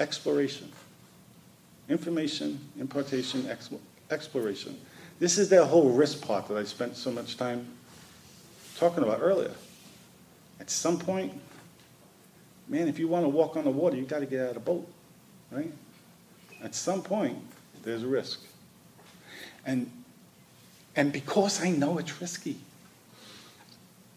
exploration. 0.00 0.72
Information, 1.88 2.58
impartation, 2.78 3.48
exploration. 4.10 4.78
This 5.18 5.38
is 5.38 5.48
that 5.50 5.66
whole 5.66 5.90
risk 5.90 6.20
part 6.22 6.48
that 6.48 6.56
I 6.56 6.64
spent 6.64 6.96
so 6.96 7.10
much 7.10 7.36
time 7.36 7.66
talking 8.76 9.02
about 9.02 9.20
earlier. 9.20 9.52
At 10.60 10.70
some 10.70 10.98
point, 10.98 11.32
man, 12.68 12.88
if 12.88 12.98
you 12.98 13.08
want 13.08 13.24
to 13.24 13.28
walk 13.28 13.56
on 13.56 13.64
the 13.64 13.70
water, 13.70 13.96
you've 13.96 14.08
got 14.08 14.20
to 14.20 14.26
get 14.26 14.40
out 14.40 14.48
of 14.48 14.54
the 14.54 14.60
boat, 14.60 14.90
right? 15.50 15.72
At 16.62 16.74
some 16.74 17.02
point, 17.02 17.38
there's 17.82 18.02
a 18.02 18.06
risk. 18.06 18.40
And, 19.64 19.90
and 20.96 21.12
because 21.12 21.62
I 21.62 21.70
know 21.70 21.98
it's 21.98 22.20
risky, 22.20 22.56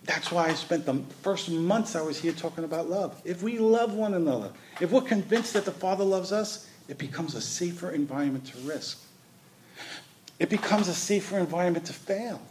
that's 0.05 0.32
why 0.32 0.47
I 0.47 0.53
spent 0.53 0.86
the 0.86 0.95
first 1.21 1.49
months 1.49 1.95
I 1.95 2.01
was 2.01 2.19
here 2.19 2.32
talking 2.32 2.63
about 2.63 2.89
love. 2.89 3.21
If 3.25 3.43
we 3.43 3.59
love 3.59 3.93
one 3.93 4.15
another, 4.15 4.49
if 4.80 4.91
we're 4.91 5.01
convinced 5.01 5.53
that 5.53 5.65
the 5.65 5.71
Father 5.71 6.03
loves 6.03 6.32
us, 6.32 6.67
it 6.88 6.97
becomes 6.97 7.36
a 7.36 7.41
safer 7.41 7.91
environment 7.91 8.45
to 8.45 8.57
risk. 8.59 9.03
It 10.39 10.49
becomes 10.49 10.88
a 10.88 10.93
safer 10.93 11.38
environment 11.38 11.86
to 11.86 11.93
fail. 11.93 12.41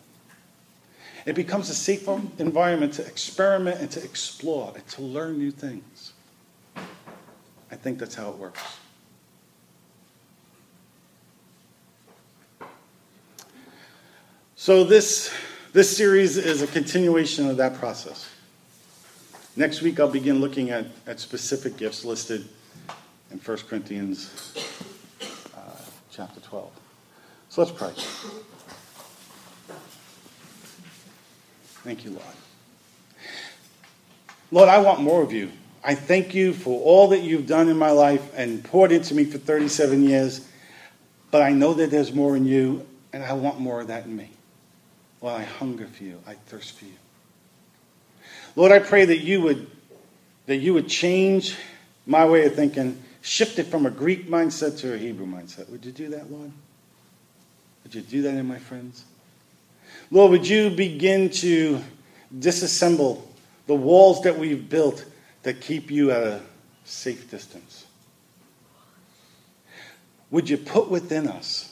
It 1.27 1.35
becomes 1.35 1.69
a 1.71 1.75
safer 1.75 2.21
environment 2.39 2.93
to 2.95 3.07
experiment 3.07 3.81
and 3.81 3.91
to 3.91 4.05
explore 4.05 4.73
and 4.75 4.87
to 4.89 5.03
learn 5.03 5.39
new 5.39 5.51
things. 5.51 6.13
I 7.71 7.77
think 7.77 7.99
that's 7.99 8.15
how 8.15 8.31
it 8.31 8.37
works. 8.37 8.61
So 14.69 14.85
this, 14.85 15.35
this 15.73 15.97
series 15.97 16.37
is 16.37 16.61
a 16.61 16.67
continuation 16.67 17.49
of 17.49 17.57
that 17.57 17.77
process. 17.77 18.29
Next 19.57 19.81
week, 19.81 19.99
I'll 19.99 20.11
begin 20.11 20.43
looking 20.43 20.69
at, 20.69 20.85
at 21.07 21.21
specific 21.21 21.79
gifts 21.79 22.05
listed 22.05 22.47
in 23.31 23.39
1 23.39 23.59
Corinthians 23.67 24.53
uh, 25.57 25.59
chapter 26.11 26.41
12. 26.41 26.71
So 27.49 27.63
let's 27.63 27.73
pray. 27.73 27.93
Thank 31.83 32.05
you, 32.05 32.11
Lord. 32.11 32.25
Lord, 34.51 34.69
I 34.69 34.81
want 34.81 35.01
more 35.01 35.23
of 35.23 35.33
you. 35.33 35.51
I 35.83 35.95
thank 35.95 36.35
you 36.35 36.53
for 36.53 36.79
all 36.83 37.09
that 37.09 37.21
you've 37.21 37.47
done 37.47 37.71
in 37.71 37.79
my 37.79 37.93
life 37.93 38.35
and 38.37 38.63
poured 38.63 38.93
into 38.93 39.15
me 39.15 39.25
for 39.25 39.39
37 39.39 40.03
years, 40.03 40.47
but 41.31 41.41
I 41.41 41.53
know 41.53 41.73
that 41.73 41.91
there's 41.91 42.13
more 42.13 42.37
in 42.37 42.45
you, 42.45 42.87
and 43.15 43.25
I 43.25 43.33
want 43.33 43.61
more 43.61 43.81
of 43.81 43.87
that 43.87 44.05
in 44.05 44.15
me. 44.15 44.33
Lord, 45.21 45.41
I 45.41 45.45
hunger 45.45 45.87
for 45.87 46.05
you. 46.05 46.21
I 46.27 46.35
thirst 46.35 46.79
for 46.79 46.85
you. 46.85 46.93
Lord, 48.57 48.73
I 48.73 48.79
pray 48.79 49.05
that 49.05 49.19
you 49.19 49.41
would 49.43 49.71
that 50.47 50.57
you 50.57 50.73
would 50.75 50.89
change 50.89 51.57
my 52.07 52.27
way 52.27 52.47
of 52.47 52.55
thinking, 52.55 53.03
shift 53.21 53.59
it 53.59 53.65
from 53.65 53.85
a 53.85 53.91
Greek 53.91 54.29
mindset 54.29 54.79
to 54.79 54.95
a 54.95 54.97
Hebrew 54.97 55.27
mindset. 55.27 55.69
Would 55.69 55.85
you 55.85 55.93
do 55.93 56.09
that, 56.09 56.33
Lord? 56.33 56.51
Would 57.85 57.95
you 57.95 58.01
do 58.01 58.23
that 58.23 58.35
in 58.35 58.47
my 58.49 58.59
friends? 58.59 59.05
Lord, 60.11 60.31
would 60.31 60.49
you 60.49 60.71
begin 60.71 61.29
to 61.31 61.83
disassemble 62.37 63.21
the 63.67 63.75
walls 63.75 64.23
that 64.23 64.39
we've 64.39 64.69
built 64.69 65.05
that 65.43 65.61
keep 65.61 65.91
you 65.91 66.11
at 66.11 66.23
a 66.23 66.41
safe 66.85 67.31
distance? 67.31 67.87
Would 70.31 70.49
you 70.49 70.57
put 70.57 70.91
within 70.91 71.29
us 71.29 71.68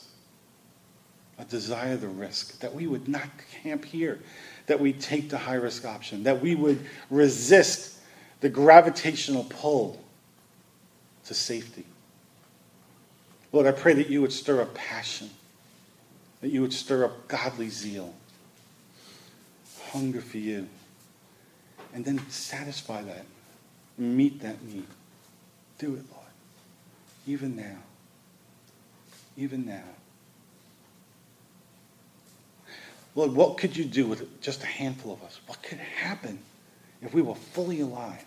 a 1.39 1.45
desire 1.45 1.97
the 1.97 2.09
risk, 2.09 2.61
that 2.61 2.75
we 2.75 2.87
would 2.87 3.09
not 3.09 3.29
camp 3.63 3.85
here, 3.85 4.21
that 4.67 4.81
we 4.81 4.93
take 4.93 5.29
the 5.29 5.39
high 5.39 5.55
risk 5.55 5.85
option, 5.85 6.23
that 6.25 6.41
we 6.41 6.55
would 6.55 6.85
resist 7.11 7.99
the 8.41 8.49
gravitational 8.49 9.45
pull 9.45 10.03
to 11.27 11.35
safety? 11.35 11.85
Lord, 13.53 13.67
I 13.67 13.73
pray 13.73 13.95
that 13.95 14.09
you 14.09 14.21
would 14.23 14.33
stir 14.33 14.61
up 14.61 14.75
passion, 14.75 15.31
that 16.41 16.49
you 16.49 16.61
would 16.63 16.73
stir 16.73 17.05
up 17.05 17.29
godly 17.29 17.69
zeal 17.69 18.15
hunger 19.97 20.21
for 20.21 20.39
you. 20.39 20.69
And 21.95 22.05
then 22.05 22.21
satisfy 22.29 23.03
that. 23.03 23.25
Meet 23.97 24.41
that 24.41 24.63
need. 24.63 24.87
Do 25.79 25.95
it, 25.95 26.05
Lord. 26.13 26.27
Even 27.27 27.57
now. 27.57 27.79
Even 29.37 29.65
now. 29.65 29.85
Lord, 33.17 33.33
what 33.33 33.57
could 33.57 33.75
you 33.75 33.85
do 33.85 34.07
with 34.07 34.43
just 34.43 34.63
a 34.63 34.67
handful 34.67 35.15
of 35.15 35.23
us? 35.25 35.41
What 35.47 35.63
could 35.63 35.79
happen 35.79 36.39
if 37.01 37.15
we 37.15 37.23
were 37.23 37.35
fully 37.35 37.81
alive? 37.81 38.25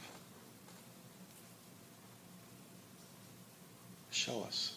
Show 4.09 4.43
us. 4.47 4.75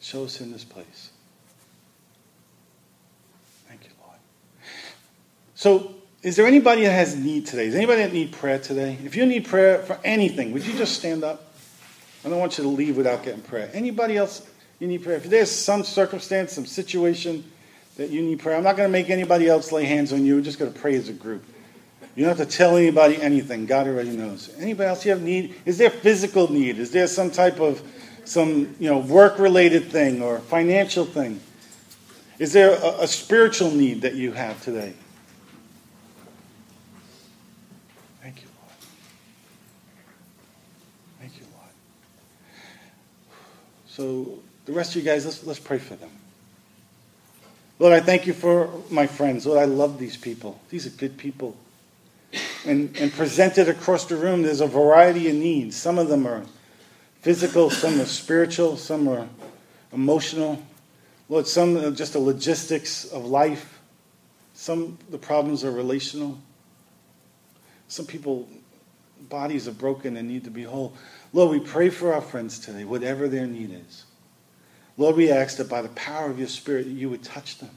Show 0.00 0.24
us 0.24 0.40
in 0.40 0.50
this 0.52 0.64
place. 0.64 1.12
Thank 3.68 3.84
you, 3.84 3.90
Lord. 4.04 4.18
So, 5.54 5.94
is 6.22 6.34
there 6.34 6.46
anybody 6.46 6.82
that 6.82 6.92
has 6.92 7.16
need 7.16 7.46
today? 7.46 7.66
Is 7.66 7.76
anybody 7.76 8.02
that 8.02 8.12
need 8.12 8.32
prayer 8.32 8.58
today? 8.58 8.98
If 9.04 9.14
you 9.14 9.24
need 9.24 9.46
prayer 9.46 9.78
for 9.78 10.00
anything, 10.02 10.52
would 10.52 10.66
you 10.66 10.76
just 10.76 10.98
stand 10.98 11.22
up? 11.22 11.54
I 12.24 12.28
don't 12.28 12.40
want 12.40 12.58
you 12.58 12.64
to 12.64 12.70
leave 12.70 12.96
without 12.96 13.22
getting 13.22 13.42
prayer. 13.42 13.70
Anybody 13.72 14.16
else 14.16 14.50
you 14.80 14.88
need 14.88 15.04
prayer? 15.04 15.16
If 15.16 15.24
there's 15.24 15.50
some 15.50 15.84
circumstance, 15.84 16.52
some 16.52 16.66
situation 16.66 17.44
that 17.96 18.10
you 18.10 18.22
need 18.22 18.40
prayer, 18.40 18.56
I'm 18.56 18.64
not 18.64 18.76
going 18.76 18.88
to 18.88 18.92
make 18.92 19.10
anybody 19.10 19.48
else 19.48 19.70
lay 19.72 19.84
hands 19.84 20.12
on 20.12 20.24
you. 20.24 20.36
We're 20.36 20.42
just 20.42 20.58
going 20.58 20.72
to 20.72 20.78
pray 20.78 20.94
as 20.96 21.08
a 21.08 21.12
group. 21.12 21.44
You 22.16 22.24
don't 22.24 22.36
have 22.36 22.48
to 22.48 22.56
tell 22.56 22.76
anybody 22.76 23.20
anything. 23.20 23.66
God 23.66 23.86
already 23.86 24.16
knows. 24.16 24.50
Anybody 24.58 24.88
else 24.88 25.04
you 25.04 25.10
have 25.10 25.22
need? 25.22 25.54
Is 25.64 25.78
there 25.78 25.90
physical 25.90 26.50
need? 26.50 26.78
Is 26.78 26.90
there 26.90 27.06
some 27.06 27.30
type 27.30 27.60
of 27.60 27.82
some 28.24 28.74
you 28.78 28.88
know 28.88 28.98
work 28.98 29.38
related 29.38 29.90
thing 29.90 30.22
or 30.22 30.38
financial 30.38 31.04
thing? 31.04 31.40
Is 32.38 32.52
there 32.52 32.70
a, 32.70 33.02
a 33.02 33.06
spiritual 33.08 33.70
need 33.70 34.02
that 34.02 34.14
you 34.14 34.32
have 34.32 34.62
today? 34.62 34.94
Thank 38.22 38.42
you, 38.42 38.48
Lord. 38.60 38.76
Thank 41.20 41.36
you, 41.38 41.46
Lord. 41.52 41.70
So 43.88 44.38
the 44.66 44.72
rest 44.72 44.90
of 44.90 44.96
you 44.96 45.02
guys, 45.02 45.24
let's, 45.24 45.44
let's 45.44 45.60
pray 45.60 45.78
for 45.78 45.96
them. 45.96 46.10
Lord, 47.78 47.92
I 47.92 48.00
thank 48.00 48.26
you 48.26 48.32
for 48.32 48.70
my 48.90 49.06
friends. 49.06 49.46
Lord, 49.46 49.58
I 49.58 49.64
love 49.64 49.98
these 49.98 50.16
people. 50.16 50.60
These 50.70 50.86
are 50.86 50.90
good 50.90 51.16
people. 51.16 51.56
And, 52.64 52.96
and 52.98 53.12
presented 53.12 53.68
across 53.68 54.06
the 54.06 54.16
room, 54.16 54.42
there's 54.42 54.60
a 54.60 54.66
variety 54.66 55.28
of 55.28 55.34
needs. 55.34 55.76
Some 55.76 55.98
of 55.98 56.08
them 56.08 56.26
are 56.26 56.44
physical, 57.20 57.70
some 57.70 58.00
are 58.00 58.06
spiritual, 58.06 58.76
some 58.76 59.08
are 59.08 59.28
emotional. 59.92 60.62
Lord, 61.28 61.46
some 61.46 61.76
are 61.76 61.90
just 61.90 62.12
the 62.12 62.18
logistics 62.18 63.04
of 63.06 63.24
life. 63.24 63.80
Some 64.54 64.98
the 65.10 65.18
problems 65.18 65.64
are 65.64 65.70
relational. 65.70 66.38
Some 67.88 68.06
people 68.06 68.48
bodies 69.28 69.66
are 69.66 69.72
broken 69.72 70.16
and 70.16 70.28
need 70.28 70.44
to 70.44 70.50
be 70.50 70.62
whole. 70.62 70.94
Lord, 71.32 71.50
we 71.50 71.60
pray 71.60 71.90
for 71.90 72.12
our 72.12 72.20
friends 72.20 72.58
today, 72.58 72.84
whatever 72.84 73.28
their 73.28 73.46
need 73.46 73.72
is. 73.86 74.03
Lord, 74.96 75.16
we 75.16 75.30
ask 75.30 75.56
that 75.56 75.68
by 75.68 75.82
the 75.82 75.88
power 75.90 76.30
of 76.30 76.38
your 76.38 76.48
Spirit, 76.48 76.86
you 76.86 77.10
would 77.10 77.22
touch 77.22 77.58
them. 77.58 77.70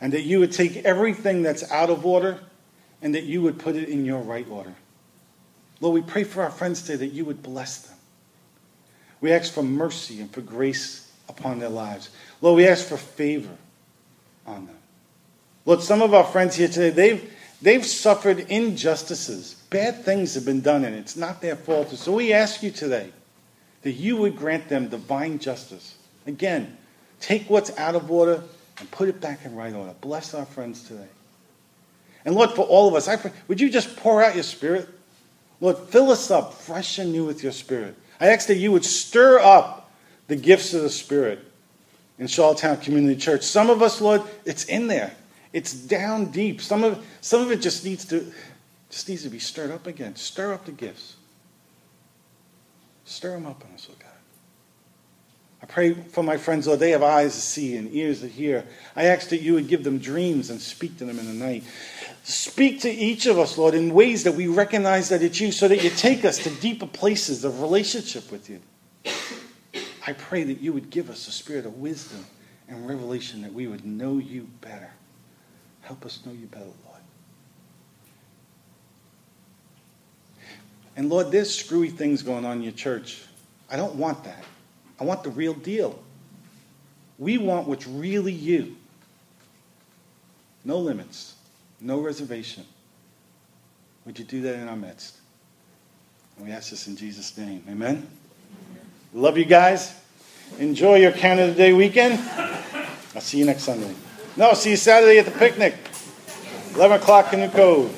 And 0.00 0.12
that 0.12 0.22
you 0.22 0.38
would 0.40 0.52
take 0.52 0.76
everything 0.84 1.42
that's 1.42 1.68
out 1.70 1.90
of 1.90 2.04
order 2.06 2.40
and 3.02 3.14
that 3.14 3.24
you 3.24 3.42
would 3.42 3.58
put 3.58 3.74
it 3.74 3.88
in 3.88 4.04
your 4.04 4.20
right 4.20 4.46
order. 4.48 4.74
Lord, 5.80 5.94
we 5.94 6.02
pray 6.02 6.24
for 6.24 6.42
our 6.42 6.50
friends 6.50 6.82
today 6.82 7.06
that 7.06 7.14
you 7.14 7.24
would 7.24 7.42
bless 7.42 7.78
them. 7.78 7.96
We 9.20 9.32
ask 9.32 9.52
for 9.52 9.62
mercy 9.62 10.20
and 10.20 10.30
for 10.30 10.40
grace 10.40 11.10
upon 11.28 11.58
their 11.58 11.68
lives. 11.68 12.10
Lord, 12.40 12.56
we 12.56 12.68
ask 12.68 12.86
for 12.86 12.96
favor 12.96 13.56
on 14.46 14.66
them. 14.66 14.76
Lord, 15.64 15.82
some 15.82 16.02
of 16.02 16.14
our 16.14 16.24
friends 16.24 16.56
here 16.56 16.68
today, 16.68 16.90
they've, 16.90 17.32
they've 17.60 17.84
suffered 17.84 18.38
injustices. 18.48 19.54
Bad 19.70 20.04
things 20.04 20.34
have 20.34 20.44
been 20.44 20.60
done, 20.60 20.84
and 20.84 20.94
it's 20.94 21.16
not 21.16 21.40
their 21.40 21.56
fault. 21.56 21.90
So 21.90 22.14
we 22.14 22.32
ask 22.32 22.62
you 22.62 22.70
today 22.70 23.10
that 23.82 23.92
you 23.92 24.16
would 24.16 24.36
grant 24.36 24.68
them 24.68 24.88
divine 24.88 25.38
justice. 25.38 25.96
Again, 26.26 26.76
take 27.20 27.48
what's 27.48 27.76
out 27.78 27.94
of 27.94 28.10
order 28.10 28.42
and 28.78 28.90
put 28.90 29.08
it 29.08 29.20
back 29.20 29.44
in 29.44 29.54
right 29.56 29.74
order. 29.74 29.94
Bless 30.00 30.34
our 30.34 30.44
friends 30.44 30.82
today. 30.82 31.08
And 32.24 32.34
Lord, 32.34 32.50
for 32.50 32.62
all 32.62 32.88
of 32.88 32.94
us, 32.94 33.08
I 33.08 33.16
pray, 33.16 33.32
would 33.46 33.60
you 33.60 33.70
just 33.70 33.96
pour 33.96 34.22
out 34.22 34.34
your 34.34 34.44
spirit? 34.44 34.88
Lord, 35.60 35.78
fill 35.78 36.10
us 36.10 36.30
up 36.30 36.54
fresh 36.54 36.98
and 36.98 37.12
new 37.12 37.24
with 37.24 37.42
your 37.42 37.52
spirit. 37.52 37.94
I 38.20 38.28
ask 38.28 38.48
that 38.48 38.56
you 38.56 38.72
would 38.72 38.84
stir 38.84 39.38
up 39.38 39.90
the 40.26 40.36
gifts 40.36 40.74
of 40.74 40.82
the 40.82 40.90
Spirit 40.90 41.40
in 42.18 42.26
Charlottetown 42.26 42.76
Community 42.78 43.18
Church. 43.18 43.42
Some 43.42 43.70
of 43.70 43.82
us, 43.82 44.00
Lord, 44.00 44.22
it's 44.44 44.64
in 44.64 44.86
there. 44.86 45.12
It's 45.52 45.72
down 45.72 46.26
deep. 46.26 46.60
Some 46.60 46.84
of, 46.84 47.04
some 47.20 47.42
of 47.42 47.50
it 47.50 47.60
just 47.60 47.84
needs 47.84 48.04
to 48.06 48.32
just 48.90 49.08
needs 49.08 49.22
to 49.22 49.28
be 49.28 49.38
stirred 49.38 49.70
up 49.70 49.86
again. 49.86 50.16
Stir 50.16 50.54
up 50.54 50.64
the 50.64 50.72
gifts. 50.72 51.16
Stir 53.08 53.30
them 53.30 53.46
up 53.46 53.64
in 53.64 53.74
us, 53.74 53.88
Lord 53.88 54.00
God. 54.00 54.10
I 55.62 55.66
pray 55.66 55.94
for 55.94 56.22
my 56.22 56.36
friends, 56.36 56.66
Lord, 56.66 56.78
they 56.78 56.90
have 56.90 57.02
eyes 57.02 57.34
to 57.34 57.40
see 57.40 57.74
and 57.76 57.92
ears 57.92 58.20
to 58.20 58.28
hear. 58.28 58.66
I 58.94 59.06
ask 59.06 59.30
that 59.30 59.40
you 59.40 59.54
would 59.54 59.66
give 59.66 59.82
them 59.82 59.98
dreams 59.98 60.50
and 60.50 60.60
speak 60.60 60.98
to 60.98 61.06
them 61.06 61.18
in 61.18 61.26
the 61.26 61.32
night. 61.32 61.64
Speak 62.22 62.82
to 62.82 62.90
each 62.90 63.24
of 63.24 63.38
us, 63.38 63.56
Lord, 63.56 63.74
in 63.74 63.94
ways 63.94 64.24
that 64.24 64.32
we 64.32 64.46
recognize 64.46 65.08
that 65.08 65.22
it's 65.22 65.40
you, 65.40 65.52
so 65.52 65.66
that 65.68 65.82
you 65.82 65.88
take 65.88 66.26
us 66.26 66.36
to 66.38 66.50
deeper 66.50 66.86
places 66.86 67.44
of 67.44 67.62
relationship 67.62 68.30
with 68.30 68.50
you. 68.50 68.60
I 70.06 70.12
pray 70.12 70.44
that 70.44 70.60
you 70.60 70.74
would 70.74 70.90
give 70.90 71.08
us 71.08 71.26
a 71.28 71.32
spirit 71.32 71.64
of 71.64 71.78
wisdom 71.78 72.26
and 72.68 72.86
revelation 72.86 73.40
that 73.40 73.54
we 73.54 73.66
would 73.66 73.86
know 73.86 74.18
you 74.18 74.48
better. 74.60 74.90
Help 75.80 76.04
us 76.04 76.20
know 76.26 76.32
you 76.32 76.46
better, 76.46 76.64
Lord. 76.84 76.87
And 80.98 81.08
Lord, 81.08 81.30
there's 81.30 81.54
screwy 81.54 81.90
things 81.90 82.24
going 82.24 82.44
on 82.44 82.56
in 82.56 82.62
your 82.64 82.72
church. 82.72 83.22
I 83.70 83.76
don't 83.76 83.94
want 83.94 84.24
that. 84.24 84.42
I 84.98 85.04
want 85.04 85.22
the 85.22 85.30
real 85.30 85.54
deal. 85.54 85.96
We 87.20 87.38
want 87.38 87.68
what's 87.68 87.86
really 87.86 88.32
you. 88.32 88.74
No 90.64 90.78
limits, 90.78 91.36
no 91.80 92.00
reservation. 92.00 92.64
Would 94.06 94.18
you 94.18 94.24
do 94.24 94.42
that 94.42 94.56
in 94.56 94.68
our 94.68 94.74
midst? 94.74 95.18
And 96.36 96.48
we 96.48 96.52
ask 96.52 96.70
this 96.70 96.88
in 96.88 96.96
Jesus' 96.96 97.38
name. 97.38 97.62
Amen. 97.70 98.04
Love 99.14 99.38
you 99.38 99.44
guys. 99.44 99.94
Enjoy 100.58 100.96
your 100.96 101.12
Canada 101.12 101.54
Day 101.54 101.72
weekend. 101.74 102.18
I'll 103.14 103.20
see 103.20 103.38
you 103.38 103.44
next 103.44 103.62
Sunday. 103.62 103.94
No, 104.36 104.52
see 104.54 104.70
you 104.70 104.76
Saturday 104.76 105.20
at 105.20 105.26
the 105.26 105.30
picnic. 105.30 105.76
11 106.74 107.00
o'clock 107.00 107.32
in 107.32 107.40
the 107.40 107.48
Cove. 107.48 107.97